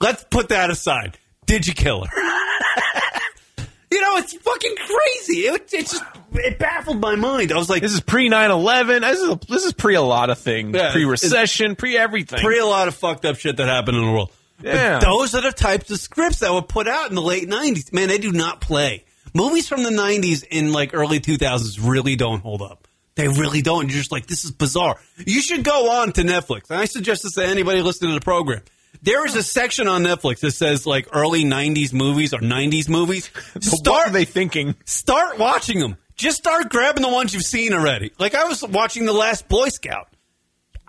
Let's 0.00 0.24
put 0.30 0.50
that 0.50 0.70
aside. 0.70 1.18
Did 1.46 1.66
you 1.66 1.74
kill 1.74 2.04
her? 2.04 2.10
you 3.90 4.00
know, 4.00 4.16
it's 4.16 4.34
fucking 4.34 4.74
crazy. 4.76 5.40
It, 5.46 5.72
it's 5.72 5.92
just 5.92 6.04
it 6.32 6.58
baffled 6.58 7.00
my 7.00 7.16
mind. 7.16 7.52
I 7.52 7.56
was 7.56 7.68
like, 7.68 7.82
This 7.82 7.92
is 7.92 8.00
pre 8.00 8.28
9-11. 8.28 9.00
This 9.00 9.20
is 9.20 9.48
this 9.48 9.64
is 9.64 9.72
pre 9.72 9.94
a 9.94 10.02
lot 10.02 10.30
of 10.30 10.38
things. 10.38 10.76
Yeah, 10.76 10.92
pre 10.92 11.04
recession. 11.04 11.76
Pre 11.76 11.96
everything. 11.96 12.38
pre 12.40 12.58
a 12.58 12.66
lot 12.66 12.88
of 12.88 12.94
fucked 12.94 13.24
up 13.24 13.36
shit 13.36 13.56
that 13.56 13.66
happened 13.66 13.96
in 13.96 14.04
the 14.04 14.10
world. 14.12 14.30
Yeah. 14.62 14.98
But 14.98 15.06
those 15.06 15.34
are 15.34 15.42
the 15.42 15.52
types 15.52 15.90
of 15.90 15.98
scripts 16.00 16.38
that 16.40 16.52
were 16.52 16.62
put 16.62 16.88
out 16.88 17.08
in 17.08 17.14
the 17.14 17.22
late 17.22 17.48
'90s. 17.48 17.92
Man, 17.92 18.08
they 18.08 18.18
do 18.18 18.32
not 18.32 18.60
play. 18.60 19.04
Movies 19.34 19.68
from 19.68 19.82
the 19.82 19.90
'90s 19.90 20.44
in 20.44 20.72
like 20.72 20.94
early 20.94 21.20
2000s 21.20 21.78
really 21.82 22.16
don't 22.16 22.40
hold 22.40 22.62
up. 22.62 22.86
They 23.16 23.28
really 23.28 23.62
don't. 23.62 23.88
You're 23.88 23.98
just 23.98 24.10
like, 24.12 24.26
this 24.26 24.44
is 24.44 24.50
bizarre. 24.50 24.96
You 25.18 25.40
should 25.40 25.62
go 25.64 25.90
on 25.90 26.12
to 26.14 26.22
Netflix. 26.22 26.68
And 26.70 26.80
I 26.80 26.84
suggest 26.86 27.22
this 27.22 27.34
to 27.34 27.46
anybody 27.46 27.80
listening 27.80 28.10
to 28.10 28.14
the 28.18 28.24
program. 28.24 28.62
There 29.02 29.24
is 29.26 29.36
a 29.36 29.42
section 29.42 29.86
on 29.86 30.02
Netflix 30.02 30.40
that 30.40 30.52
says 30.52 30.86
like 30.86 31.08
early 31.12 31.44
'90s 31.44 31.92
movies 31.92 32.32
or 32.32 32.38
'90s 32.40 32.88
movies. 32.88 33.26
what 33.52 33.62
Start 33.64 34.08
are 34.08 34.12
they 34.12 34.24
thinking? 34.24 34.74
start 34.84 35.38
watching 35.38 35.78
them. 35.80 35.96
Just 36.16 36.38
start 36.38 36.70
grabbing 36.70 37.02
the 37.02 37.08
ones 37.08 37.34
you've 37.34 37.42
seen 37.42 37.72
already. 37.74 38.12
Like 38.18 38.34
I 38.34 38.44
was 38.44 38.62
watching 38.62 39.04
The 39.04 39.12
Last 39.12 39.48
Boy 39.48 39.68
Scout. 39.68 40.08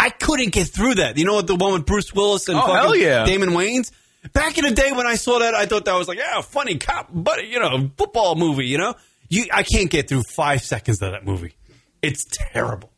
I 0.06 0.10
couldn't 0.10 0.52
get 0.54 0.68
through 0.68 0.96
that. 0.96 1.18
You 1.18 1.26
know 1.26 1.34
what? 1.34 1.48
The 1.48 1.56
one 1.56 1.74
with 1.74 1.86
Bruce 1.88 2.14
Willis 2.14 2.48
and 2.48 2.58
Oh, 2.60 2.62
fucking 2.68 3.02
yeah. 3.02 3.26
Damon 3.26 3.50
Wayans. 3.50 3.92
Back 4.34 4.58
in 4.60 4.66
the 4.66 4.72
day 4.72 4.92
when 4.92 5.08
I 5.08 5.16
saw 5.16 5.40
that, 5.40 5.56
I 5.56 5.66
thought 5.66 5.86
that 5.86 5.96
was 5.96 6.08
like, 6.08 6.18
yeah, 6.20 6.42
funny 6.42 6.78
cop, 6.78 7.10
buddy, 7.12 7.48
you 7.48 7.60
know, 7.60 7.90
football 7.98 8.36
movie. 8.36 8.68
You 8.68 8.78
know, 8.78 8.94
you 9.30 9.46
I 9.52 9.64
can't 9.64 9.90
get 9.90 10.08
through 10.08 10.22
five 10.24 10.62
seconds 10.64 11.02
of 11.02 11.12
that 11.12 11.26
movie. 11.26 11.56
It's 12.04 12.26
terrible. 12.30 12.92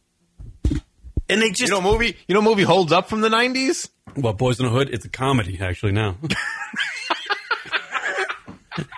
And 1.30 1.42
they 1.42 1.50
just 1.50 1.62
You 1.62 1.68
know, 1.70 1.82
movie. 1.82 2.18
You 2.28 2.36
know, 2.36 2.42
movie 2.42 2.64
holds 2.64 2.92
up 2.92 3.08
from 3.10 3.22
the 3.22 3.30
nineties. 3.30 3.90
well, 4.16 4.34
Boyz 4.34 4.60
n 4.60 4.66
the 4.66 4.72
Hood. 4.72 4.90
It's 4.94 5.06
a 5.06 5.10
comedy 5.10 5.60
actually 5.62 5.94
now. 5.94 6.18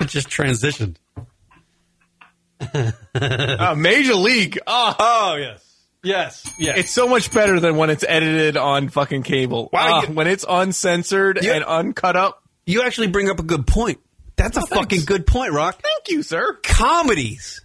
it 0.02 0.08
just 0.08 0.30
transitioned. 0.30 0.96
Uh, 2.62 3.76
Major 3.78 4.16
League. 4.16 4.60
Oh, 4.68 4.96
Oh 5.00 5.36
yes, 5.40 5.69
yes, 6.04 6.50
yes. 6.58 6.78
it's 6.78 6.92
so 6.92 7.08
much 7.08 7.32
better 7.32 7.60
than 7.60 7.76
when 7.78 7.90
it's 7.90 8.04
edited 8.08 8.58
on 8.58 8.90
fucking 8.90 9.24
cable. 9.24 9.70
Wow, 9.74 9.80
Ah, 10.04 10.08
you- 10.08 10.14
when 10.14 10.28
it's 10.28 10.46
uncensored 10.48 11.44
You- 11.44 11.52
and 11.54 11.64
uncut 11.64 12.16
up. 12.16 12.44
You 12.66 12.84
actually 12.84 13.08
bring 13.08 13.30
up 13.30 13.40
a 13.40 13.44
good 13.44 13.66
point. 13.66 14.00
That's 14.36 14.56
a 14.56 14.62
Oh, 14.62 14.64
thanks. 14.64 14.78
fucking 14.78 15.06
good 15.06 15.26
point, 15.28 15.52
Rock. 15.54 15.82
Thank 15.82 16.10
you, 16.10 16.24
sir. 16.24 16.60
Comedies 16.64 17.62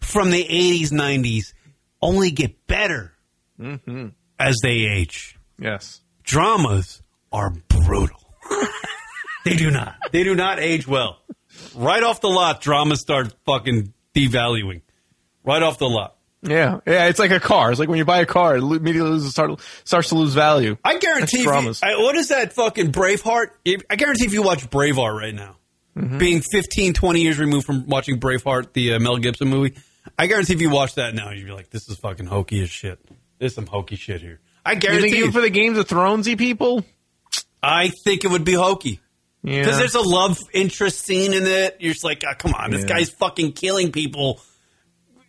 from 0.00 0.30
the 0.30 0.42
80s, 0.48 0.90
90s 0.92 1.52
only 2.00 2.30
get 2.30 2.66
better 2.66 3.12
Mm-hmm. 3.60 4.08
as 4.38 4.56
they 4.62 4.84
age. 4.86 5.36
Yes. 5.58 6.00
Dramas 6.22 7.02
are 7.32 7.50
brutal. 7.68 8.18
they 9.44 9.56
do 9.56 9.70
not. 9.70 9.94
They 10.12 10.24
do 10.24 10.34
not 10.34 10.58
age 10.60 10.86
well. 10.86 11.18
Right 11.74 12.02
off 12.02 12.20
the 12.20 12.28
lot, 12.28 12.60
dramas 12.60 13.00
start 13.00 13.34
fucking 13.46 13.92
devaluing. 14.14 14.82
Right 15.44 15.62
off 15.62 15.78
the 15.78 15.88
lot. 15.88 16.15
Yeah, 16.46 16.80
yeah. 16.86 17.06
It's 17.06 17.18
like 17.18 17.30
a 17.32 17.40
car. 17.40 17.70
It's 17.70 17.80
like 17.80 17.88
when 17.88 17.98
you 17.98 18.04
buy 18.04 18.20
a 18.20 18.26
car, 18.26 18.56
it 18.56 18.62
immediately 18.62 19.10
loses, 19.10 19.32
start, 19.32 19.58
starts 19.84 20.08
to 20.10 20.14
lose 20.14 20.32
value. 20.34 20.76
I 20.84 20.98
guarantee 20.98 21.42
you. 21.42 21.50
I, 21.50 21.96
what 21.98 22.14
is 22.16 22.28
that 22.28 22.52
fucking 22.52 22.92
Braveheart? 22.92 23.48
I 23.90 23.96
guarantee 23.96 24.26
if 24.26 24.32
you 24.32 24.42
watch 24.42 24.68
Braveheart 24.70 25.18
right 25.18 25.34
now, 25.34 25.56
Mm-hmm. 25.96 26.18
being 26.18 26.42
15, 26.42 26.92
20 26.92 27.22
years 27.22 27.38
removed 27.38 27.64
from 27.64 27.86
watching 27.86 28.20
Braveheart, 28.20 28.74
the 28.74 28.92
uh, 28.92 28.98
Mel 28.98 29.16
Gibson 29.16 29.48
movie, 29.48 29.74
I 30.18 30.26
guarantee 30.26 30.52
if 30.52 30.60
you 30.60 30.68
watch 30.68 30.96
that 30.96 31.14
now, 31.14 31.30
you'd 31.30 31.46
be 31.46 31.52
like, 31.52 31.70
this 31.70 31.88
is 31.88 31.96
fucking 31.96 32.26
hokey 32.26 32.62
as 32.62 32.68
shit. 32.68 32.98
There's 33.38 33.54
some 33.54 33.64
hokey 33.66 33.96
shit 33.96 34.20
here. 34.20 34.40
I 34.64 34.72
You 34.72 34.78
guarantee 34.80 35.02
think 35.04 35.12
you, 35.16 35.20
even 35.22 35.32
for 35.32 35.40
the 35.40 35.48
Games 35.48 35.78
of 35.78 35.88
Thronesy 35.88 36.36
people? 36.36 36.84
I 37.62 37.90
think 38.04 38.24
it 38.26 38.30
would 38.30 38.44
be 38.44 38.52
hokey. 38.52 39.00
Yeah. 39.42 39.60
Because 39.60 39.78
there's 39.78 39.94
a 39.94 40.02
love 40.02 40.38
interest 40.52 40.98
scene 41.00 41.32
in 41.32 41.46
it. 41.46 41.78
You're 41.80 41.94
just 41.94 42.04
like, 42.04 42.22
oh, 42.28 42.34
come 42.38 42.52
on, 42.52 42.72
this 42.72 42.82
Yeah. 42.82 42.88
guy's 42.88 43.08
fucking 43.08 43.52
killing 43.52 43.90
people 43.90 44.40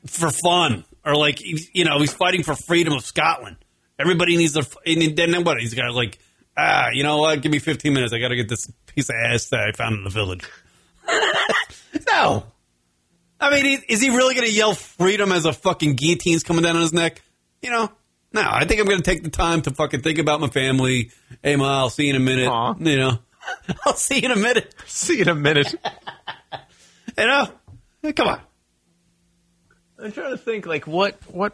for 0.05 0.31
fun. 0.31 0.83
Or 1.07 1.15
like, 1.15 1.39
you 1.41 1.85
know, 1.85 1.99
he's 1.99 2.11
fighting 2.11 2.43
for 2.43 2.53
freedom 2.53 2.91
of 2.91 3.05
Scotland. 3.05 3.55
Everybody 3.97 4.35
needs 4.35 4.53
to, 4.53 4.67
and 4.85 5.15
then 5.17 5.43
what? 5.45 5.57
He's 5.57 5.73
got 5.73 5.93
like, 5.93 6.19
ah, 6.57 6.89
you 6.91 7.03
know 7.03 7.19
what? 7.19 7.41
Give 7.41 7.49
me 7.49 7.59
15 7.59 7.93
minutes. 7.93 8.11
I 8.11 8.19
got 8.19 8.27
to 8.27 8.35
get 8.35 8.49
this 8.49 8.69
piece 8.87 9.09
of 9.09 9.15
ass 9.15 9.47
that 9.49 9.61
I 9.61 9.71
found 9.71 9.95
in 9.95 10.03
the 10.03 10.09
village. 10.09 10.43
no. 12.11 12.43
I 13.39 13.49
mean, 13.51 13.81
is- 13.87 14.01
he 14.01 14.09
really 14.09 14.35
going 14.35 14.47
to 14.47 14.53
yell 14.53 14.73
freedom 14.73 15.31
as 15.31 15.45
a 15.45 15.53
fucking 15.53 15.95
guillotine's 15.95 16.43
coming 16.43 16.63
down 16.63 16.75
on 16.75 16.81
his 16.81 16.91
neck? 16.91 17.21
You 17.61 17.69
know? 17.69 17.89
No, 18.33 18.41
I 18.43 18.65
think 18.65 18.81
I'm 18.81 18.85
going 18.87 19.01
to 19.01 19.09
take 19.09 19.23
the 19.23 19.29
time 19.29 19.61
to 19.61 19.71
fucking 19.71 20.01
think 20.01 20.19
about 20.19 20.41
my 20.41 20.49
family. 20.49 21.11
Hey, 21.41 21.55
Ma, 21.55 21.79
I'll 21.79 21.89
see 21.89 22.03
you 22.07 22.09
in 22.09 22.17
a 22.17 22.19
minute. 22.19 22.49
Aw. 22.49 22.75
You 22.79 22.97
know? 22.97 23.19
I'll 23.85 23.93
see 23.93 24.19
you 24.19 24.25
in 24.25 24.31
a 24.31 24.35
minute. 24.35 24.75
See 24.87 25.15
you 25.15 25.21
in 25.21 25.29
a 25.29 25.35
minute. 25.35 25.73
You 27.17 27.25
know? 27.25 27.47
Come 28.15 28.27
on. 28.27 28.41
I'm 30.03 30.11
trying 30.11 30.31
to 30.31 30.37
think, 30.37 30.65
like, 30.67 30.85
what 30.87 31.17
what 31.31 31.53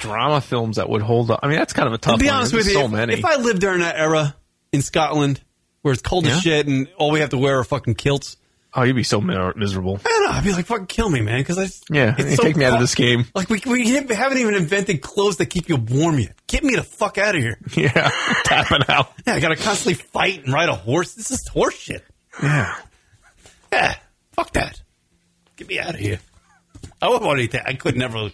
drama 0.00 0.40
films 0.40 0.76
that 0.76 0.88
would 0.88 1.02
hold 1.02 1.30
up. 1.30 1.40
I 1.42 1.48
mean, 1.48 1.56
that's 1.58 1.72
kind 1.72 1.86
of 1.86 1.92
a 1.94 1.98
tough 1.98 2.14
To 2.14 2.18
be 2.18 2.26
one. 2.26 2.36
honest 2.36 2.52
with 2.52 2.66
you, 2.66 2.74
so 2.74 2.84
if, 2.86 2.90
many. 2.90 3.14
if 3.14 3.24
I 3.24 3.36
lived 3.36 3.60
during 3.60 3.80
that 3.80 3.96
era 3.96 4.34
in 4.72 4.82
Scotland, 4.82 5.40
where 5.82 5.92
it's 5.92 6.02
cold 6.02 6.26
Yeah? 6.26 6.36
as 6.36 6.42
shit 6.42 6.66
and 6.66 6.88
all 6.98 7.10
we 7.12 7.20
have 7.20 7.30
to 7.30 7.38
wear 7.38 7.60
are 7.60 7.64
fucking 7.64 7.94
kilts, 7.94 8.36
oh, 8.74 8.82
you'd 8.82 8.96
be 8.96 9.04
so 9.04 9.20
miserable. 9.20 10.00
I 10.04 10.08
don't 10.08 10.24
know. 10.24 10.30
I'd 10.32 10.42
be 10.44 10.52
like, 10.52 10.66
fucking 10.66 10.86
kill 10.88 11.08
me, 11.08 11.20
man, 11.20 11.38
because 11.40 11.58
I 11.58 11.68
Yeah, 11.94 12.14
it's 12.18 12.30
hey, 12.30 12.48
take 12.48 12.56
me 12.56 12.64
out 12.64 12.74
of 12.74 12.80
this 12.80 12.96
game. 12.96 13.24
Like 13.36 13.48
we 13.48 13.60
we 13.64 13.88
haven't 13.88 14.38
even 14.38 14.54
invented 14.56 15.00
clothes 15.00 15.36
that 15.36 15.46
keep 15.46 15.68
you 15.68 15.76
warm 15.76 16.18
yet. 16.18 16.34
Get 16.48 16.64
me 16.64 16.74
the 16.74 16.82
fuck 16.82 17.18
out 17.18 17.36
of 17.36 17.40
here. 17.40 17.58
Yeah, 17.76 18.10
tapping 18.44 18.82
out. 18.88 19.12
Yeah, 19.26 19.34
I 19.34 19.40
gotta 19.40 19.54
constantly 19.56 19.94
fight 19.94 20.44
and 20.44 20.52
ride 20.52 20.68
a 20.68 20.74
horse. 20.74 21.14
This 21.14 21.30
is 21.30 21.46
horse 21.46 21.76
shit. 21.78 22.04
Yeah. 22.42 22.74
Yeah, 23.72 23.94
fuck 24.32 24.52
that. 24.54 24.82
Get 25.56 25.68
me 25.68 25.78
out 25.78 25.90
of 25.94 26.00
here. 26.00 26.18
I 27.06 27.08
wouldn't 27.10 27.30
anything. 27.30 27.62
I 27.64 27.74
could 27.74 27.96
never 27.96 28.30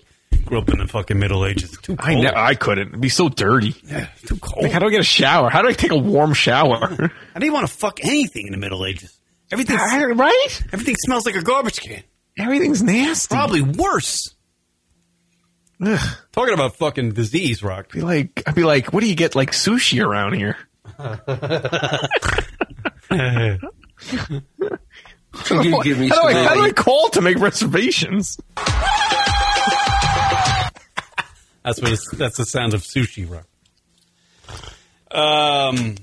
grow 0.47 0.61
up 0.61 0.70
in 0.70 0.79
the 0.79 0.89
fucking 0.89 1.18
Middle 1.18 1.45
Ages. 1.45 1.77
Too 1.83 1.97
cold. 1.97 2.25
I 2.27 2.51
I 2.51 2.55
couldn't. 2.55 2.89
It'd 2.89 3.01
be 3.01 3.11
so 3.11 3.29
dirty. 3.29 3.75
yeah, 3.85 4.09
too 4.27 4.37
cold. 4.37 4.62
Like, 4.64 4.73
how 4.73 4.79
do 4.79 4.87
I 4.87 4.91
get 4.91 5.01
a 5.01 5.05
shower? 5.05 5.51
How 5.51 5.61
do 5.62 5.68
I 5.68 5.73
take 5.73 5.91
a 5.91 5.99
warm 5.99 6.33
shower? 6.33 7.12
I 7.35 7.39
didn't 7.39 7.53
want 7.53 7.66
to 7.66 7.73
fuck 7.73 8.03
anything 8.03 8.47
in 8.47 8.53
the 8.53 8.59
Middle 8.59 8.87
Ages. 8.87 9.18
Everything, 9.51 9.77
right? 9.77 10.62
everything 10.73 10.97
smells 11.05 11.27
like 11.27 11.35
a 11.35 11.43
garbage 11.43 11.81
can. 11.81 12.03
Everything's 12.39 12.83
nasty. 12.83 13.35
Probably 13.35 13.61
worse. 13.61 14.35
Ugh. 15.85 16.16
Talking 16.33 16.55
about 16.55 16.77
fucking 16.77 17.12
disease, 17.12 17.62
Rock. 17.62 17.93
Be 17.93 18.01
like, 18.01 18.43
I'd 18.47 18.55
be 18.55 18.64
like, 18.64 18.95
what 18.95 19.01
do 19.01 19.09
you 19.09 19.14
get 19.14 19.35
like 19.35 19.51
sushi 19.51 20.03
around 20.03 20.33
here? 20.35 20.57
Can 25.45 25.62
you 25.62 25.83
give 25.83 25.99
me 25.99 26.09
How 26.09 26.22
do, 26.22 26.28
I, 26.28 26.43
how 26.45 26.55
do 26.55 26.61
I 26.62 26.72
call 26.72 27.09
to 27.11 27.20
make 27.20 27.39
reservations? 27.39 28.39
That's 31.64 31.80
what 31.80 31.93
it's, 31.93 32.11
that's 32.12 32.37
the 32.39 32.45
sound 32.45 32.74
of 32.74 32.83
sushi, 32.83 33.28
Rock. 33.30 33.47
Um. 35.11 35.95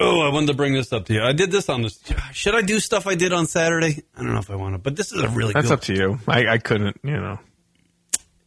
Oh, 0.00 0.20
I 0.20 0.32
wanted 0.32 0.46
to 0.46 0.54
bring 0.54 0.74
this 0.74 0.92
up 0.92 1.06
to 1.06 1.12
you. 1.14 1.22
I 1.22 1.32
did 1.32 1.50
this 1.50 1.68
on 1.68 1.82
this. 1.82 2.00
Should 2.32 2.54
I 2.54 2.62
do 2.62 2.78
stuff 2.78 3.08
I 3.08 3.16
did 3.16 3.32
on 3.32 3.46
Saturday? 3.46 4.04
I 4.16 4.22
don't 4.22 4.32
know 4.32 4.38
if 4.38 4.48
I 4.48 4.54
want 4.54 4.74
to, 4.74 4.78
but 4.78 4.94
this 4.94 5.10
is 5.12 5.20
a 5.20 5.28
really 5.28 5.52
That's 5.52 5.66
good. 5.68 5.74
up 5.74 5.80
to 5.82 5.94
you. 5.94 6.18
I, 6.28 6.46
I 6.46 6.58
couldn't, 6.58 7.00
you 7.02 7.16
know. 7.16 7.40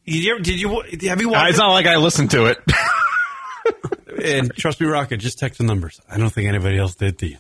Did 0.05 0.24
you, 0.24 0.39
did 0.39 0.62
you 0.62 0.82
have 1.09 1.22
you 1.22 1.28
Uh, 1.30 1.34
watched? 1.34 1.49
it's 1.49 1.59
not 1.59 1.74
like 1.74 1.88
I 1.88 1.97
listened 1.97 2.32
to 2.32 2.45
it. 2.45 2.57
and 4.24 4.53
trust 4.55 4.80
me, 4.80 4.88
Rocket, 4.88 5.18
just 5.18 5.39
text 5.39 5.57
the 5.57 5.66
numbers. 5.66 5.99
I 6.09 6.18
don't 6.18 6.30
think 6.30 6.47
anybody 6.47 6.78
else 6.78 6.95
did 6.95 7.20
to 7.20 7.28
you. 7.28 7.38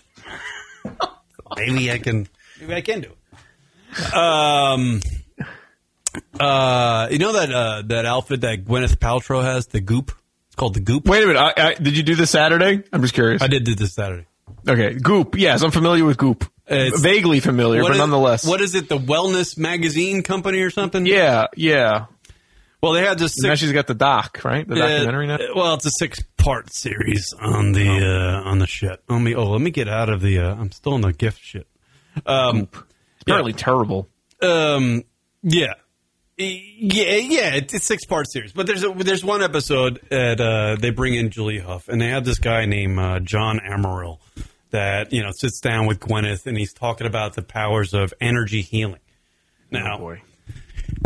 maybe 1.55 1.89
I 1.89 1.97
can. 1.97 2.27
Maybe 2.61 2.75
I 2.75 2.81
can 2.81 3.01
do 3.01 3.09
it. 3.11 4.13
Um. 4.13 5.01
Uh, 6.39 7.07
you 7.11 7.19
know 7.19 7.33
that 7.33 7.51
uh, 7.51 7.81
that 7.87 8.05
outfit 8.05 8.41
that 8.41 8.65
Gwyneth 8.65 8.97
Paltrow 8.97 9.43
has, 9.43 9.67
the 9.67 9.79
Goop. 9.81 10.11
It's 10.47 10.55
called 10.55 10.73
the 10.73 10.81
Goop. 10.81 11.07
Wait 11.07 11.23
a 11.23 11.27
minute. 11.27 11.39
I, 11.39 11.69
I, 11.69 11.73
did 11.75 11.95
you 11.95 12.03
do 12.03 12.15
this 12.15 12.31
Saturday? 12.31 12.83
I'm 12.91 13.01
just 13.01 13.13
curious. 13.13 13.41
I 13.41 13.47
did 13.47 13.63
do 13.63 13.75
this 13.75 13.93
Saturday. 13.93 14.25
Okay, 14.67 14.93
Goop. 14.95 15.35
Yes, 15.37 15.61
I'm 15.63 15.71
familiar 15.71 16.03
with 16.03 16.17
Goop. 16.17 16.43
It's- 16.67 16.99
Vaguely 17.01 17.39
familiar, 17.39 17.81
but 17.81 17.93
is- 17.93 17.97
nonetheless. 17.97 18.45
what 18.45 18.61
is 18.61 18.75
it? 18.75 18.89
The 18.89 18.97
Wellness 18.97 19.57
Magazine 19.57 20.23
Company 20.23 20.59
or 20.61 20.69
something? 20.69 21.05
yeah, 21.05 21.47
yeah. 21.55 22.05
Well, 22.81 22.93
they 22.93 23.01
had 23.05 23.19
this. 23.19 23.37
now 23.39 23.55
she's 23.55 23.71
got 23.71 23.87
the 23.87 23.93
doc, 23.93 24.41
right? 24.43 24.67
The 24.67 24.75
documentary 24.75 25.27
now. 25.27 25.35
uh, 25.35 25.47
well, 25.55 25.73
it's 25.75 25.85
a 25.85 25.91
six-part 25.91 26.73
series 26.73 27.33
on 27.39 27.73
the 27.73 27.87
uh, 27.87 28.49
on 28.49 28.57
the 28.59 28.65
shit. 28.67 29.01
Let 29.07 29.19
me. 29.21 29.35
Oh, 29.35 29.51
let 29.51 29.61
me 29.61 29.69
get 29.69 29.87
out 29.87 30.09
of 30.09 30.21
the. 30.21 30.39
Uh, 30.39 30.55
I'm 30.55 30.71
still 30.71 30.95
in 30.95 31.01
the 31.01 31.13
gift 31.13 31.41
shit. 31.43 31.67
Um, 32.25 32.67
Apparently 33.21 33.53
terrible. 33.53 34.07
um, 34.41 35.03
yeah, 35.43 35.73
yeah, 36.37 37.15
yeah. 37.15 37.55
It's 37.55 37.73
a 37.73 37.79
six-part 37.79 38.31
series, 38.31 38.53
but 38.53 38.67
there's 38.67 38.83
a, 38.83 38.91
there's 38.91 39.23
one 39.23 39.41
episode 39.43 39.99
that 40.09 40.39
uh, 40.41 40.75
they 40.79 40.89
bring 40.89 41.15
in 41.15 41.29
Julie 41.29 41.59
Hough, 41.59 41.87
and 41.87 42.01
they 42.01 42.09
have 42.09 42.25
this 42.25 42.39
guy 42.39 42.65
named 42.65 42.97
uh, 42.99 43.19
John 43.19 43.59
Amaral 43.59 44.19
that 44.71 45.13
you 45.13 45.21
know 45.21 45.31
sits 45.31 45.59
down 45.59 45.85
with 45.85 45.99
Gwyneth, 45.99 46.47
and 46.47 46.57
he's 46.57 46.73
talking 46.73 47.07
about 47.07 47.33
the 47.35 47.41
powers 47.41 47.93
of 47.93 48.13
energy 48.19 48.61
healing. 48.61 48.99
Now, 49.69 49.99
Oh 49.99 50.15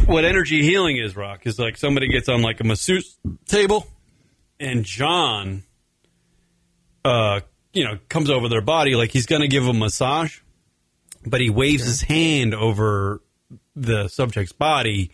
what 0.06 0.26
energy 0.26 0.62
healing 0.62 0.97
is, 0.97 1.16
Rock, 1.16 1.45
is 1.45 1.60
like 1.60 1.78
somebody 1.78 2.08
gets 2.10 2.30
on 2.30 2.41
like 2.41 2.60
a 2.60 2.64
masseuse 2.64 3.18
table, 3.47 3.88
and 4.60 4.84
John, 4.84 5.64
uh, 7.03 7.41
you 7.74 7.84
know, 7.86 7.97
comes 8.10 8.30
over 8.30 8.49
their 8.49 8.62
body 8.62 8.95
like 8.95 9.12
he's 9.12 9.26
going 9.26 9.41
to 9.41 9.47
give 9.47 9.64
them 9.64 9.78
a 9.78 9.80
massage, 9.80 10.39
but 11.26 11.41
he 11.41 11.49
waves 11.49 11.84
his 11.86 12.01
hand 12.01 12.53
over 12.53 13.21
the 13.76 14.07
subject's 14.07 14.53
body 14.53 15.11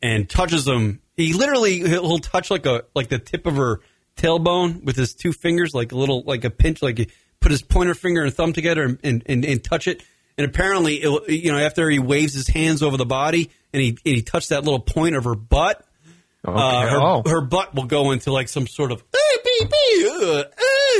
and 0.00 0.28
touches 0.28 0.66
him. 0.66 1.00
He 1.16 1.32
literally 1.32 1.80
he'll 1.80 2.18
touch 2.18 2.50
like 2.50 2.66
a 2.66 2.84
like 2.94 3.08
the 3.08 3.18
tip 3.18 3.46
of 3.46 3.56
her 3.56 3.80
tailbone 4.16 4.84
with 4.84 4.96
his 4.96 5.14
two 5.14 5.32
fingers, 5.32 5.74
like 5.74 5.92
a 5.92 5.96
little 5.96 6.22
like 6.26 6.44
a 6.44 6.50
pinch, 6.50 6.82
like 6.82 6.98
he 6.98 7.08
put 7.40 7.50
his 7.50 7.62
pointer 7.62 7.94
finger 7.94 8.22
and 8.22 8.32
thumb 8.32 8.52
together 8.52 8.82
and 8.82 8.98
and, 9.02 9.22
and, 9.26 9.44
and 9.44 9.64
touch 9.64 9.88
it. 9.88 10.02
And 10.38 10.46
apparently, 10.46 10.96
it, 10.96 11.28
you 11.30 11.52
know, 11.52 11.58
after 11.58 11.88
he 11.90 11.98
waves 11.98 12.32
his 12.32 12.48
hands 12.48 12.82
over 12.82 12.96
the 12.96 13.04
body 13.06 13.50
and 13.72 13.82
he 13.82 13.88
and 13.90 13.98
he 14.16 14.22
touched 14.22 14.48
that 14.48 14.64
little 14.64 14.80
point 14.80 15.14
of 15.14 15.24
her 15.24 15.34
butt, 15.34 15.84
Okay. 16.44 16.58
uh, 16.58 16.88
her, 16.88 17.00
oh. 17.00 17.22
her 17.26 17.40
butt 17.40 17.74
will 17.74 17.84
go 17.84 18.10
into 18.10 18.32
like 18.32 18.48
some 18.48 18.66
sort 18.66 18.90
of 18.90 19.00
"Ooh, 19.00 19.38
bee, 19.44 19.66
bee, 19.66 20.08
uh, 20.10 20.44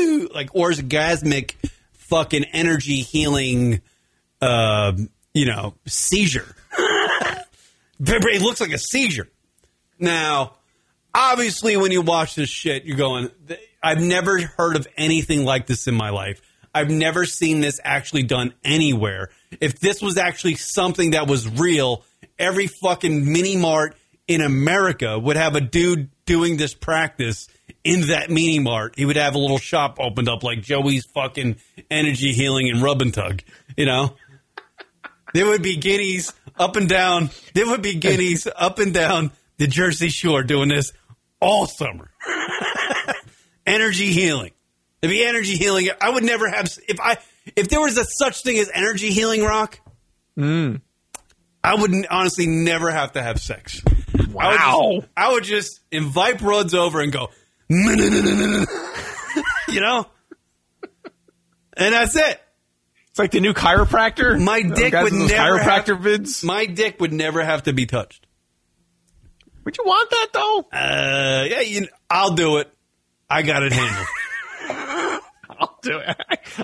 ooh," 0.01 0.29
like 0.33 0.51
orgasmic 0.53 1.55
fucking 1.95 2.45
energy 2.53 3.01
healing, 3.01 3.81
uh, 4.43 4.93
you 5.33 5.47
know, 5.47 5.75
seizure. 5.87 6.55
it 8.01 8.43
looks 8.43 8.61
like 8.61 8.73
a 8.73 8.79
seizure. 8.79 9.29
Now, 9.99 10.57
obviously, 11.15 11.77
when 11.77 11.93
you 11.93 12.03
watch 12.03 12.35
this 12.35 12.51
shit, 12.51 12.85
you're 12.85 12.97
going, 12.97 13.31
I've 13.83 14.01
never 14.01 14.41
heard 14.41 14.77
of 14.77 14.87
anything 14.97 15.45
like 15.45 15.67
this 15.67 15.87
in 15.87 15.95
my 15.95 16.11
life. 16.11 16.43
I've 16.75 16.91
never 16.91 17.25
seen 17.25 17.61
this 17.61 17.81
actually 17.85 18.25
done 18.25 18.55
anywhere. 18.65 19.31
If 19.61 19.79
this 19.79 20.03
was 20.03 20.17
actually 20.17 20.57
something 20.57 21.13
that 21.13 21.29
was 21.29 21.49
real, 21.49 22.05
every 22.39 22.67
fucking 22.67 23.31
mini 23.31 23.57
mart 23.57 23.95
in 24.27 24.41
America 24.41 25.19
would 25.19 25.37
have 25.37 25.55
a 25.55 25.61
dude 25.61 26.11
doing 26.25 26.57
this 26.57 26.75
practice 26.75 27.49
in 27.85 28.09
that 28.09 28.31
mini 28.31 28.59
mart. 28.59 28.95
He 28.97 29.05
would 29.05 29.17
have 29.17 29.35
a 29.35 29.39
little 29.39 29.59
shop 29.59 29.99
opened 30.01 30.29
up 30.29 30.43
like 30.43 30.63
Joey's 30.63 31.05
fucking 31.15 31.57
energy 31.91 32.33
healing 32.33 32.71
and 32.71 32.81
rub 32.81 33.03
and 33.03 33.13
tug, 33.13 33.43
you 33.77 33.87
know? 33.87 34.17
There 35.35 35.47
would 35.47 35.63
be 35.63 35.77
guineas 35.77 36.33
up 36.59 36.77
and 36.77 36.89
down. 36.89 37.31
There 37.55 37.67
would 37.67 37.83
be 37.83 37.95
guineas 37.95 38.47
up 38.57 38.79
and 38.79 38.93
down 38.95 39.33
the 39.59 39.67
Jersey 39.67 40.09
Shore 40.09 40.43
doing 40.43 40.69
this 40.69 40.93
all 41.41 41.67
summer. 41.67 42.11
energy 43.67 44.13
healing. 44.13 44.53
It'd 45.01 45.13
be 45.15 45.25
energy 45.25 45.57
healing. 45.57 45.89
I 46.01 46.11
would 46.11 46.25
never 46.25 46.49
have 46.49 46.67
if 46.89 47.01
I 47.01 47.17
if 47.57 47.69
there 47.69 47.81
was 47.81 47.97
a 47.99 48.05
such 48.05 48.43
thing 48.43 48.59
as 48.59 48.71
energy 48.73 49.11
healing 49.11 49.43
rock. 49.43 49.81
Mm. 50.39 50.81
I 51.65 51.75
would 51.75 51.93
honestly 52.11 52.47
never 52.47 52.91
have 52.91 53.13
to 53.13 53.23
have 53.23 53.41
sex. 53.41 53.81
I 53.87 53.93
would 54.19 54.35
Wow. 54.35 54.91
just, 55.01 55.09
I 55.17 55.33
would 55.33 55.45
just 55.45 55.81
invite 55.91 56.39
broads 56.39 56.75
over 56.75 57.01
and 57.01 57.13
go, 57.13 57.31
you 57.69 58.67
know, 59.81 60.07
and 61.77 61.95
that's 61.95 62.17
it. 62.17 62.41
It's 63.13 63.19
like 63.19 63.31
the 63.31 63.41
new 63.41 63.53
chiropractor. 63.53 64.43
My 64.43 64.63
dick 64.63 64.95
would 64.95 65.13
never 65.13 65.59
chiropractor 65.59 65.97
have, 65.97 66.23
vids. 66.23 66.43
My 66.43 66.65
dick 66.65 66.99
would 66.99 67.13
never 67.13 67.45
have 67.45 67.65
to 67.65 67.75
be 67.75 67.85
touched. 67.85 68.27
Would 69.67 69.77
you 69.77 69.85
want 69.85 70.09
that 70.09 70.29
though? 70.33 70.59
Uh, 70.73 71.45
yeah, 71.45 71.61
you, 71.61 71.89
I'll 72.09 72.35
do 72.35 72.57
it. 72.57 72.73
I 73.29 73.43
got 73.43 73.65
it 73.65 73.75
handled. 73.75 74.07
I'll 75.51 75.79
do 75.83 75.99
it. 75.99 76.17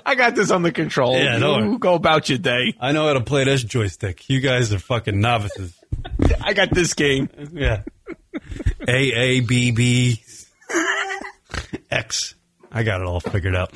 I 0.03 0.15
got 0.15 0.33
this 0.33 0.49
under 0.49 0.71
control. 0.71 1.19
Yeah, 1.19 1.37
you 1.37 1.77
go 1.77 1.93
about 1.93 2.29
your 2.29 2.39
day. 2.39 2.73
I 2.79 2.93
know 2.93 3.05
how 3.05 3.13
to 3.13 3.21
play 3.21 3.43
this 3.43 3.63
joystick. 3.63 4.27
You 4.27 4.39
guys 4.39 4.73
are 4.73 4.79
fucking 4.79 5.19
novices. 5.19 5.77
I 6.41 6.53
got 6.53 6.71
this 6.73 6.95
game. 6.95 7.29
Yeah. 7.53 7.83
A 8.87 9.11
A 9.11 9.39
B 9.41 9.69
B 9.69 10.23
X. 11.91 12.33
I 12.71 12.81
got 12.81 13.01
it 13.01 13.05
all 13.05 13.19
figured 13.19 13.55
out. 13.55 13.71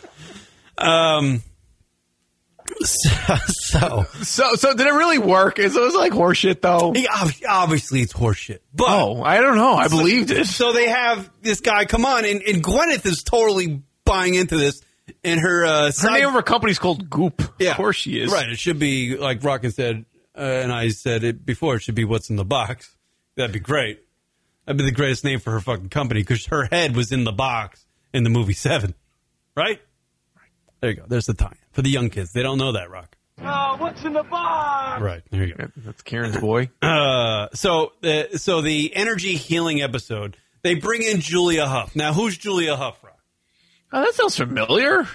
Um. 0.75 1.43
So, 2.81 3.35
so 3.47 4.05
So, 4.21 4.55
so 4.55 4.73
did 4.75 4.87
it 4.87 4.93
really 4.93 5.17
work? 5.17 5.59
Is 5.59 5.75
it 5.75 5.79
was 5.81 5.95
like 5.95 6.11
horseshit 6.13 6.61
though? 6.61 6.93
obviously 7.49 8.01
it's 8.01 8.13
horseshit. 8.13 8.59
But 8.73 8.87
Oh, 8.89 9.21
I 9.23 9.41
don't 9.41 9.55
know. 9.55 9.73
I 9.75 9.87
believed 9.87 10.31
it. 10.31 10.47
so 10.47 10.73
they 10.73 10.89
have 10.89 11.29
this 11.41 11.61
guy 11.61 11.85
come 11.85 12.05
on, 12.05 12.25
and, 12.25 12.41
and 12.41 12.63
Gwyneth 12.63 13.05
is 13.05 13.23
totally 13.23 13.81
buying 14.05 14.35
into 14.35 14.57
this. 14.57 14.81
And 15.23 15.39
her 15.41 15.65
uh, 15.65 15.91
Her 15.99 16.11
name 16.11 16.27
of 16.27 16.33
her 16.33 16.41
company 16.41 16.71
is 16.71 16.79
called 16.79 17.09
Goop. 17.09 17.41
Yeah, 17.59 17.71
Of 17.71 17.77
course 17.77 17.97
she 17.97 18.19
is. 18.21 18.31
Right. 18.31 18.47
It 18.49 18.57
should 18.59 18.79
be 18.79 19.17
like 19.17 19.43
Rockin 19.43 19.71
said, 19.71 20.05
uh, 20.37 20.39
and 20.41 20.71
I 20.71 20.89
said 20.89 21.23
it 21.25 21.45
before. 21.45 21.75
It 21.75 21.81
should 21.81 21.95
be 21.95 22.05
what's 22.05 22.29
in 22.29 22.37
the 22.37 22.45
box. 22.45 22.95
That'd 23.35 23.51
be 23.51 23.59
great. 23.59 24.01
That'd 24.65 24.77
be 24.77 24.85
the 24.85 24.91
greatest 24.91 25.25
name 25.25 25.39
for 25.39 25.51
her 25.51 25.59
fucking 25.59 25.89
company 25.89 26.21
because 26.21 26.45
her 26.45 26.67
head 26.71 26.95
was 26.95 27.11
in 27.11 27.25
the 27.25 27.33
box 27.33 27.85
in 28.13 28.23
the 28.23 28.29
movie 28.29 28.53
Seven. 28.53 28.93
Right. 29.57 29.81
There 30.83 30.89
you 30.89 30.97
go. 30.97 31.05
There's 31.07 31.27
the 31.27 31.33
tie 31.33 31.55
for 31.71 31.81
the 31.81 31.89
young 31.89 32.09
kids. 32.09 32.33
They 32.33 32.43
don't 32.43 32.57
know 32.57 32.73
that 32.73 32.89
rock. 32.91 33.15
Oh, 33.41 33.77
what's 33.77 34.03
in 34.03 34.11
the 34.11 34.23
box? 34.23 35.01
Right. 35.01 35.23
There 35.31 35.45
you 35.45 35.55
go. 35.55 35.67
That's 35.77 36.01
Karen's 36.01 36.35
boy. 36.35 36.71
Uh, 36.81 37.47
so, 37.53 37.93
uh, 38.03 38.23
so 38.35 38.59
the 38.61 38.93
energy 38.93 39.35
healing 39.35 39.81
episode, 39.81 40.35
they 40.61 40.75
bring 40.75 41.01
in 41.01 41.21
Julia 41.21 41.67
Hough. 41.67 41.95
Now, 41.95 42.11
who's 42.11 42.37
Julia 42.37 42.75
Hough, 42.75 43.01
Rock? 43.01 43.17
Oh, 43.93 44.01
that 44.01 44.13
sounds 44.13 44.35
familiar. 44.35 45.07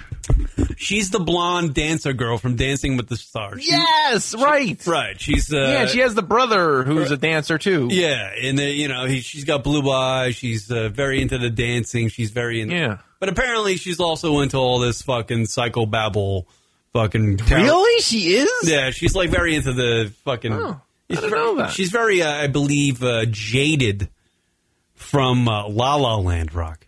She's 0.81 1.11
the 1.11 1.19
blonde 1.19 1.75
dancer 1.75 2.13
girl 2.13 2.39
from 2.39 2.55
Dancing 2.57 2.97
with 2.97 3.09
the 3.09 3.17
Stars. 3.17 3.63
She- 3.65 3.71
Yes, 3.73 4.35
right. 4.35 4.81
right. 4.87 5.21
She's 5.21 5.53
uh, 5.53 5.57
yeah, 5.59 5.87
she 5.87 5.99
has 6.01 6.15
the 6.15 6.23
brother 6.23 6.85
who's 6.85 7.11
a 7.11 7.17
dancer 7.17 7.59
too. 7.59 7.89
Yeah, 7.91 8.31
and 8.43 8.57
the, 8.59 8.65
you 8.71 8.87
know 8.89 9.05
he, 9.07 9.21
she's 9.21 9.45
got 9.45 9.65
blue 9.65 9.91
eyes. 9.91 10.37
She's 10.37 10.71
uh, 10.71 10.89
very 10.89 11.21
into 11.21 11.37
the 11.39 11.51
dancing. 11.51 12.09
She's 12.09 12.31
very 12.31 12.61
into, 12.61 12.75
Yeah. 12.77 12.99
But 13.21 13.29
apparently 13.29 13.77
she's 13.77 13.99
also 13.99 14.39
into 14.41 14.57
all 14.57 14.79
this 14.79 15.03
fucking 15.03 15.47
psychobabble, 15.47 16.45
fucking 16.93 17.39
tarot- 17.39 17.63
Really? 17.65 18.01
She 18.01 18.35
is? 18.37 18.51
Yeah, 18.63 18.91
she's 18.91 19.15
like 19.17 19.31
very 19.31 19.57
into 19.57 19.73
the 19.73 20.13
fucking. 20.25 20.53
Oh, 20.53 20.81
I 21.11 21.15
very, 21.17 21.31
know 21.33 21.57
that. 21.57 21.73
She's 21.73 21.91
very, 21.91 22.23
uh, 22.23 22.31
I 22.31 22.47
believe, 22.47 23.03
uh, 23.03 23.25
jaded 23.29 24.09
from 24.95 25.49
uh, 25.49 25.69
La 25.69 25.97
La 25.97 26.17
Land 26.17 26.55
rock, 26.55 26.87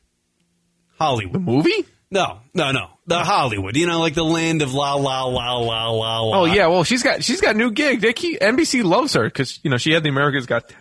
Hollywood. 0.98 1.34
The 1.34 1.38
movie? 1.40 1.86
No, 2.12 2.40
no, 2.54 2.72
no, 2.72 2.88
the 3.06 3.20
Hollywood. 3.20 3.76
You 3.76 3.86
know, 3.86 4.00
like 4.00 4.14
the 4.14 4.24
land 4.24 4.62
of 4.62 4.74
La 4.74 4.94
La 4.94 5.24
La 5.24 5.58
La 5.58 5.90
La 5.90 6.20
La. 6.20 6.40
Oh 6.40 6.44
yeah, 6.44 6.66
well 6.66 6.82
she's 6.82 7.04
got 7.04 7.22
she's 7.22 7.40
got 7.40 7.54
a 7.54 7.58
new 7.58 7.70
gig. 7.70 8.00
They 8.00 8.12
keep 8.12 8.40
NBC 8.40 8.82
loves 8.82 9.12
her 9.14 9.24
because 9.24 9.60
you 9.62 9.70
know 9.70 9.76
she 9.76 9.92
had 9.92 10.02
the 10.02 10.08
America's 10.08 10.46
Got 10.46 10.72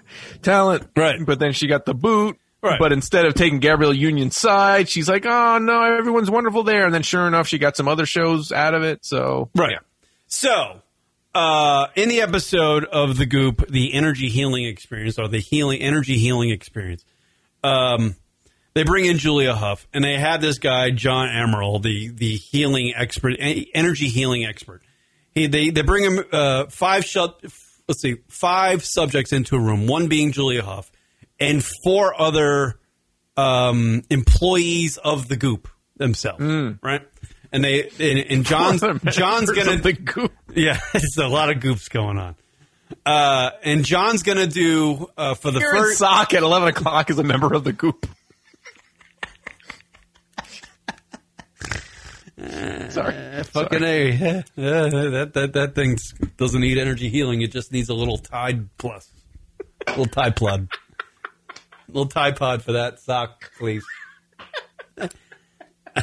Talent, 0.41 0.87
Right. 0.95 1.23
But 1.23 1.37
then 1.37 1.53
she 1.53 1.67
got 1.67 1.85
the 1.85 1.93
boot, 1.93 2.37
Right. 2.61 2.79
But 2.79 2.91
instead 2.91 3.25
of 3.25 3.35
taking 3.35 3.59
Gabrielle 3.59 3.93
Union's 3.93 4.35
side, 4.35 4.89
she's 4.89 5.07
like, 5.07 5.25
"Oh 5.25 5.59
no, 5.59 5.81
everyone's 5.97 6.29
wonderful 6.29 6.63
there." 6.63 6.85
And 6.85 6.93
then 6.93 7.03
sure 7.03 7.25
enough, 7.25 7.47
she 7.47 7.57
got 7.57 7.77
some 7.77 7.87
other 7.87 8.05
shows 8.05 8.51
out 8.51 8.73
of 8.73 8.83
it. 8.83 9.05
So 9.05 9.49
Right. 9.55 9.71
Yeah. 9.73 9.79
So, 10.27 10.81
uh, 11.33 11.87
in 11.95 12.09
the 12.09 12.21
episode 12.21 12.85
of 12.85 13.17
the 13.17 13.25
Goop, 13.25 13.65
the 13.69 13.93
energy 13.93 14.29
healing 14.29 14.65
experience 14.65 15.17
or 15.17 15.27
the 15.27 15.39
healing 15.39 15.79
energy 15.79 16.17
healing 16.17 16.49
experience, 16.49 17.05
um, 17.63 18.15
they 18.73 18.83
bring 18.83 19.05
in 19.05 19.17
Julia 19.17 19.55
Hough 19.55 19.87
and 19.93 20.03
they 20.03 20.17
have 20.17 20.41
this 20.41 20.59
guy 20.59 20.91
John 20.91 21.29
Amaral, 21.29 21.81
the 21.81 22.09
the 22.09 22.35
healing 22.35 22.93
expert, 22.95 23.35
energy 23.39 24.07
healing 24.07 24.45
expert. 24.45 24.81
He 25.33 25.47
they 25.47 25.69
they 25.69 25.81
bring 25.81 26.05
him 26.05 26.23
uh, 26.31 26.65
five 26.67 27.05
shut. 27.05 27.43
Let's 27.87 28.01
see, 28.01 28.17
five 28.27 28.85
subjects 28.85 29.33
into 29.33 29.55
a 29.55 29.59
room. 29.59 29.87
One 29.87 30.07
being 30.07 30.31
Julia 30.31 30.63
Hough, 30.63 30.91
and 31.39 31.63
four 31.83 32.19
other 32.19 32.79
um, 33.35 34.03
employees 34.09 34.97
of 34.97 35.27
the 35.27 35.37
Goop 35.37 35.67
themselves. 35.99 36.41
Right. 36.81 37.07
And 37.51 37.63
they 37.63 37.89
and, 37.99 38.19
and 38.31 38.45
John's 38.45 38.81
John's 39.05 39.51
gonna 39.51 39.77
the 39.77 39.93
goop. 39.93 40.31
yeah, 40.55 40.79
it's 40.93 41.17
a 41.17 41.27
lot 41.27 41.49
of 41.49 41.59
goops 41.59 41.89
going 41.89 42.17
on. 42.19 42.35
Uh, 43.05 43.51
and 43.63 43.83
John's 43.83 44.23
gonna 44.23 44.47
do 44.47 45.09
uh, 45.17 45.33
for 45.33 45.49
the 45.51 45.59
Karen 45.59 45.83
first. 45.83 45.97
Sock 45.97 46.33
at 46.33 46.43
eleven 46.43 46.67
o'clock 46.67 47.09
is 47.09 47.17
a 47.17 47.23
member 47.23 47.53
of 47.53 47.63
the 47.63 47.73
goop. 47.73 48.07
Sorry, 52.89 53.43
Fucking 53.43 53.83
a, 53.83 54.11
yeah, 54.11 54.41
that 54.55 55.31
that 55.33 55.53
that 55.53 55.75
thing 55.75 55.97
doesn't 56.37 56.61
need 56.61 56.77
energy 56.77 57.09
healing. 57.09 57.41
It 57.41 57.51
just 57.51 57.71
needs 57.73 57.89
a 57.89 57.93
little 57.93 58.17
Tide 58.17 58.69
Plus, 58.77 59.11
little 59.87 60.05
Tide 60.05 60.37
Plug, 60.37 60.71
little 61.89 62.07
Tide 62.07 62.37
Pod 62.37 62.63
for 62.63 62.73
that 62.73 62.99
sock, 62.99 63.51
please. 63.57 63.83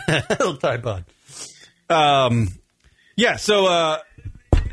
little 0.09 0.59
Tide 0.59 0.83
Pod. 0.83 1.05
Um, 1.89 2.49
yeah. 3.17 3.37
So 3.37 3.67
uh, 3.67 4.01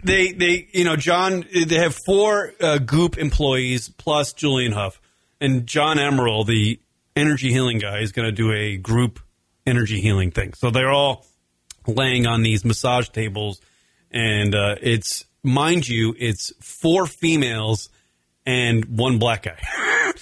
they 0.04 0.34
they 0.34 0.68
you 0.74 0.84
know 0.84 0.98
John 0.98 1.46
they 1.66 1.78
have 1.78 1.96
four 2.06 2.52
uh, 2.60 2.78
Goop 2.80 3.18
employees 3.18 3.88
plus 3.88 4.34
Julianne 4.34 4.74
Hough 4.74 5.00
and 5.40 5.66
John 5.66 5.96
Amaral, 5.98 6.46
the 6.46 6.80
energy 7.16 7.52
healing 7.54 7.78
guy, 7.78 8.00
is 8.00 8.12
going 8.12 8.26
to 8.26 8.34
do 8.34 8.52
a 8.52 8.76
group 8.76 9.22
energy 9.66 10.02
healing 10.02 10.32
thing. 10.32 10.54
So 10.56 10.70
they're 10.70 10.92
all 10.92 11.26
laying 11.88 12.28
on 12.28 12.44
these 12.44 12.64
massage 12.66 13.10
tables, 13.10 13.62
and 14.12 14.54
uh, 14.56 14.76
it's 14.82 15.26
mind 15.44 15.88
you, 15.88 16.16
it's 16.18 16.54
four 16.62 17.06
females 17.06 17.90
and 18.46 18.86
one 18.98 19.20
black 19.20 19.44
guy. 19.44 19.58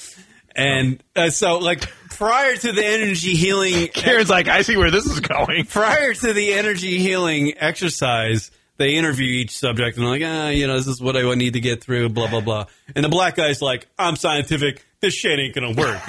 And 0.55 1.01
uh, 1.15 1.29
so, 1.29 1.59
like 1.59 1.89
prior 2.09 2.55
to 2.55 2.71
the 2.71 2.85
energy 2.85 3.35
healing, 3.35 3.87
Karen's 3.93 4.29
like, 4.29 4.47
I 4.47 4.63
see 4.63 4.77
where 4.77 4.91
this 4.91 5.05
is 5.05 5.19
going. 5.19 5.65
prior 5.69 6.13
to 6.13 6.33
the 6.33 6.53
energy 6.53 6.99
healing 6.99 7.53
exercise, 7.57 8.51
they 8.77 8.95
interview 8.95 9.27
each 9.27 9.57
subject 9.57 9.97
and 9.97 10.05
they're 10.05 10.11
like, 10.11 10.23
ah, 10.25 10.49
you 10.49 10.67
know, 10.67 10.75
this 10.75 10.87
is 10.87 11.01
what 11.01 11.15
I 11.15 11.33
need 11.35 11.53
to 11.53 11.59
get 11.59 11.81
through, 11.83 12.09
blah 12.09 12.27
blah 12.27 12.41
blah. 12.41 12.65
And 12.95 13.05
the 13.05 13.09
black 13.09 13.35
guy's 13.35 13.61
like, 13.61 13.87
I'm 13.97 14.15
scientific. 14.15 14.85
This 14.99 15.13
shit 15.13 15.39
ain't 15.39 15.55
gonna 15.55 15.71
work. 15.71 16.01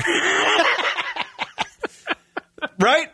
right? 2.79 3.09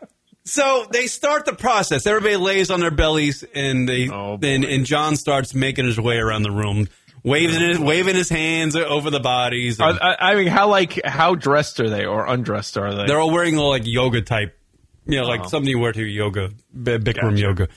So 0.48 0.86
they 0.90 1.06
start 1.06 1.44
the 1.44 1.52
process. 1.54 2.06
Everybody 2.06 2.36
lays 2.36 2.70
on 2.70 2.80
their 2.80 2.90
bellies, 2.90 3.44
and 3.54 3.88
they 3.88 4.08
Oh, 4.08 4.38
and, 4.42 4.64
and 4.64 4.84
John 4.86 5.16
starts 5.16 5.54
making 5.54 5.84
his 5.86 6.00
way 6.00 6.16
around 6.16 6.42
the 6.42 6.50
room, 6.50 6.88
waving 7.22 7.60
his, 7.60 7.78
waving 7.78 8.14
his 8.16 8.28
hands 8.28 8.74
over 8.74 9.10
the 9.10 9.20
bodies. 9.20 9.78
And 9.78 9.98
I, 10.00 10.16
I 10.18 10.34
mean, 10.36 10.46
how 10.46 10.68
like 10.68 11.00
how 11.04 11.34
dressed 11.34 11.80
are 11.80 11.90
they 11.90 12.06
or 12.06 12.26
undressed 12.26 12.78
are 12.78 12.94
they? 12.94 13.06
they're 13.06 13.20
all 13.20 13.30
wearing 13.30 13.56
like 13.56 13.82
yoga 13.84 14.22
type, 14.22 14.58
you 15.06 15.20
know, 15.20 15.26
like 15.26 15.44
something 15.46 15.68
you 15.68 15.78
wear 15.78 15.92
to 15.92 16.02
yoga, 16.04 16.48
b- 16.72 16.98
Bikram 16.98 17.38
yoga. 17.38 17.68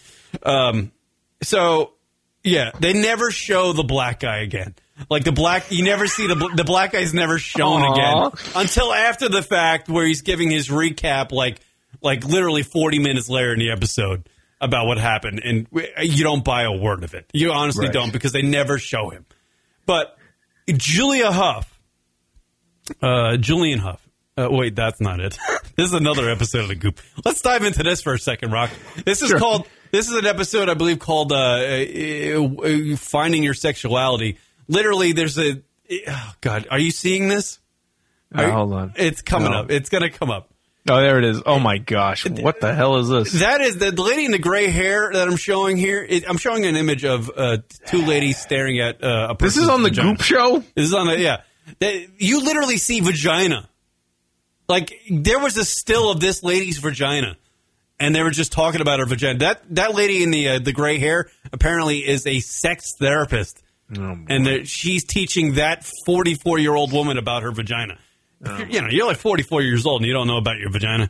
Um, 0.43 0.91
so 1.43 1.93
yeah, 2.43 2.71
they 2.79 2.93
never 2.93 3.31
show 3.31 3.73
the 3.73 3.83
black 3.83 4.21
guy 4.21 4.39
again. 4.39 4.75
Like 5.09 5.23
the 5.23 5.31
black, 5.31 5.71
you 5.71 5.83
never 5.83 6.07
see 6.07 6.27
the 6.27 6.35
bl- 6.35 6.55
the 6.55 6.63
black 6.63 6.91
guy's 6.93 7.13
never 7.13 7.37
shown 7.39 7.81
Aw. 7.81 7.93
again 8.27 8.45
until 8.55 8.93
after 8.93 9.27
the 9.29 9.41
fact, 9.41 9.89
where 9.89 10.05
he's 10.05 10.21
giving 10.21 10.49
his 10.51 10.69
recap, 10.69 11.31
like 11.31 11.59
like 12.01 12.23
literally 12.25 12.63
forty 12.63 12.99
minutes 12.99 13.29
later 13.29 13.53
in 13.53 13.59
the 13.59 13.71
episode 13.71 14.27
about 14.59 14.85
what 14.87 14.97
happened, 14.97 15.41
and 15.43 15.67
you 16.01 16.23
don't 16.23 16.43
buy 16.43 16.63
a 16.63 16.71
word 16.71 17.03
of 17.03 17.13
it. 17.13 17.29
You 17.33 17.51
honestly 17.51 17.85
Right. 17.87 17.93
don't 17.93 18.13
because 18.13 18.31
they 18.31 18.41
never 18.43 18.77
show 18.77 19.09
him. 19.09 19.25
But 19.85 20.15
Julia 20.71 21.31
Hough, 21.31 21.79
uh, 23.01 23.37
Julianne 23.37 23.79
Hough. 23.79 24.07
Uh, 24.37 24.47
wait, 24.49 24.75
that's 24.75 25.01
not 25.01 25.19
it. 25.19 25.37
this 25.75 25.87
is 25.87 25.93
another 25.93 26.29
episode 26.29 26.61
of 26.61 26.67
the 26.69 26.75
Goop. 26.75 26.99
Let's 27.25 27.41
dive 27.41 27.63
into 27.63 27.83
this 27.83 28.01
for 28.01 28.13
a 28.13 28.19
second, 28.19 28.51
Rock. 28.51 28.69
This 29.05 29.21
is 29.21 29.29
Sure. 29.29 29.39
called. 29.39 29.67
This 29.91 30.07
is 30.09 30.15
an 30.15 30.25
episode, 30.25 30.69
I 30.69 30.73
believe, 30.73 30.99
called 30.99 31.33
uh, 31.33 31.35
uh, 31.35 32.43
uh, 32.43 32.95
"Finding 32.95 33.43
Your 33.43 33.53
Sexuality." 33.53 34.37
Literally, 34.67 35.11
there's 35.11 35.37
a. 35.37 35.61
Oh 36.07 36.31
God, 36.39 36.67
are 36.71 36.79
you 36.79 36.91
seeing 36.91 37.27
this? 37.27 37.59
Hold 38.33 38.73
on. 38.73 38.93
It's 38.95 39.21
coming 39.21 39.51
No. 39.51 39.57
up. 39.59 39.71
It's 39.71 39.89
going 39.89 40.03
to 40.03 40.09
come 40.09 40.31
up. 40.31 40.50
Oh, 40.89 40.99
there 40.99 41.19
it 41.19 41.25
is. 41.25 41.41
Oh 41.45 41.59
my 41.59 41.77
gosh, 41.77 42.27
what 42.27 42.59
the 42.59 42.73
hell 42.73 42.97
is 42.97 43.07
this? 43.07 43.33
That 43.33 43.61
is 43.61 43.77
the, 43.77 43.91
lady 43.91 44.25
in 44.25 44.31
the 44.31 44.39
gray 44.39 44.67
hair 44.67 45.11
that 45.13 45.27
I'm 45.27 45.35
showing 45.37 45.77
here. 45.77 46.03
It, 46.07 46.27
I'm 46.27 46.37
showing 46.37 46.65
an 46.65 46.75
image 46.75 47.05
of 47.05 47.29
uh, 47.35 47.57
two 47.85 48.03
ladies 48.03 48.39
staring 48.39 48.79
at 48.79 49.03
uh, 49.03 49.27
a. 49.29 49.35
Person. 49.35 49.45
This 49.45 49.57
is 49.57 49.69
on 49.69 49.83
the 49.83 49.89
vagina. 49.89 50.11
Goop 50.13 50.21
show. 50.21 50.63
This 50.73 50.85
is 50.87 50.93
on 50.93 51.07
the 51.07 51.19
yeah. 51.19 51.41
That- 51.79 52.07
you 52.17 52.43
literally 52.43 52.77
see 52.77 52.99
vagina. 52.99 53.69
Like 54.67 54.91
there 55.09 55.37
was 55.39 55.55
a 55.57 55.65
still 55.65 56.09
of 56.09 56.19
this 56.19 56.41
lady's 56.43 56.79
vagina, 56.79 57.37
and 57.99 58.15
they 58.15 58.23
were 58.23 58.31
just 58.31 58.51
talking 58.51 58.81
about 58.81 58.99
her 58.99 59.05
vagina. 59.05 59.39
That 59.39 59.75
that 59.75 59.93
lady 59.93 60.23
in 60.23 60.31
the 60.31 60.47
uh, 60.49 60.59
the 60.59 60.71
gray 60.71 60.97
hair 60.97 61.29
apparently 61.53 61.99
is 61.99 62.25
a 62.25 62.39
sex 62.39 62.95
therapist, 62.97 63.61
and 63.89 64.67
she's 64.67 65.03
teaching 65.03 65.55
that 65.55 65.85
44 66.05 66.57
year 66.57 66.73
old 66.73 66.91
woman 66.91 67.17
about 67.19 67.43
her 67.43 67.51
vagina. 67.51 67.99
If 68.43 68.69
you're- 68.69 68.81
know, 68.81 68.87
you're 68.89 69.05
like 69.07 69.17
44 69.17 69.61
years 69.61 69.85
old 69.85 70.01
and 70.01 70.07
you 70.07 70.13
don't 70.13 70.27
know 70.27 70.37
about 70.37 70.57
your 70.57 70.69
vagina. 70.71 71.09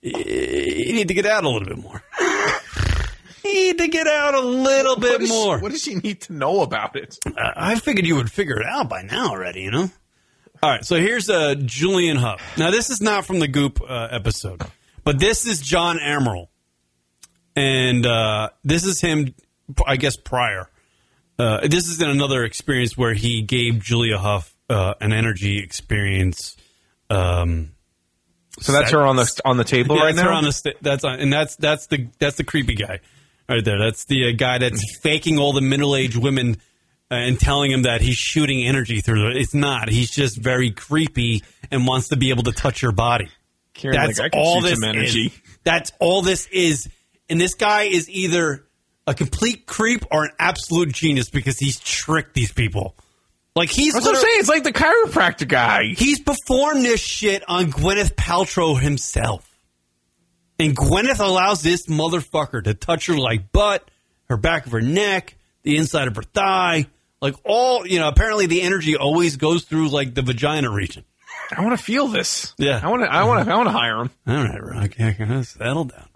You 0.00 0.92
need 0.92 1.08
to 1.08 1.14
get 1.14 1.26
out 1.26 1.44
a 1.44 1.48
little 1.48 1.66
bit 1.68 1.78
more. 1.78 2.02
you 3.44 3.52
need 3.52 3.78
to 3.78 3.88
get 3.88 4.06
out 4.06 4.34
a 4.34 4.40
little 4.40 4.96
bit 4.96 5.22
is- 5.22 5.28
more. 5.28 5.58
what 5.58 5.72
does 5.72 5.82
she 5.82 5.96
need 5.96 6.20
to 6.22 6.32
know 6.32 6.62
about 6.62 6.94
it? 6.96 7.18
I 7.36 7.72
I 7.72 7.74
figured 7.78 8.06
you 8.06 8.16
would 8.16 8.30
figure 8.30 8.60
it 8.60 8.66
out 8.66 8.88
by 8.88 9.02
now 9.02 9.30
already, 9.30 9.62
you 9.62 9.70
know? 9.70 9.90
All 10.62 10.70
right, 10.70 10.84
so 10.84 10.96
here's 10.96 11.30
uh, 11.30 11.54
Julianne 11.56 12.16
Hough. 12.18 12.40
Now, 12.58 12.72
this 12.72 12.90
is 12.90 13.00
not 13.00 13.24
from 13.24 13.38
the 13.38 13.46
Goop 13.46 13.80
uh, 13.80 14.08
episode, 14.10 14.60
but 15.04 15.20
this 15.20 15.46
is 15.46 15.60
John 15.60 15.98
Amaral. 15.98 16.48
And 17.54 18.04
uh, 18.04 18.50
this 18.64 18.84
is 18.84 19.00
him, 19.00 19.34
I 19.86 19.96
guess, 19.96 20.16
prior. 20.16 20.68
Uh, 21.38 21.60
this 21.68 21.86
is 21.86 22.00
in 22.00 22.08
another 22.10 22.42
experience 22.44 22.96
where 22.96 23.14
he 23.14 23.42
gave 23.42 23.80
Julia 23.80 24.18
Hough 24.18 24.52
uh, 24.68 24.94
an 25.00 25.12
energy 25.12 25.58
experience. 25.62 26.56
Um, 27.10 27.72
So 28.60 28.72
that's 28.72 28.90
her 28.90 29.02
on 29.02 29.16
the 29.16 29.40
on 29.44 29.56
the 29.56 29.64
table 29.64 29.96
yeah, 29.96 30.02
right 30.02 30.14
that's 30.14 30.24
her 30.24 30.30
now. 30.30 30.38
on 30.38 30.44
the 30.44 30.74
that's 30.82 31.04
on, 31.04 31.20
and 31.20 31.32
that's 31.32 31.56
that's 31.56 31.86
the 31.86 32.08
that's 32.18 32.36
the 32.36 32.44
creepy 32.44 32.74
guy 32.74 33.00
right 33.48 33.64
there. 33.64 33.78
That's 33.78 34.04
the 34.06 34.28
uh, 34.28 34.32
guy 34.36 34.58
that's 34.58 34.98
faking 35.02 35.38
all 35.38 35.52
the 35.52 35.60
middle 35.60 35.94
aged 35.96 36.16
women 36.16 36.56
uh, 37.10 37.14
and 37.14 37.38
telling 37.40 37.70
him 37.72 37.82
that 37.82 38.00
he's 38.00 38.16
shooting 38.16 38.66
energy 38.66 39.00
through. 39.00 39.30
it. 39.30 39.36
It's 39.36 39.54
not. 39.54 39.88
He's 39.88 40.10
just 40.10 40.36
very 40.38 40.70
creepy 40.70 41.42
and 41.70 41.86
wants 41.86 42.08
to 42.08 42.16
be 42.16 42.30
able 42.30 42.42
to 42.44 42.52
touch 42.52 42.82
your 42.82 42.92
body. 42.92 43.28
Karen's 43.74 43.96
That's 43.96 44.18
like, 44.18 44.34
all 44.34 44.60
this 44.60 44.82
energy. 44.82 45.26
is. 45.26 45.40
That's 45.64 45.92
all 46.00 46.22
this 46.22 46.46
is. 46.48 46.88
And 47.30 47.40
this 47.40 47.54
guy 47.54 47.84
is 47.84 48.10
either 48.10 48.66
a 49.06 49.14
complete 49.14 49.66
creep 49.66 50.04
or 50.10 50.24
an 50.24 50.30
absolute 50.38 50.92
genius 50.92 51.30
because 51.30 51.58
he's 51.58 51.78
tricked 51.78 52.34
these 52.34 52.52
people. 52.52 52.94
Like 53.58 53.70
he's 53.70 53.92
That's 53.92 54.06
what 54.06 54.14
I'm 54.14 54.22
saying. 54.22 54.38
It's 54.38 54.48
like 54.48 54.62
the 54.62 54.72
chiropractor 54.72 55.48
guy. 55.48 55.86
He's 55.96 56.20
performed 56.20 56.84
this 56.84 57.00
shit 57.00 57.42
on 57.48 57.72
Gwyneth 57.72 58.14
Paltrow 58.14 58.80
himself. 58.80 59.52
And 60.60 60.76
Gwyneth 60.76 61.18
allows 61.18 61.60
this 61.60 61.86
motherfucker 61.86 62.62
to 62.62 62.74
touch 62.74 63.06
her 63.06 63.18
like 63.18 63.50
butt, 63.50 63.90
her 64.28 64.36
back 64.36 64.66
of 64.66 64.72
her 64.72 64.80
neck, 64.80 65.34
the 65.64 65.76
inside 65.76 66.06
of 66.06 66.14
her 66.14 66.22
thigh, 66.22 66.86
like 67.20 67.34
all 67.44 67.84
you 67.84 67.98
know. 67.98 68.06
Apparently, 68.06 68.46
the 68.46 68.62
energy 68.62 68.96
always 68.96 69.36
goes 69.36 69.64
through 69.64 69.88
like 69.88 70.14
the 70.14 70.22
vagina 70.22 70.70
region. 70.70 71.04
I 71.50 71.64
want 71.64 71.76
to 71.76 71.82
feel 71.82 72.06
this. 72.06 72.54
Yeah. 72.58 72.80
I 72.80 72.88
want 72.88 73.02
to. 73.02 73.12
I 73.12 73.24
want 73.24 73.44
to. 73.44 73.52
I 73.52 73.56
want 73.56 73.66
to 73.66 73.72
hire 73.72 73.98
him. 74.02 74.10
All 74.28 74.36
right, 74.36 74.62
Rock, 74.62 74.98
yeah, 75.00 75.42
settle 75.42 75.86
down. 75.86 76.07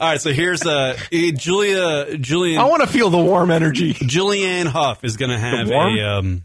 All 0.00 0.08
right, 0.08 0.20
so 0.20 0.32
here's 0.32 0.66
uh 0.66 0.96
Julia 1.10 2.18
Julian 2.18 2.60
I 2.60 2.64
want 2.64 2.82
to 2.82 2.88
feel 2.88 3.10
the 3.10 3.18
warm 3.18 3.50
energy. 3.50 3.94
Julianne 3.94 4.66
Hough 4.66 5.04
is 5.04 5.16
going 5.16 5.30
to 5.30 5.38
have 5.38 5.70
a 5.70 6.18
um 6.18 6.44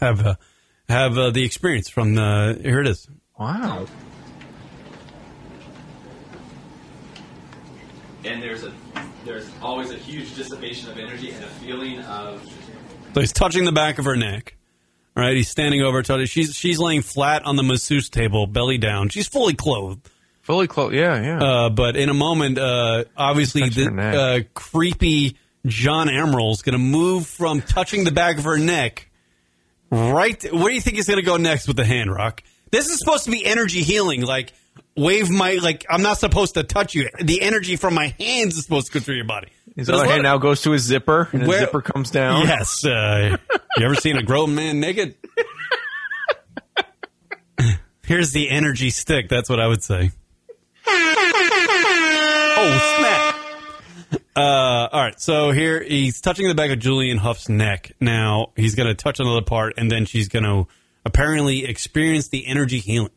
have 0.00 0.20
a, 0.26 0.38
have 0.88 1.16
uh, 1.16 1.30
the 1.30 1.44
experience 1.44 1.88
from 1.88 2.14
the 2.14 2.58
here 2.62 2.80
it 2.80 2.88
is. 2.88 3.08
Wow. 3.38 3.86
and 8.24 8.42
there's 8.42 8.64
a 8.64 8.72
there's 9.24 9.48
always 9.62 9.90
a 9.90 9.96
huge 9.96 10.34
dissipation 10.34 10.90
of 10.90 10.98
energy 10.98 11.30
and 11.30 11.44
a 11.44 11.48
feeling 11.48 12.00
of 12.00 12.42
So 13.14 13.20
he's 13.20 13.32
touching 13.32 13.64
the 13.64 13.72
back 13.72 13.98
of 13.98 14.04
her 14.04 14.16
neck. 14.16 14.56
Right, 15.16 15.36
he's 15.36 15.48
standing 15.48 15.80
over 15.80 16.02
her. 16.04 16.26
She's 16.26 16.56
she's 16.56 16.80
laying 16.80 17.02
flat 17.02 17.46
on 17.46 17.54
the 17.54 17.62
masseuse 17.62 18.08
table, 18.08 18.48
belly 18.48 18.78
down. 18.78 19.10
She's 19.10 19.28
fully 19.28 19.54
clothed. 19.54 20.10
Fully 20.44 20.66
close. 20.66 20.92
Yeah, 20.92 21.20
yeah. 21.22 21.42
Uh, 21.42 21.70
but 21.70 21.96
in 21.96 22.10
a 22.10 22.14
moment, 22.14 22.58
uh, 22.58 23.04
obviously, 23.16 23.68
the 23.70 23.88
uh, 23.90 24.40
creepy 24.52 25.38
John 25.66 26.08
Amaral's 26.08 26.60
going 26.60 26.74
to 26.74 26.78
move 26.78 27.26
from 27.26 27.62
touching 27.62 28.04
the 28.04 28.12
back 28.12 28.36
of 28.36 28.44
her 28.44 28.58
neck 28.58 29.10
right. 29.90 30.42
Where 30.52 30.68
do 30.68 30.74
you 30.74 30.82
think 30.82 30.96
he's 30.96 31.06
going 31.08 31.18
to 31.18 31.24
go 31.24 31.38
next 31.38 31.66
with 31.66 31.78
the 31.78 31.84
hand 31.84 32.12
rock? 32.12 32.42
This 32.70 32.90
is 32.90 32.98
supposed 32.98 33.24
to 33.24 33.30
be 33.30 33.44
energy 33.44 33.82
healing. 33.82 34.20
Like, 34.20 34.52
wave 34.94 35.30
my, 35.30 35.54
like, 35.54 35.86
I'm 35.88 36.02
not 36.02 36.18
supposed 36.18 36.54
to 36.54 36.62
touch 36.62 36.94
you. 36.94 37.08
The 37.22 37.40
energy 37.40 37.76
from 37.76 37.94
my 37.94 38.14
hands 38.18 38.56
is 38.58 38.64
supposed 38.64 38.88
to 38.88 38.92
go 38.92 39.00
through 39.00 39.16
your 39.16 39.24
body. 39.26 39.48
His 39.76 39.88
other 39.88 40.04
hand 40.06 40.24
now 40.24 40.36
goes 40.38 40.60
to 40.62 40.72
his 40.72 40.82
zipper, 40.82 41.28
and 41.32 41.40
his 41.42 41.48
Where- 41.48 41.60
zipper 41.60 41.80
comes 41.80 42.10
down. 42.10 42.46
Yes. 42.46 42.84
Uh, 42.84 43.38
you 43.78 43.84
ever 43.86 43.94
seen 43.94 44.16
a 44.18 44.22
grown 44.22 44.54
man 44.54 44.78
naked? 44.78 45.16
Here's 48.04 48.32
the 48.32 48.50
energy 48.50 48.90
stick. 48.90 49.30
That's 49.30 49.48
what 49.48 49.58
I 49.58 49.66
would 49.66 49.82
say. 49.82 50.10
Oh, 52.56 52.96
snap. 52.98 54.20
Uh, 54.36 54.88
all 54.92 55.00
right. 55.02 55.20
So 55.20 55.50
here 55.50 55.82
he's 55.82 56.20
touching 56.20 56.48
the 56.48 56.54
back 56.54 56.70
of 56.70 56.78
Julianne 56.78 57.18
Hough's 57.18 57.48
neck. 57.48 57.92
Now 58.00 58.52
he's 58.56 58.74
going 58.74 58.88
to 58.88 58.94
touch 58.94 59.20
another 59.20 59.42
part, 59.42 59.74
and 59.76 59.90
then 59.90 60.06
she's 60.06 60.28
going 60.28 60.44
to 60.44 60.66
apparently 61.04 61.64
experience 61.64 62.28
the 62.28 62.46
energy 62.46 62.78
healing. 62.80 63.10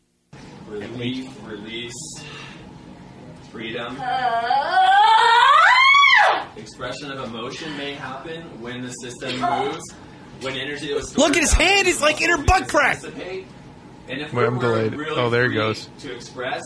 relief, 0.67 1.29
release, 1.45 1.93
freedom. 3.51 3.97
Expression 6.55 7.11
of 7.11 7.23
emotion 7.29 7.75
may 7.77 7.93
happen 7.93 8.41
when 8.61 8.81
the 8.81 8.89
system 8.91 9.39
moves. 9.39 9.83
When 10.41 10.55
energy 10.55 10.87
that 10.89 10.95
was 10.97 11.17
Look 11.17 11.31
at 11.35 11.41
his 11.41 11.51
down 11.51 11.61
hand, 11.61 11.87
in 11.87 11.93
it's 11.93 12.01
like 12.01 12.21
in 12.21 12.29
her 12.29 12.43
butt 12.43 12.67
crack. 12.69 12.97
dissipate. 13.01 13.47
And 14.07 14.21
if 14.21 14.31
Wait, 14.33 14.45
I'm 14.45 14.59
delayed. 14.59 14.93
really 14.93 15.19
Oh, 15.19 15.29
there 15.31 15.49
he 15.49 15.55
goes. 15.55 15.89
To 15.99 16.13
express 16.15 16.61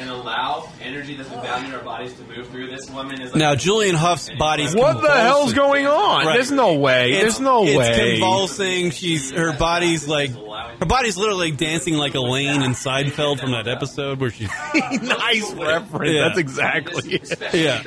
and 0.00 0.08
allow 0.10 0.68
energy 0.82 1.14
that's 1.16 1.28
been 1.28 1.40
bound 1.40 1.66
in 1.66 1.74
our 1.74 1.82
bodies 1.82 2.14
to 2.14 2.22
move 2.24 2.48
through, 2.48 2.68
this 2.70 2.88
woman 2.90 3.20
is 3.20 3.32
like 3.32 3.38
Now 3.38 3.54
Julianne 3.54 3.94
Hough's 3.94 4.30
body's 4.38 4.74
What 4.74 5.00
the 5.02 5.10
hell's 5.12 5.52
going 5.52 5.86
on? 5.86 6.26
Right. 6.26 6.34
There's 6.34 6.50
no 6.50 6.74
way. 6.78 7.10
It's- 7.12 7.22
There's 7.22 7.40
no 7.40 7.64
it's 7.64 7.76
way. 7.76 8.10
convulsing. 8.12 8.90
She's 8.90 9.30
her 9.30 9.56
body's 9.56 10.06
like 10.08 10.30
her 10.30 10.86
body's 10.86 11.16
literally 11.16 11.50
like 11.50 11.58
dancing 11.58 11.94
like 11.94 12.14
Elaine 12.14 12.62
in 12.62 12.72
Seinfeld 12.72 13.40
from 13.40 13.50
that 13.52 13.66
episode 13.68 14.20
where 14.20 14.30
she's 14.30 14.50
nice 15.02 15.52
reference. 15.52 16.12
Yeah. 16.12 16.20
That's 16.28 16.38
exactly 16.38 17.14
it. 17.14 17.54
Yeah. 17.54 17.82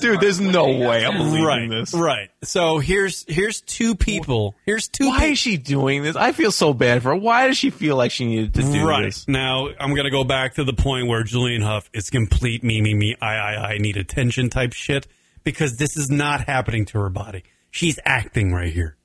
Dude, 0.00 0.20
there's 0.20 0.40
no 0.40 0.64
way 0.66 1.04
I'm 1.04 1.16
believing 1.18 1.44
right, 1.44 1.68
this. 1.70 1.92
right. 1.94 2.30
So 2.44 2.78
here's 2.78 3.24
here's 3.28 3.60
two 3.60 3.94
people. 3.94 4.56
Here's 4.66 4.88
two. 4.88 5.06
Why 5.08 5.18
people. 5.18 5.32
is 5.32 5.38
she 5.38 5.56
doing 5.56 6.02
this? 6.02 6.16
I 6.16 6.32
feel 6.32 6.50
so 6.50 6.74
bad 6.74 7.02
for 7.02 7.10
her. 7.10 7.16
Why 7.16 7.46
does 7.46 7.56
she 7.56 7.70
feel 7.70 7.94
like 7.96 8.10
she 8.10 8.24
needed 8.26 8.54
to 8.54 8.62
do 8.62 8.86
right 8.88 9.04
this? 9.04 9.28
now, 9.28 9.68
I'm 9.78 9.94
gonna 9.94 10.10
go 10.10 10.24
back 10.24 10.54
to 10.54 10.64
the 10.64 10.72
point 10.72 11.06
where 11.06 11.22
Julianne 11.22 11.62
Hough 11.62 11.88
is 11.92 12.10
complete 12.10 12.64
me, 12.64 12.80
me, 12.82 12.94
me, 12.94 13.16
I, 13.22 13.34
I, 13.36 13.54
I 13.74 13.78
need 13.78 13.96
attention 13.96 14.50
type 14.50 14.72
shit 14.72 15.06
because 15.44 15.76
this 15.76 15.96
is 15.96 16.10
not 16.10 16.42
happening 16.46 16.84
to 16.86 16.98
her 16.98 17.10
body. 17.10 17.44
She's 17.70 17.98
acting 18.04 18.52
right 18.52 18.72
here. 18.72 18.96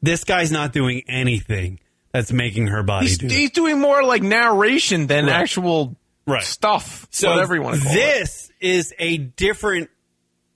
This 0.00 0.24
guy's 0.24 0.50
not 0.50 0.72
doing 0.72 1.02
anything 1.08 1.78
that's 2.10 2.32
making 2.32 2.68
her 2.68 2.82
body 2.82 3.06
He's, 3.06 3.18
do. 3.18 3.26
it. 3.26 3.32
he's 3.32 3.50
doing 3.50 3.78
more 3.80 4.02
like 4.02 4.22
narration 4.22 5.06
than 5.06 5.26
Right. 5.26 5.34
actual 5.34 5.96
Right. 6.26 6.42
stuff. 6.42 7.06
So 7.10 7.30
whatever 7.30 7.54
you 7.54 7.62
want 7.62 7.76
to 7.76 7.82
call 7.84 7.92
this 7.94 8.50
is 8.60 8.92
a 8.98 9.18
different 9.18 9.90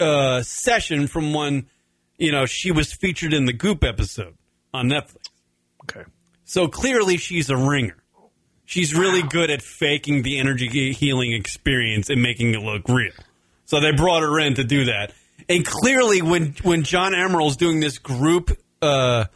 uh, 0.01 0.43
session 0.43 1.07
from 1.07 1.33
when 1.35 1.67
you 2.19 2.33
know 2.33 2.47
she 2.47 2.71
was 2.73 2.93
featured 2.93 3.33
in 3.33 3.45
the 3.47 3.53
Goop 3.53 3.85
episode 3.85 4.35
on 4.75 4.89
Netflix. 4.89 5.29
Okay. 5.85 6.05
So 6.45 6.69
clearly 6.69 7.17
she's 7.17 7.51
a 7.51 7.57
ringer. 7.57 7.97
She's 8.65 8.95
really 8.95 9.23
good 9.23 9.51
at 9.51 9.63
faking 9.63 10.23
the 10.23 10.39
energy 10.39 10.93
healing 10.93 11.33
experience 11.33 12.11
and 12.11 12.21
making 12.21 12.55
it 12.55 12.61
look 12.61 12.89
real. 12.89 13.13
So 13.65 13.81
they 13.81 13.93
brought 13.93 14.23
her 14.23 14.41
in 14.41 14.55
to 14.55 14.65
do 14.65 14.87
that. 14.87 15.13
And 15.49 15.65
clearly 15.65 16.23
when 16.23 16.55
when 16.63 16.83
John 16.83 17.13
Amaral's 17.13 17.57
doing 17.57 17.79
this 17.81 17.99
group 17.99 18.51
uh, 18.83 19.27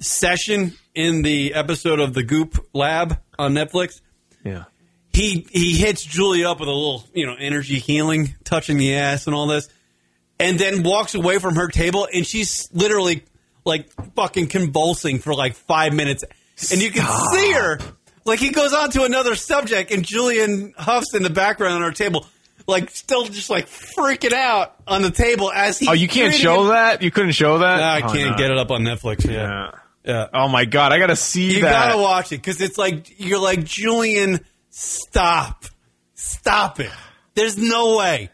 session 0.00 0.72
in 0.94 1.22
the 1.22 1.54
episode 1.54 2.00
of 2.00 2.14
the 2.14 2.22
Goop 2.22 2.66
Lab 2.72 3.18
on 3.38 3.54
Netflix, 3.54 4.00
Yeah. 4.44 4.64
he 5.12 5.46
he 5.50 5.76
hits 5.76 6.02
Julie 6.04 6.44
up 6.44 6.58
with 6.60 6.68
a 6.68 6.72
little, 6.72 7.04
you 7.14 7.26
know, 7.26 7.34
energy 7.38 7.78
healing, 7.78 8.34
touching 8.44 8.78
the 8.78 8.94
ass 8.96 9.26
and 9.26 9.34
all 9.36 9.46
this, 9.46 9.68
and 10.38 10.58
then 10.58 10.82
walks 10.82 11.14
away 11.14 11.38
from 11.38 11.54
her 11.56 11.68
table, 11.68 12.08
and 12.12 12.26
she's 12.26 12.68
literally 12.72 13.24
like 13.64 13.88
fucking 14.14 14.48
convulsing 14.48 15.18
for 15.18 15.34
like 15.34 15.54
five 15.54 15.92
minutes, 15.92 16.24
and 16.72 16.82
you 16.82 16.90
can 16.90 17.06
see 17.32 17.52
her 17.52 17.78
like 18.24 18.38
he 18.40 18.50
goes 18.50 18.72
on 18.72 18.90
to 18.90 19.04
another 19.04 19.34
subject, 19.34 19.90
and 19.90 20.04
Julianne 20.04 20.76
Hough's 20.76 21.14
in 21.14 21.22
the 21.22 21.30
background 21.30 21.74
on 21.74 21.82
our 21.82 21.92
table, 21.92 22.26
like 22.66 22.90
still 22.90 23.24
just 23.24 23.50
like 23.50 23.68
freaking 23.68 24.32
out 24.32 24.74
on 24.86 25.02
the 25.02 25.10
table 25.10 25.50
as 25.52 25.78
he. 25.78 25.88
Oh, 25.88 25.92
you 25.92 26.08
can't 26.08 26.34
show 26.34 26.66
that? 26.68 27.02
You 27.02 27.10
couldn't 27.10 27.32
show 27.32 27.58
that? 27.58 27.82
I 27.82 28.00
Oh, 28.02 28.12
can't 28.12 28.30
no. 28.32 28.36
get 28.36 28.50
it 28.50 28.58
up 28.58 28.70
on 28.70 28.82
Netflix. 28.82 29.24
Yeah, 29.24 29.32
Yeah. 29.32 29.70
yeah. 30.04 30.26
Oh 30.34 30.48
my 30.48 30.64
god, 30.64 30.92
I 30.92 30.98
gotta 30.98 31.16
see 31.16 31.54
You 31.56 31.62
that. 31.62 31.88
gotta 31.88 31.98
watch 32.02 32.26
it 32.32 32.36
because 32.38 32.60
it's 32.60 32.78
like 32.78 33.18
you're 33.20 33.40
like 33.40 33.64
Julian. 33.64 34.40
Stop, 34.70 35.66
stop 36.14 36.80
it. 36.80 36.90
There's 37.34 37.58
no 37.58 37.96
way. 37.96 38.30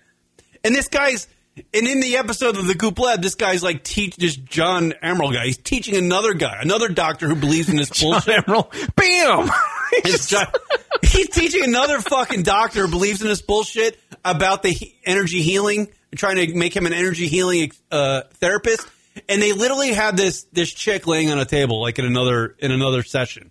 And 0.65 0.75
this 0.75 0.89
guy's 0.89 1.27
and 1.75 1.87
in 1.87 2.01
the 2.01 2.17
episode 2.17 2.57
of 2.57 2.67
the 2.67 2.75
Goop 2.75 2.99
Lab, 2.99 3.23
this 3.23 3.35
guy's 3.35 3.63
like 3.63 3.83
teach 3.85 4.17
this 4.17 4.37
John 4.37 4.93
Amaral 5.03 5.33
guy. 5.33 5.47
He's 5.47 5.57
teaching 5.57 5.97
another 5.97 6.35
guy, 6.35 6.59
another 6.61 6.89
doctor 6.89 7.29
who 7.29 7.35
believes 7.35 7.69
in 7.69 7.77
this 7.77 7.91
bullshit. 8.03 8.45
Amaral. 8.47 8.71
Bam! 8.97 9.51
John- 10.27 10.53
he's 11.03 11.29
teaching 11.31 11.65
another 11.65 12.01
fucking 12.01 12.43
doctor 12.43 12.87
who 12.87 12.91
believes 12.91 13.23
in 13.23 13.29
this 13.29 13.43
bullshit 13.43 13.99
about 14.25 14.63
the 14.63 14.71
he- 14.71 14.97
energy 15.05 15.43
healing, 15.43 15.89
trying 16.17 16.37
to 16.37 16.55
make 16.55 16.75
him 16.75 16.87
an 16.87 16.93
energy 16.93 17.29
healing 17.29 17.71
uh, 17.91 18.23
therapist. 18.35 18.87
And 19.29 19.43
they 19.43 19.53
literally 19.53 19.93
have 19.95 20.17
this 20.17 20.45
this 20.53 20.73
chick 20.73 21.07
laying 21.07 21.31
on 21.31 21.39
a 21.39 21.45
table, 21.45 21.81
like 21.81 21.99
in 21.99 22.05
another 22.05 22.55
in 22.59 22.71
another 22.71 23.03
session, 23.03 23.51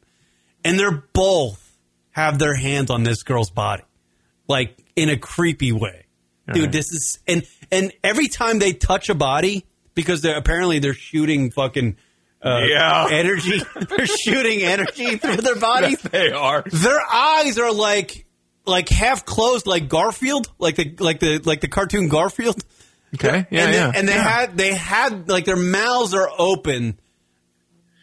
and 0.63 0.79
they're 0.79 1.03
both 1.13 1.63
have 2.11 2.39
their 2.39 2.55
hands 2.55 2.89
on 2.89 3.03
this 3.03 3.23
girl's 3.23 3.51
body, 3.51 3.83
like 4.47 4.77
in 4.95 5.09
a 5.09 5.17
creepy 5.17 5.71
way. 5.73 6.05
Dude, 6.53 6.71
this 6.71 6.93
is 6.93 7.19
and 7.27 7.45
and 7.71 7.91
every 8.03 8.27
time 8.27 8.59
they 8.59 8.73
touch 8.73 9.09
a 9.09 9.15
body, 9.15 9.65
because 9.93 10.21
they're 10.21 10.37
apparently 10.37 10.79
they're 10.79 10.93
shooting 10.93 11.51
fucking 11.51 11.97
uh, 12.43 12.61
Yeah. 12.67 13.07
energy, 13.11 13.61
they're 13.89 14.05
shooting 14.07 14.61
energy 14.61 15.17
through 15.17 15.37
their 15.37 15.55
bodies 15.55 15.99
they 16.11 16.31
are. 16.31 16.63
their 16.71 16.99
eyes 17.11 17.57
are 17.57 17.71
like 17.73 18.25
like 18.65 18.89
half 18.89 19.25
closed 19.25 19.65
like 19.65 19.87
Garfield, 19.89 20.51
like 20.59 20.75
the 20.75 20.95
like 20.99 21.19
the 21.19 21.39
like 21.39 21.61
the 21.61 21.67
cartoon 21.67 22.09
Garfield. 22.09 22.61
Okay. 23.15 23.47
Yeah, 23.49 23.63
and 23.65 23.73
yeah. 23.73 23.91
They, 23.91 23.99
and 23.99 24.07
they 24.09 24.13
yeah. 24.15 24.23
had 24.39 24.57
they 24.57 24.73
had 24.73 25.29
like 25.29 25.45
their 25.45 25.55
mouths 25.55 26.13
are 26.13 26.29
open 26.37 26.99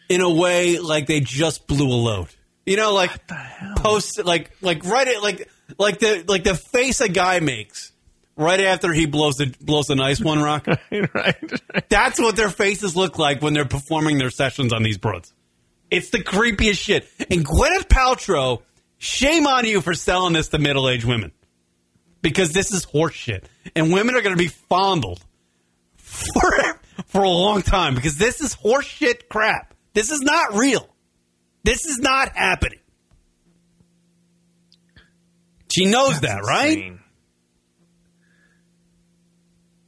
in 0.09 0.21
a 0.21 0.29
way 0.29 0.79
like 0.79 1.05
they 1.07 1.19
just 1.19 1.67
blew 1.67 1.87
a 1.87 1.93
load. 1.93 2.27
You 2.65 2.77
know, 2.77 2.93
like 2.93 3.11
post 3.77 4.23
like 4.25 4.49
like 4.61 4.83
right 4.85 5.07
at 5.07 5.21
like 5.21 5.49
like 5.77 5.99
the 5.99 6.25
like 6.27 6.43
the 6.43 6.55
face 6.55 6.99
a 6.99 7.07
guy 7.09 7.39
makes 7.39 7.91
right 8.37 8.59
after 8.59 8.91
he 8.93 9.05
blows 9.05 9.37
the 9.37 9.55
blows 9.61 9.87
the 9.87 9.95
nice 9.95 10.19
one 10.19 10.41
rock. 10.41 10.67
right. 10.91 11.61
That's 11.89 12.19
what 12.19 12.35
their 12.35 12.49
faces 12.49 12.95
look 12.95 13.17
like 13.17 13.41
when 13.41 13.53
they're 13.53 13.65
performing 13.65 14.17
their 14.17 14.29
sessions 14.29 14.73
on 14.73 14.83
these 14.83 14.97
broads. 14.97 15.33
It's 15.91 16.09
the 16.09 16.23
creepiest 16.23 16.79
shit. 16.79 17.07
And 17.29 17.45
Gwyneth 17.45 17.87
Paltrow, 17.87 18.61
shame 18.97 19.47
on 19.47 19.65
you 19.65 19.81
for 19.81 19.93
selling 19.93 20.33
this 20.33 20.49
to 20.49 20.59
middle 20.59 20.89
aged 20.89 21.05
women. 21.05 21.31
Because 22.21 22.53
this 22.53 22.71
is 22.71 22.83
horse 22.85 23.13
shit. 23.13 23.47
And 23.75 23.93
women 23.93 24.15
are 24.15 24.21
going 24.21 24.35
to 24.35 24.41
be 24.41 24.47
fondled 24.47 25.23
for, 25.95 26.51
for 27.05 27.23
a 27.23 27.29
long 27.29 27.61
time 27.61 27.93
because 27.93 28.17
this 28.17 28.41
is 28.41 28.53
horse 28.53 28.85
shit 28.85 29.29
crap. 29.29 29.73
This 29.93 30.11
is 30.11 30.21
not 30.21 30.55
real. 30.55 30.89
This 31.63 31.85
is 31.85 31.99
not 31.99 32.35
happening. 32.35 32.79
She 35.71 35.85
knows 35.85 36.21
that, 36.21 36.41
right? 36.43 36.77
Insane. 36.77 36.99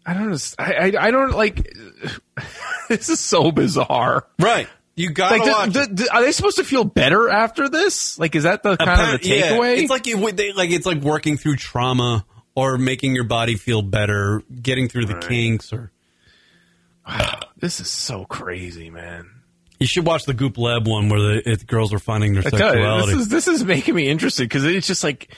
I 0.07 0.13
don't. 0.13 0.55
I, 0.57 0.73
I 0.73 0.93
I 1.07 1.11
don't 1.11 1.31
like. 1.35 1.69
this 2.89 3.09
is 3.09 3.19
so 3.19 3.51
bizarre. 3.51 4.25
Right. 4.39 4.67
You 4.95 5.11
gotta 5.11 5.35
Like, 5.37 5.51
watch 5.51 5.73
th- 5.73 5.87
it. 5.89 5.97
th- 5.97 6.09
are 6.11 6.21
they 6.23 6.31
supposed 6.31 6.57
to 6.57 6.63
feel 6.63 6.83
better 6.83 7.29
after 7.29 7.69
this? 7.69 8.17
Like, 8.17 8.35
is 8.35 8.43
that 8.43 8.63
the 8.63 8.77
kind 8.77 8.89
of 8.89 8.97
the 8.97 9.03
Apparent- 9.03 9.25
yeah. 9.25 9.51
takeaway? 9.51 9.77
It's 9.77 9.89
like 9.91 10.07
it, 10.07 10.17
would- 10.17 10.37
they, 10.37 10.53
like 10.53 10.71
it's 10.71 10.85
like 10.87 10.99
working 11.01 11.37
through 11.37 11.57
trauma 11.57 12.25
or 12.55 12.77
making 12.79 13.13
your 13.13 13.25
body 13.25 13.55
feel 13.57 13.83
better, 13.83 14.41
getting 14.61 14.87
through 14.87 15.05
the 15.05 15.19
kinks. 15.19 15.71
Or 15.71 15.91
Wow, 17.07 17.39
this 17.57 17.79
is 17.79 17.89
so 17.89 18.25
crazy, 18.25 18.89
man. 18.89 19.29
you 19.79 19.85
should 19.85 20.05
watch 20.05 20.25
the 20.25 20.33
Goop 20.33 20.57
Lab 20.57 20.87
one 20.87 21.09
where 21.09 21.19
the 21.21 21.41
it, 21.51 21.67
girls 21.67 21.93
are 21.93 21.99
finding 21.99 22.33
their 22.33 22.41
sexuality. 22.43 23.11
this 23.11 23.21
is 23.21 23.27
this 23.29 23.47
is 23.47 23.63
making 23.63 23.93
me 23.93 24.07
interested 24.09 24.45
because 24.45 24.63
it's 24.65 24.87
just 24.87 25.03
like 25.03 25.31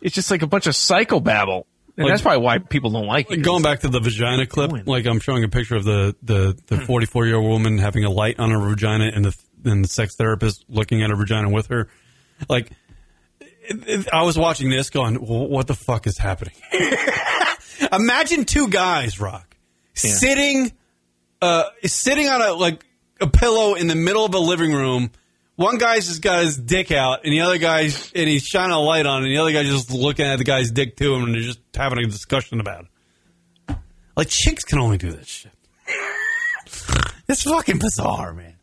it's 0.00 0.14
just 0.14 0.30
like 0.30 0.42
a 0.42 0.46
bunch 0.46 0.66
of 0.68 0.74
psychobabble, 0.74 1.64
and 2.00 2.08
that's 2.10 2.22
probably 2.22 2.42
why 2.42 2.58
people 2.58 2.90
don't 2.90 3.06
like 3.06 3.30
it. 3.30 3.38
Going 3.42 3.62
back 3.62 3.80
to 3.80 3.88
the 3.88 4.00
vagina 4.00 4.46
clip, 4.46 4.70
like 4.86 5.06
I'm 5.06 5.20
showing 5.20 5.44
a 5.44 5.48
picture 5.48 5.76
of 5.76 5.84
the 5.84 6.16
the 6.22 6.58
the 6.66 6.78
44 6.80 7.26
year 7.26 7.36
old 7.36 7.48
woman 7.50 7.78
having 7.78 8.04
a 8.04 8.10
light 8.10 8.38
on 8.40 8.50
her 8.50 8.58
vagina, 8.58 9.10
and 9.14 9.24
the 9.24 9.36
and 9.64 9.84
the 9.84 9.88
sex 9.88 10.16
therapist 10.16 10.64
looking 10.68 11.02
at 11.02 11.10
her 11.10 11.16
vagina 11.16 11.50
with 11.50 11.66
her. 11.68 11.88
Like, 12.48 12.70
it, 13.40 13.86
it- 13.88 14.08
I 14.12 14.22
was 14.22 14.38
watching 14.38 14.70
this, 14.70 14.88
going, 14.90 15.16
"Wh- 15.16 15.50
"What 15.50 15.66
the 15.66 15.74
fuck 15.74 16.06
is 16.06 16.16
happening?" 16.18 16.54
Imagine 17.92 18.44
two 18.44 18.68
guys, 18.68 19.20
Rock, 19.20 19.56
sitting, 19.94 20.72
uh, 21.42 21.64
sitting 21.84 22.28
on 22.28 22.42
a 22.42 22.52
like 22.52 22.84
a 23.20 23.26
pillow 23.26 23.74
in 23.74 23.86
the 23.86 23.94
middle 23.94 24.24
of 24.24 24.34
a 24.34 24.38
living 24.38 24.72
room. 24.72 25.10
One 25.60 25.76
guy's 25.76 26.08
just 26.08 26.22
got 26.22 26.42
his 26.42 26.56
dick 26.56 26.90
out, 26.90 27.22
and 27.24 27.32
the 27.34 27.42
other 27.42 27.58
guy's 27.58 28.10
and 28.14 28.26
he's 28.26 28.44
shining 28.44 28.72
a 28.72 28.80
light 28.80 29.04
on, 29.04 29.22
it, 29.22 29.26
and 29.26 29.36
the 29.36 29.42
other 29.42 29.52
guy's 29.52 29.68
just 29.68 29.90
looking 29.90 30.24
at 30.24 30.38
the 30.38 30.44
guy's 30.44 30.70
dick 30.70 30.96
to 30.96 31.14
him, 31.14 31.24
and 31.24 31.34
they're 31.34 31.42
just 31.42 31.60
having 31.74 31.98
a 31.98 32.06
discussion 32.06 32.60
about 32.60 32.86
it. 33.68 33.76
Like 34.16 34.28
chicks 34.28 34.64
can 34.64 34.78
only 34.78 34.96
do 34.96 35.12
this 35.12 35.26
shit. 35.26 35.52
it's 37.28 37.42
fucking 37.42 37.78
bizarre, 37.78 38.32
man. 38.32 38.54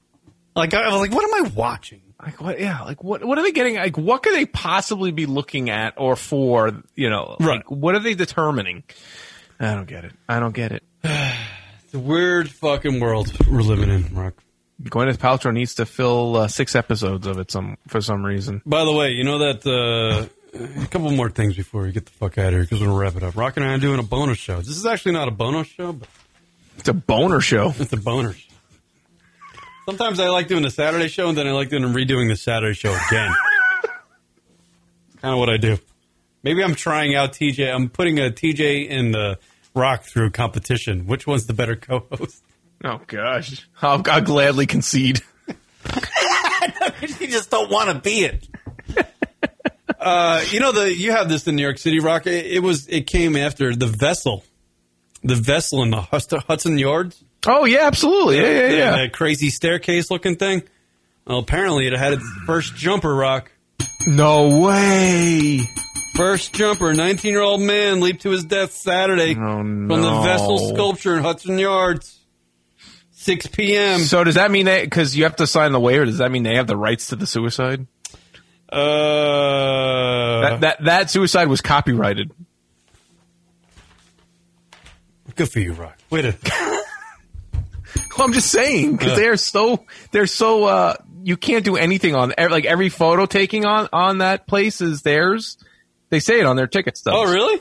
Like 0.56 0.74
I 0.74 0.90
was 0.92 1.02
like, 1.02 1.12
what 1.12 1.24
am 1.24 1.46
I 1.46 1.50
watching? 1.50 2.02
like 2.20 2.42
what? 2.42 2.60
Yeah, 2.60 2.82
like 2.82 3.04
what? 3.04 3.24
What 3.24 3.38
are 3.38 3.44
they 3.44 3.52
getting? 3.52 3.76
Like 3.76 3.96
what 4.00 4.24
could 4.24 4.34
they 4.34 4.48
possibly 4.48 5.12
be 5.12 5.28
looking 5.28 5.70
at 5.70 5.94
or 5.98 6.16
for? 6.16 6.82
You 6.96 7.12
know, 7.12 7.38
Right. 7.40 7.58
Like, 7.58 7.70
what 7.70 7.94
are 7.94 8.00
they 8.00 8.16
determining? 8.16 8.82
I 9.60 9.76
don't 9.76 9.88
get 9.88 10.04
it. 10.04 10.14
I 10.28 10.40
don't 10.40 10.56
get 10.56 10.72
it. 10.72 10.84
It's 11.84 11.94
a 11.94 12.00
weird 12.00 12.52
fucking 12.52 13.00
world 13.00 13.32
we're 13.48 13.62
living 13.62 13.90
in, 13.90 14.14
Rock. 14.14 14.44
Gwyneth 14.84 15.18
Paltrow 15.18 15.54
needs 15.54 15.76
to 15.76 15.86
fill 15.86 16.36
uh, 16.38 16.48
six 16.48 16.76
episodes 16.76 17.26
of 17.26 17.40
it 17.40 17.50
some 17.52 17.78
for 17.88 18.00
some 18.02 18.24
reason. 18.24 18.62
By 18.66 18.86
the 18.86 18.92
way, 18.94 19.10
you 19.12 19.24
know 19.24 19.40
that 19.40 19.66
uh, 19.66 20.28
a 20.84 20.88
couple 20.88 21.10
more 21.12 21.30
things 21.30 21.56
before 21.56 21.82
we 21.84 21.92
get 21.92 22.06
the 22.06 22.12
fuck 22.12 22.38
out 22.38 22.48
of 22.48 22.54
here 22.54 22.62
because 22.62 22.80
we're 22.80 22.88
gonna 22.88 23.00
wrap 23.00 23.16
it 23.16 23.24
up. 23.24 23.36
Rock 23.36 23.58
and 23.58 23.66
I 23.66 23.74
are 23.74 23.78
doing 23.80 24.00
a 24.00 24.04
bonus 24.04 24.38
show. 24.38 24.58
This 24.58 24.78
is 24.78 24.86
actually 24.86 25.14
not 25.14 25.28
a 25.28 25.32
bonus 25.32 25.68
show, 25.68 25.94
but 25.94 26.08
It's 26.78 26.88
a 26.90 26.94
boner 26.94 27.42
show. 27.42 27.74
it's 27.80 27.92
a 27.94 27.98
boner. 27.98 28.34
show. 28.34 28.44
Sometimes 29.86 30.20
I 30.20 30.28
like 30.30 30.48
doing 30.48 30.64
the 30.64 30.70
Saturday 30.70 31.08
show, 31.08 31.30
and 31.30 31.38
then 31.38 31.48
I 31.48 31.52
like 31.54 31.70
doing 31.70 31.84
redoing 31.84 32.30
the 32.30 32.36
Saturday 32.36 32.74
show 32.76 32.96
again. 33.08 33.34
kind 35.22 35.34
of 35.34 35.40
what 35.40 35.50
I 35.50 35.58
do. 35.58 35.78
Maybe 36.44 36.64
I'm 36.64 36.76
trying 36.76 37.16
out 37.16 37.34
TJ. 37.34 37.74
I'm 37.74 37.90
putting 37.90 38.20
a 38.20 38.30
TJ 38.30 38.92
and 38.92 39.14
the 39.14 39.40
Rock 39.74 40.04
through 40.04 40.32
competition. 40.32 41.08
Which 41.08 41.26
one's 41.26 41.46
the 41.48 41.54
better 41.54 41.76
co-host? 41.76 42.44
Oh 42.84 43.02
gosh, 43.08 43.68
I'll, 43.82 44.04
I'll 44.08 44.22
gladly 44.22 44.66
concede. 44.68 45.22
you 47.20 47.28
just 47.28 47.50
don't 47.50 47.72
want 47.72 47.90
to 47.90 48.00
be 48.00 48.26
it. 48.26 48.48
uh, 50.00 50.44
you 50.52 50.60
know 50.60 50.72
the 50.72 50.94
you 50.94 51.12
have 51.12 51.30
this 51.30 51.48
in 51.48 51.56
New 51.56 51.64
York 51.64 51.78
City, 51.78 52.00
Rock. 52.00 52.28
It, 52.28 52.46
it 52.46 52.60
was 52.64 52.88
it 52.88 53.08
came 53.08 53.36
after 53.36 53.76
the 53.76 53.88
vessel, 53.88 54.44
the 55.24 55.36
vessel 55.36 55.82
in 55.84 55.92
the 55.92 56.02
Hudson 56.02 56.78
Yards. 56.78 57.24
Oh 57.46 57.66
yeah, 57.66 57.86
absolutely. 57.88 58.38
Yeah, 58.38 58.50
yeah, 58.50 58.70
yeah. 58.70 58.92
That 58.98 59.14
crazy 59.14 59.50
staircase 59.50 60.12
looking 60.12 60.36
thing. 60.36 60.64
Well, 61.26 61.40
apparently 61.40 61.88
it 61.88 61.94
had 61.94 62.14
its 62.14 62.26
first 62.46 62.76
jumper, 62.76 63.14
Rock. 63.14 63.52
No 64.06 64.62
way. 64.62 65.60
First 66.16 66.54
jumper, 66.54 66.94
19 66.94 67.32
year 67.32 67.42
old 67.42 67.62
man 67.62 68.00
leaped 68.00 68.22
to 68.22 68.30
his 68.32 68.44
death 68.46 68.72
Saturday 68.72 69.36
Oh, 69.36 69.58
from 69.58 69.88
the 69.88 70.22
vessel 70.24 70.74
sculpture 70.74 71.16
in 71.16 71.22
Hudson 71.24 71.60
Yards. 71.60 72.20
6 73.28 73.48
p.m. 73.48 74.00
So 74.00 74.24
does 74.24 74.36
that 74.36 74.50
mean 74.52 74.66
that 74.66 74.84
because 74.84 75.16
you 75.16 75.24
have 75.26 75.36
to 75.36 75.46
sign 75.48 75.72
the 75.74 75.80
waiver? 75.80 76.06
Does 76.06 76.18
that 76.20 76.32
mean 76.32 76.44
they 76.44 76.56
have 76.56 76.66
the 76.68 76.78
rights 76.78 77.08
to 77.08 77.16
the 77.16 77.28
suicide? 77.28 77.86
uh, 78.72 80.42
That 80.42 80.62
that, 80.62 80.84
that 80.86 81.10
suicide 81.12 81.48
was 81.50 81.62
copyrighted. 81.62 82.32
good 85.36 85.50
for 85.50 85.60
you, 85.60 85.74
Rock. 85.74 85.98
Wait 86.10 86.26
a. 86.26 86.36
Well, 88.18 88.26
I'm 88.28 88.34
just 88.34 88.50
saying 88.52 88.96
because 88.98 89.16
they're 89.16 89.38
so 89.38 89.86
they're 90.12 90.26
so 90.28 90.64
uh 90.66 90.96
you 91.24 91.38
can't 91.38 91.64
do 91.64 91.76
anything 91.78 92.16
on 92.16 92.34
like 92.38 92.66
every 92.66 92.90
photo 92.90 93.28
taking 93.28 93.64
on 93.66 93.88
on 93.94 94.18
that 94.20 94.48
place 94.48 94.82
is 94.82 95.04
theirs. 95.04 95.58
They 96.10 96.20
say 96.20 96.40
it 96.40 96.46
on 96.48 96.56
their 96.56 96.66
ticket 96.66 96.98
stubs. 96.98 97.16
Oh, 97.16 97.32
really? 97.32 97.60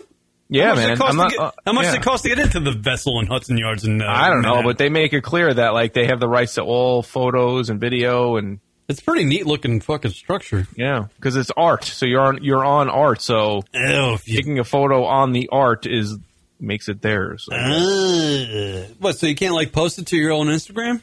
Yeah, 0.49 0.69
how 0.69 0.75
much 0.75 0.79
man. 0.79 0.89
Does 0.89 0.99
it 0.99 1.03
cost 1.03 1.11
to 1.13 1.17
not- 1.17 1.31
get, 1.31 1.41
uh, 1.41 1.51
how 1.67 1.73
much 1.73 1.85
does 1.85 1.95
yeah. 1.95 2.01
it 2.01 2.03
cost 2.05 2.23
to 2.23 2.29
get 2.29 2.39
into 2.39 2.61
the 2.61 2.73
vessel 2.73 3.19
in 3.21 3.27
Hudson 3.27 3.59
Yards? 3.59 3.85
And 3.85 4.03
uh, 4.03 4.07
I 4.09 4.29
don't 4.31 4.43
know, 4.43 4.63
but 4.63 4.79
they 4.79 4.89
make 4.89 5.13
it 5.13 5.23
clear 5.23 5.53
that 5.53 5.71
like 5.75 5.93
they 5.93 6.07
have 6.07 6.21
the 6.21 6.29
rights 6.29 6.55
to 6.55 6.63
all 6.63 7.03
photos 7.03 7.69
and 7.71 7.81
video 7.81 8.37
and 8.37 8.61
it's 8.89 9.01
pretty 9.01 9.25
neat 9.25 9.47
looking 9.47 9.81
fucking 9.81 10.13
structure. 10.13 10.69
yeah, 10.77 11.07
because 11.17 11.35
it's 11.35 11.51
art. 11.57 11.83
So 11.85 12.07
you're 12.07 12.21
on 12.21 12.45
you're 12.45 12.65
on 12.65 12.89
art. 12.89 13.21
So 13.21 13.63
Ew, 13.75 14.19
you, 14.25 14.37
taking 14.37 14.59
a 14.61 14.65
photo 14.65 15.05
on 15.05 15.33
the 15.33 15.49
art 15.51 15.87
is 15.87 16.17
makes 16.61 16.89
it 16.89 17.03
theirs. 17.03 17.49
Uh, 17.51 18.87
what? 19.01 19.19
So 19.19 19.27
you 19.27 19.35
can't 19.35 19.55
like 19.55 19.73
post 19.73 19.99
it 19.99 20.07
to 20.09 20.17
your 20.17 20.31
own 20.33 20.47
Instagram? 20.47 21.01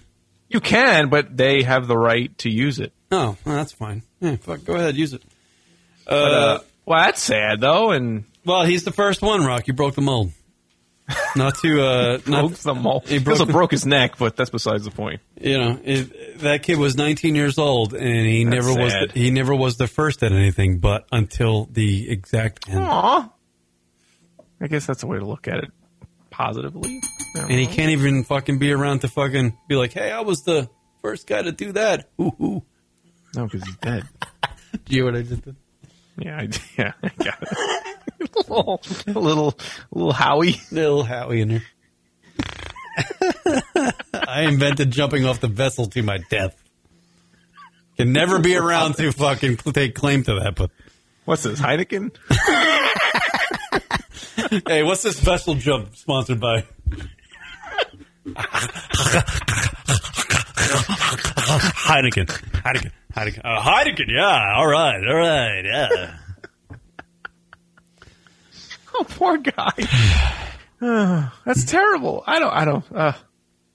You 0.50 0.62
can, 0.62 1.10
but 1.10 1.36
they 1.36 1.64
have 1.64 1.88
the 1.88 1.98
right 1.98 2.36
to 2.40 2.50
use 2.50 2.80
it. 2.80 2.94
Oh, 3.12 3.36
well, 3.46 3.56
that's 3.56 3.72
fine. 3.74 4.04
Yeah, 4.22 4.38
fuck, 4.38 4.64
go 4.64 4.76
ahead, 4.76 4.96
use 4.96 5.14
it. 5.14 5.22
Uh, 6.08 6.10
But, 6.10 6.32
uh, 6.34 6.60
well, 6.86 7.04
that's 7.04 7.22
sad 7.22 7.60
though, 7.60 7.92
and 7.92 8.24
well, 8.46 8.64
he's 8.64 8.84
the 8.84 8.92
first 8.92 9.22
one. 9.22 9.46
Rock, 9.46 9.68
you 9.68 9.74
broke 9.74 9.96
the 9.96 10.02
mold. 10.02 10.32
Not 11.36 11.56
to, 11.60 11.82
uh, 11.86 12.18
not 12.28 12.48
broke 12.48 12.54
the 12.60 12.74
mold. 12.74 13.04
He 13.08 13.18
He 13.18 13.20
broke 13.24 13.40
the- 13.40 13.46
broke 13.46 13.72
his 13.72 13.86
neck, 13.86 14.18
but 14.18 14.36
that's 14.38 14.50
besides 14.50 14.86
the 14.86 14.92
point. 14.92 15.22
you 15.40 15.58
know, 15.58 15.80
it, 15.84 16.40
that 16.40 16.64
kid 16.64 16.78
was 16.78 16.96
19 16.96 17.36
years 17.36 17.58
old, 17.58 17.94
and 17.94 18.26
he 18.26 18.44
That's 18.46 18.56
never 18.66 18.80
was. 18.80 18.94
The, 18.94 19.12
he 19.20 19.30
never 19.32 19.54
was 19.54 19.76
the 19.78 19.88
first 19.88 20.24
at 20.24 20.32
anything, 20.32 20.80
but 20.80 21.06
until 21.12 21.66
the 21.66 22.10
exact 22.10 22.70
end. 22.70 22.80
Aw. 22.86 23.30
I 24.62 24.68
guess 24.68 24.86
that's 24.86 25.04
a 25.04 25.08
way 25.08 25.20
to 25.20 25.26
look 25.26 25.48
at 25.50 25.58
it 25.58 25.72
positively. 26.30 27.02
And 27.36 27.52
he 27.52 27.68
can't 27.68 27.92
even 27.92 28.24
fucking 28.24 28.58
be 28.60 28.72
around 28.72 29.00
to 29.00 29.08
fucking 29.10 29.58
be 29.68 29.76
like, 29.76 29.92
"Hey, 29.92 30.10
I 30.12 30.22
was 30.22 30.44
the 30.44 30.70
first 31.02 31.28
guy 31.28 31.42
to 31.42 31.52
do 31.52 31.74
that." 31.74 32.10
Ooh, 32.22 32.32
ooh. 32.42 32.64
No, 33.36 33.44
because 33.46 33.64
he's 33.66 33.76
dead. 33.78 34.04
Do 34.86 34.96
you 34.96 35.02
know 35.02 35.06
what 35.12 35.16
I 35.20 35.22
just 35.24 35.42
did? 35.44 35.56
Yeah, 36.18 36.38
I, 36.38 36.48
yeah, 36.78 36.92
I 37.04 37.10
got 37.24 37.42
it. 37.42 37.98
A 38.24 38.40
little, 38.54 38.82
little, 39.08 39.58
little 39.92 40.14
Howie. 40.14 40.62
Little 40.72 41.04
Howie 41.04 41.42
in 41.42 41.48
there. 41.50 41.64
I 44.14 44.42
invented 44.44 44.92
jumping 44.92 45.26
off 45.26 45.40
the 45.40 45.48
vessel 45.48 45.88
to 45.88 46.04
my 46.04 46.20
death. 46.30 46.56
Can 47.98 48.12
never 48.12 48.40
be 48.40 48.56
around 48.56 48.96
to 48.96 49.12
fucking 49.12 49.58
take 49.58 49.94
claim 49.96 50.24
to 50.24 50.40
that, 50.40 50.56
but 50.56 50.72
What's 51.26 51.44
this, 51.44 51.60
Heineken? 51.60 52.12
hey, 54.68 54.84
what's 54.84 55.04
this 55.04 55.20
vessel 55.22 55.56
jump 55.56 55.96
sponsored 55.96 56.42
by? 56.42 56.66
Heineken. 61.86 62.28
Heineken. 62.28 62.92
Heineken. 63.16 63.42
Uh, 63.46 63.62
Heineken, 63.62 64.08
yeah. 64.10 64.56
All 64.58 64.68
right. 64.68 65.08
All 65.08 65.16
right. 65.16 65.64
Yeah. 65.64 66.18
Oh, 68.96 69.06
poor 69.10 69.38
guy. 69.38 69.72
that's 71.46 71.66
terrible. 71.66 72.24
I 72.28 72.40
don't, 72.40 72.54
I 72.54 72.66
don't, 72.66 72.86
uh, 72.94 73.14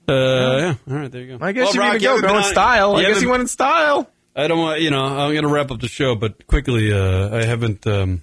Uh, 0.08 0.12
yeah. 0.12 0.74
All 0.90 0.96
right. 1.00 1.10
There 1.10 1.22
you 1.22 1.38
go. 1.38 1.44
I 1.44 1.52
guess 1.52 1.66
Well, 1.66 1.74
you 1.74 1.80
Rock, 1.80 1.92
need 1.94 1.98
to 2.00 2.04
go. 2.06 2.20
Go 2.20 2.28
in 2.28 2.36
on- 2.36 2.44
style. 2.44 2.96
I 2.96 3.00
guess 3.00 3.08
haven't- 3.08 3.22
he 3.24 3.26
went 3.30 3.40
in 3.42 3.46
style. 3.48 4.10
I 4.36 4.46
don't 4.46 4.58
want, 4.60 4.80
you 4.80 4.90
know, 4.90 5.04
I'm 5.04 5.32
going 5.32 5.42
to 5.42 5.48
wrap 5.48 5.70
up 5.72 5.80
the 5.80 5.88
show, 5.88 6.14
but 6.14 6.46
quickly, 6.46 6.92
uh, 6.92 7.36
I 7.36 7.44
haven't, 7.44 7.84
um, 7.88 8.22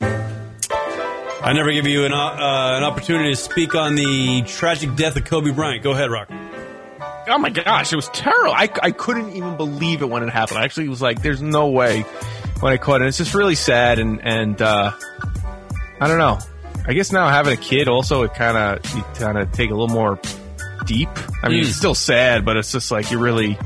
I 0.00 1.52
never 1.52 1.72
give 1.72 1.88
you 1.88 2.04
an, 2.04 2.12
uh, 2.12 2.76
an 2.76 2.84
opportunity 2.84 3.30
to 3.30 3.36
speak 3.36 3.74
on 3.74 3.96
the 3.96 4.42
tragic 4.42 4.94
death 4.94 5.16
of 5.16 5.24
Kobe 5.24 5.50
Bryant. 5.50 5.82
Go 5.82 5.90
ahead, 5.90 6.10
Rock. 6.10 6.28
Oh 7.28 7.38
my 7.38 7.50
gosh, 7.50 7.92
it 7.92 7.96
was 7.96 8.08
terrible. 8.10 8.52
I, 8.52 8.68
I 8.82 8.92
couldn't 8.92 9.30
even 9.34 9.56
believe 9.56 10.02
it 10.02 10.08
when 10.08 10.22
it 10.22 10.28
happened. 10.30 10.58
I 10.58 10.64
actually 10.64 10.88
was 10.88 11.02
like, 11.02 11.22
there's 11.22 11.42
no 11.42 11.68
way 11.70 12.02
when 12.60 12.72
I 12.72 12.76
caught 12.76 13.02
it. 13.02 13.08
It's 13.08 13.18
just 13.18 13.34
really 13.34 13.56
sad 13.56 13.98
and, 13.98 14.20
and, 14.22 14.62
uh, 14.62 14.92
I 16.02 16.08
don't 16.08 16.18
know. 16.18 16.38
I 16.86 16.94
guess 16.94 17.12
now 17.12 17.28
having 17.28 17.52
a 17.52 17.56
kid 17.60 17.86
also, 17.88 18.22
it 18.22 18.34
kind 18.34 18.56
of, 18.56 18.94
you 18.94 19.02
kind 19.14 19.38
of 19.38 19.52
take 19.52 19.70
a 19.70 19.74
little 19.74 19.88
more 19.94 20.18
deep. 20.84 21.08
I 21.42 21.48
mean, 21.48 21.62
Mm. 21.62 21.68
it's 21.68 21.76
still 21.76 21.94
sad, 21.94 22.44
but 22.44 22.56
it's 22.56 22.72
just 22.72 22.90
like 22.90 23.10
you 23.12 23.18
really 23.18 23.56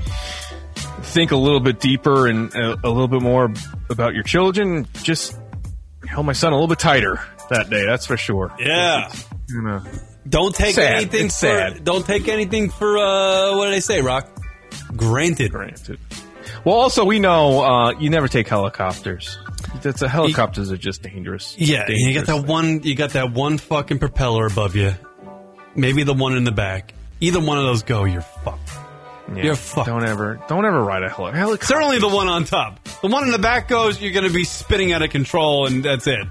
think 1.02 1.30
a 1.32 1.36
little 1.36 1.60
bit 1.60 1.80
deeper 1.80 2.26
and 2.26 2.54
a, 2.54 2.72
a 2.84 2.90
little 2.90 3.08
bit 3.08 3.22
more 3.22 3.50
about 3.88 4.12
your 4.14 4.22
children. 4.22 4.86
Just, 5.02 5.38
held 6.06 6.26
my 6.26 6.32
son 6.34 6.52
a 6.52 6.56
little 6.56 6.68
bit 6.68 6.78
tighter 6.78 7.18
that 7.50 7.68
day. 7.70 7.84
That's 7.86 8.06
for 8.06 8.16
sure. 8.16 8.52
Yeah. 8.58 9.10
You 9.48 9.62
know, 9.62 9.82
Don't 10.28 10.54
take 10.54 10.74
Sad. 10.74 10.92
anything 10.94 11.26
It's 11.26 11.40
for 11.40 11.46
sad. 11.46 11.84
don't 11.84 12.04
take 12.06 12.28
anything 12.28 12.68
for 12.70 12.98
uh 12.98 13.56
what 13.56 13.66
did 13.66 13.74
I 13.74 13.78
say, 13.80 14.02
Rock? 14.02 14.28
Granted. 14.94 15.52
granted. 15.52 15.98
Well, 16.64 16.74
also 16.76 17.04
we 17.04 17.18
know 17.18 17.62
uh, 17.64 17.90
you 17.98 18.10
never 18.10 18.28
take 18.28 18.46
helicopters. 18.48 19.38
That's 19.82 20.02
a 20.02 20.08
helicopters 20.08 20.70
are 20.72 20.76
just 20.76 21.02
dangerous. 21.02 21.54
Yeah, 21.58 21.84
and 21.86 21.96
you 21.96 22.14
got 22.14 22.26
Dangerous. 22.26 22.42
that 22.42 22.52
one 22.52 22.82
you 22.82 22.94
got 22.94 23.10
that 23.10 23.32
one 23.32 23.58
fucking 23.58 23.98
propeller 23.98 24.46
above 24.46 24.76
you. 24.76 24.94
Maybe 25.74 26.02
the 26.02 26.14
one 26.14 26.36
in 26.36 26.44
the 26.44 26.52
back. 26.52 26.94
Either 27.20 27.40
one 27.40 27.58
of 27.58 27.64
those 27.64 27.82
go, 27.82 28.04
you're 28.04 28.20
fucked. 28.22 28.70
Yeah. 29.34 29.42
You're 29.44 29.56
fucked. 29.56 29.88
Don't 29.88 30.06
ever, 30.06 30.40
don't 30.48 30.64
ever 30.64 30.82
ride 30.82 31.02
a 31.02 31.08
heli- 31.08 31.32
helicopter. 31.32 31.66
Certainly 31.66 31.98
the 31.98 32.08
one 32.08 32.28
on 32.28 32.44
top. 32.44 32.82
The 33.00 33.08
one 33.08 33.24
in 33.24 33.30
the 33.30 33.38
back 33.38 33.68
goes, 33.68 34.00
you're 34.00 34.12
going 34.12 34.26
to 34.26 34.32
be 34.32 34.44
spinning 34.44 34.92
out 34.92 35.02
of 35.02 35.10
control, 35.10 35.66
and 35.66 35.84
that's 35.84 36.06
it. 36.06 36.26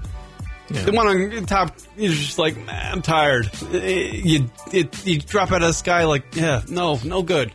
The 0.68 0.92
one 0.92 1.06
on 1.06 1.46
top, 1.46 1.76
you're 1.96 2.12
just 2.12 2.38
like, 2.38 2.56
man, 2.56 2.92
I'm 2.94 3.02
tired. 3.02 3.50
You, 3.70 4.50
it, 4.72 5.06
you 5.06 5.20
drop 5.20 5.52
out 5.52 5.62
of 5.62 5.68
the 5.68 5.72
sky 5.74 6.04
like, 6.04 6.34
yeah, 6.34 6.62
no, 6.68 6.98
no 7.04 7.22
good. 7.22 7.52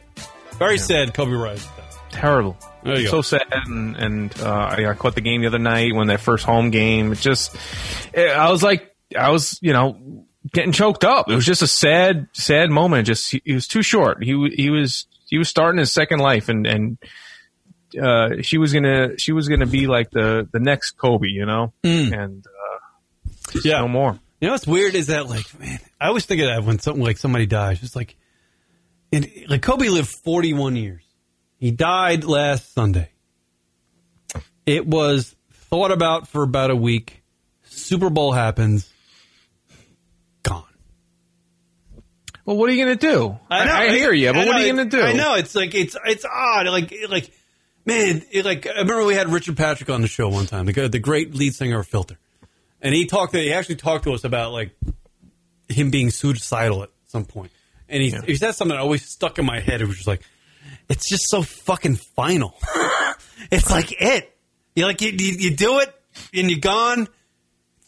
Very 0.59 0.77
sad, 0.77 1.13
Kobe 1.13 1.31
Bryant. 1.31 1.67
Terrible. 2.11 2.57
So 2.83 3.11
go. 3.11 3.21
sad, 3.21 3.43
and, 3.51 3.95
and 3.95 4.41
uh, 4.41 4.49
I, 4.77 4.89
I 4.89 4.93
caught 4.93 5.15
the 5.15 5.21
game 5.21 5.41
the 5.41 5.47
other 5.47 5.59
night 5.59 5.93
when 5.93 6.07
their 6.07 6.17
first 6.17 6.43
home 6.45 6.71
game. 6.71 7.11
It 7.11 7.19
just, 7.19 7.55
it, 8.13 8.29
I 8.31 8.49
was 8.51 8.63
like, 8.63 8.95
I 9.17 9.29
was, 9.29 9.59
you 9.61 9.73
know, 9.73 10.25
getting 10.51 10.71
choked 10.71 11.03
up. 11.03 11.29
It 11.29 11.35
was 11.35 11.45
just 11.45 11.61
a 11.61 11.67
sad, 11.67 12.27
sad 12.33 12.69
moment. 12.71 13.07
Just 13.07 13.31
he, 13.31 13.41
he 13.45 13.53
was 13.53 13.67
too 13.67 13.83
short. 13.83 14.23
He 14.23 14.31
he 14.55 14.69
was 14.69 15.05
he 15.27 15.37
was 15.37 15.47
starting 15.49 15.77
his 15.79 15.91
second 15.91 16.19
life, 16.19 16.49
and 16.49 16.65
and 16.65 16.97
uh, 18.01 18.41
she 18.41 18.57
was 18.57 18.73
gonna 18.73 19.17
she 19.19 19.31
was 19.31 19.47
gonna 19.47 19.65
be 19.67 19.85
like 19.87 20.09
the 20.11 20.47
the 20.51 20.59
next 20.59 20.91
Kobe, 20.97 21.27
you 21.27 21.45
know, 21.45 21.73
and 21.83 22.45
uh, 22.45 23.51
Yeah. 23.63 23.79
no 23.81 23.87
more. 23.87 24.19
You 24.39 24.47
know 24.47 24.53
what's 24.53 24.65
weird 24.65 24.95
is 24.95 25.07
that 25.07 25.27
like 25.29 25.45
man, 25.59 25.79
I 25.99 26.07
always 26.07 26.25
think 26.25 26.41
of 26.41 26.47
that 26.47 26.63
when 26.63 26.79
something 26.79 27.03
like 27.03 27.17
somebody 27.19 27.45
dies. 27.45 27.83
It's 27.83 27.95
like, 27.95 28.15
and 29.13 29.29
like 29.47 29.61
Kobe 29.61 29.87
lived 29.89 30.09
41 30.09 30.75
years. 30.77 31.03
He 31.61 31.69
died 31.69 32.23
last 32.23 32.73
Sunday. 32.73 33.11
It 34.65 34.87
was 34.87 35.35
thought 35.53 35.91
about 35.91 36.27
for 36.27 36.41
about 36.41 36.71
a 36.71 36.75
week. 36.75 37.21
Super 37.65 38.09
Bowl 38.09 38.31
happens. 38.31 38.91
Gone. 40.41 40.63
Well, 42.45 42.57
what 42.57 42.67
are 42.67 42.73
you 42.73 42.83
gonna 42.83 42.95
do? 42.95 43.37
I, 43.47 43.65
know 43.65 43.73
i 43.73 43.89
hear 43.89 44.11
you, 44.11 44.29
I 44.29 44.33
but 44.33 44.47
what 44.47 44.55
are 44.55 44.65
you 44.65 44.73
gonna 44.73 44.89
do? 44.89 45.03
I 45.03 45.13
know 45.13 45.35
it's 45.35 45.53
like 45.53 45.75
it's 45.75 45.95
it's 46.03 46.25
odd. 46.25 46.65
Like 46.65 46.91
like 47.07 47.31
man, 47.85 48.23
it, 48.31 48.43
like 48.43 48.65
I 48.65 48.79
remember 48.79 49.05
we 49.05 49.13
had 49.13 49.29
Richard 49.29 49.55
Patrick 49.55 49.91
on 49.91 50.01
the 50.01 50.07
show 50.07 50.29
one 50.29 50.47
time, 50.47 50.65
the 50.65 50.89
the 50.89 50.97
great 50.97 51.35
lead 51.35 51.53
singer 51.53 51.77
of 51.77 51.87
Filter, 51.87 52.17
and 52.81 52.95
he 52.95 53.05
talked. 53.05 53.35
He 53.35 53.53
actually 53.53 53.75
talked 53.75 54.05
to 54.05 54.13
us 54.13 54.23
about 54.23 54.51
like 54.51 54.71
him 55.69 55.91
being 55.91 56.09
suicidal 56.09 56.81
at 56.81 56.89
some 57.05 57.25
point, 57.25 57.51
and 57.87 58.01
he 58.01 58.09
he 58.25 58.35
said 58.35 58.53
something 58.53 58.75
that 58.75 58.81
always 58.81 59.05
stuck 59.05 59.37
in 59.37 59.45
my 59.45 59.59
head. 59.59 59.79
It 59.79 59.85
was 59.85 59.97
just 59.97 60.07
like, 60.07 60.21
it's 60.91 61.09
just 61.09 61.23
so 61.29 61.41
fucking 61.41 61.95
final. 61.95 62.55
it's 63.51 63.69
like 63.71 63.91
it. 64.01 64.35
You 64.75 64.85
like 64.85 65.01
you, 65.01 65.11
you 65.11 65.31
you 65.39 65.55
do 65.55 65.79
it 65.79 65.93
and 66.33 66.49
you're 66.51 66.59
gone. 66.59 67.07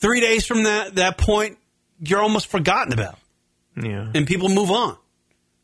Three 0.02 0.20
days 0.20 0.46
from 0.46 0.64
that 0.64 0.96
that 0.96 1.18
point, 1.18 1.58
you're 2.00 2.20
almost 2.22 2.48
forgotten 2.48 2.92
about 2.94 3.18
Yeah. 3.78 4.12
and 4.14 4.26
people 4.28 4.50
move 4.50 4.72
on. 4.72 4.98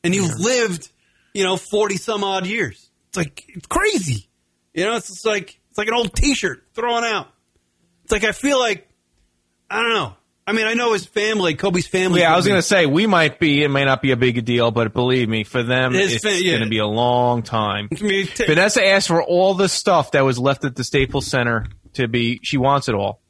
And 0.03 0.15
you've 0.15 0.39
lived, 0.39 0.89
you 1.33 1.43
know, 1.43 1.57
forty 1.57 1.97
some 1.97 2.23
odd 2.23 2.45
years. 2.47 2.89
It's 3.09 3.17
like 3.17 3.43
it's 3.49 3.67
crazy. 3.67 4.27
You 4.73 4.85
know, 4.85 4.95
it's 4.95 5.07
just 5.09 5.25
like 5.25 5.59
it's 5.69 5.77
like 5.77 5.87
an 5.87 5.93
old 5.93 6.13
T-shirt 6.15 6.63
thrown 6.73 7.03
out. 7.03 7.27
It's 8.03 8.11
like 8.11 8.23
I 8.23 8.31
feel 8.31 8.59
like 8.59 8.87
I 9.69 9.81
don't 9.81 9.93
know. 9.93 10.13
I 10.49 10.53
mean, 10.53 10.65
I 10.65 10.73
know 10.73 10.93
his 10.93 11.05
family, 11.05 11.53
Kobe's 11.55 11.85
family. 11.87 12.21
Yeah, 12.21 12.33
I 12.33 12.35
was 12.35 12.47
going 12.47 12.57
to 12.57 12.61
say 12.63 12.85
we 12.87 13.05
might 13.07 13.39
be. 13.39 13.63
It 13.63 13.69
may 13.69 13.85
not 13.85 14.01
be 14.01 14.11
a 14.11 14.17
big 14.17 14.43
deal, 14.45 14.71
but 14.71 14.93
believe 14.93 15.29
me, 15.29 15.43
for 15.43 15.61
them, 15.63 15.93
His 15.93 16.15
it's 16.15 16.23
fa- 16.25 16.41
yeah. 16.41 16.51
going 16.53 16.63
to 16.63 16.69
be 16.69 16.79
a 16.79 16.87
long 16.87 17.43
time. 17.43 17.87
I 17.97 18.01
mean, 18.03 18.25
t- 18.27 18.45
Vanessa 18.47 18.83
asked 18.85 19.07
for 19.07 19.21
all 19.23 19.53
the 19.53 19.69
stuff 19.69 20.11
that 20.11 20.21
was 20.25 20.39
left 20.39 20.65
at 20.65 20.75
the 20.75 20.83
Staples 20.83 21.27
Center 21.27 21.65
to 21.93 22.07
be. 22.07 22.39
She 22.43 22.57
wants 22.57 22.89
it 22.89 22.95
all. 22.95 23.21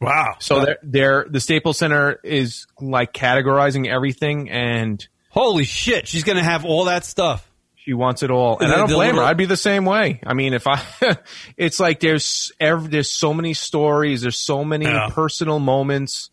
wow. 0.00 0.34
So 0.40 0.64
they're, 0.64 0.78
they're 0.82 1.26
the 1.30 1.40
Staples 1.40 1.78
Center 1.78 2.18
is 2.24 2.66
like 2.80 3.12
categorizing 3.12 3.86
everything, 3.88 4.50
and 4.50 5.06
holy 5.30 5.64
shit, 5.64 6.08
she's 6.08 6.24
gonna 6.24 6.42
have 6.44 6.64
all 6.64 6.86
that 6.86 7.04
stuff. 7.04 7.48
she 7.76 7.92
wants 7.94 8.22
it 8.24 8.30
all. 8.32 8.58
And 8.58 8.70
The- 8.70 8.74
I 8.74 8.78
don't 8.78 8.88
blame 8.88 9.06
little- 9.10 9.20
her. 9.22 9.26
I'd 9.28 9.36
be 9.36 9.44
the 9.44 9.56
same 9.56 9.84
way. 9.84 10.20
I 10.26 10.34
mean, 10.34 10.52
if 10.54 10.66
I, 10.66 10.82
it's 11.56 11.78
like 11.78 12.00
there's 12.00 12.50
ev- 12.58 12.90
there's 12.90 13.10
so 13.10 13.32
many 13.32 13.54
stories, 13.54 14.22
there's 14.22 14.38
so 14.38 14.64
many 14.64 14.86
Yeah. 14.86 15.10
personal 15.12 15.58
moments. 15.60 16.30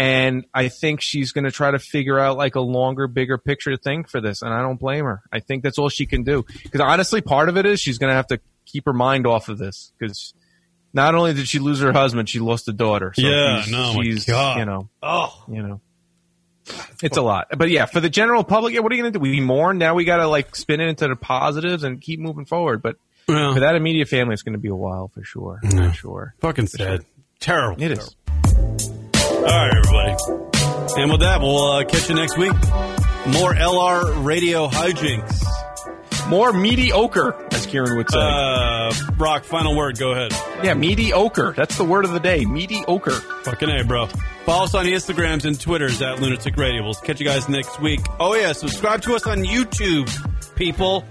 And 0.00 0.46
I 0.54 0.68
think 0.68 1.02
she's 1.02 1.32
going 1.32 1.44
to 1.44 1.50
try 1.50 1.70
to 1.70 1.78
figure 1.78 2.18
out 2.18 2.38
like 2.38 2.54
a 2.54 2.60
longer, 2.60 3.06
bigger 3.06 3.36
picture 3.36 3.76
thing 3.76 4.04
for 4.04 4.20
this. 4.20 4.40
And 4.40 4.52
I 4.52 4.62
don't 4.62 4.80
blame 4.80 5.04
her. 5.04 5.20
I 5.30 5.40
think 5.40 5.62
that's 5.62 5.78
all 5.78 5.90
she 5.90 6.06
can 6.06 6.22
do. 6.22 6.46
Because 6.62 6.80
honestly, 6.80 7.20
part 7.20 7.50
of 7.50 7.58
it 7.58 7.66
is 7.66 7.80
she's 7.80 7.98
going 7.98 8.08
to 8.08 8.14
have 8.14 8.28
to 8.28 8.40
keep 8.64 8.86
her 8.86 8.94
mind 8.94 9.26
off 9.26 9.50
of 9.50 9.58
this. 9.58 9.92
Because 9.98 10.32
not 10.94 11.14
only 11.14 11.34
did 11.34 11.46
she 11.46 11.58
lose 11.58 11.80
her 11.80 11.92
husband, 11.92 12.30
she 12.30 12.38
lost 12.38 12.66
a 12.66 12.72
daughter. 12.72 13.12
So 13.14 13.20
Yeah, 13.20 13.60
she's, 13.60 13.72
no, 13.72 14.02
she's, 14.02 14.24
God. 14.24 14.58
you 14.58 14.64
know, 14.64 14.88
Oh, 15.02 15.44
you 15.48 15.62
know. 15.62 15.80
It's 17.02 17.16
a 17.16 17.22
lot. 17.22 17.48
But 17.56 17.68
yeah, 17.68 17.84
for 17.84 18.00
the 18.00 18.08
general 18.10 18.42
public, 18.42 18.72
yeah, 18.74 18.80
what 18.80 18.92
are 18.92 18.94
you 18.94 19.02
going 19.02 19.12
to 19.12 19.18
do? 19.18 19.22
We 19.22 19.40
mourn. 19.40 19.76
Now 19.78 19.94
we 19.94 20.04
got 20.04 20.16
to 20.18 20.28
like 20.28 20.56
spin 20.56 20.80
it 20.80 20.88
into 20.88 21.08
the 21.08 21.16
positives 21.16 21.84
and 21.84 22.00
keep 22.00 22.20
moving 22.20 22.44
forward. 22.46 22.80
But 22.80 22.96
well, 23.28 23.52
for 23.54 23.60
that 23.60 23.74
immediate 23.74 24.08
family, 24.08 24.32
it's 24.32 24.42
going 24.42 24.52
to 24.54 24.58
be 24.58 24.68
a 24.68 24.74
while 24.74 25.08
for 25.08 25.22
sure. 25.24 25.60
For 25.68 25.92
sure. 25.92 26.34
fucking 26.40 26.68
sad. 26.68 27.04
Terrible. 27.38 27.82
It 27.82 27.92
is. 27.92 28.16
All 29.40 29.46
right, 29.46 29.70
everybody. 29.76 31.00
And 31.00 31.10
with 31.10 31.20
that, 31.20 31.38
we'll 31.40 31.72
uh, 31.72 31.84
catch 31.84 32.08
you 32.08 32.14
next 32.14 32.36
week. 32.36 32.52
More 33.38 33.54
LR 33.54 34.24
radio 34.24 34.68
hijinks. 34.68 35.46
More 36.28 36.52
mediocre, 36.52 37.34
as 37.52 37.66
Kieran 37.66 37.96
would 37.96 38.10
say. 38.10 38.18
Uh, 38.20 38.92
Brock, 39.16 39.44
final 39.44 39.76
word. 39.76 39.98
Go 39.98 40.12
ahead. 40.12 40.32
yeah, 40.62 40.74
mediocre. 40.74 41.52
That's 41.56 41.76
the 41.76 41.84
word 41.84 42.04
of 42.04 42.12
the 42.12 42.20
day. 42.20 42.44
Mediocre. 42.44 43.10
Fucking 43.10 43.70
A, 43.70 43.84
bro. 43.84 44.06
Follow 44.44 44.64
us 44.64 44.74
on 44.74 44.84
the 44.84 44.92
Instagrams 44.92 45.44
and 45.44 45.58
Twitters 45.60 46.00
at 46.02 46.20
Lunatic 46.20 46.56
Radio. 46.56 46.82
We'll 46.82 46.94
catch 46.94 47.20
you 47.20 47.26
guys 47.26 47.48
next 47.48 47.80
week. 47.80 48.00
Oh, 48.18 48.34
yeah, 48.34 48.52
subscribe 48.52 49.02
to 49.02 49.14
us 49.14 49.26
on 49.26 49.38
YouTube, 49.38 50.54
people. 50.54 51.04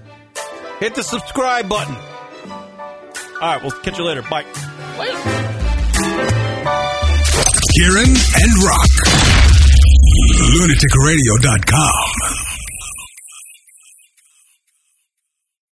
Hit 0.80 0.96
the 0.96 1.04
subscribe 1.04 1.68
button. 1.68 1.96
All 1.96 3.40
right, 3.42 3.62
we'll 3.62 3.72
catch 3.72 3.98
you 3.98 4.06
later. 4.06 4.22
Bye. 4.24 4.46
Kieran 7.78 8.10
and 8.10 8.64
Rock. 8.66 8.90
LunaticRadio.com. 10.58 12.39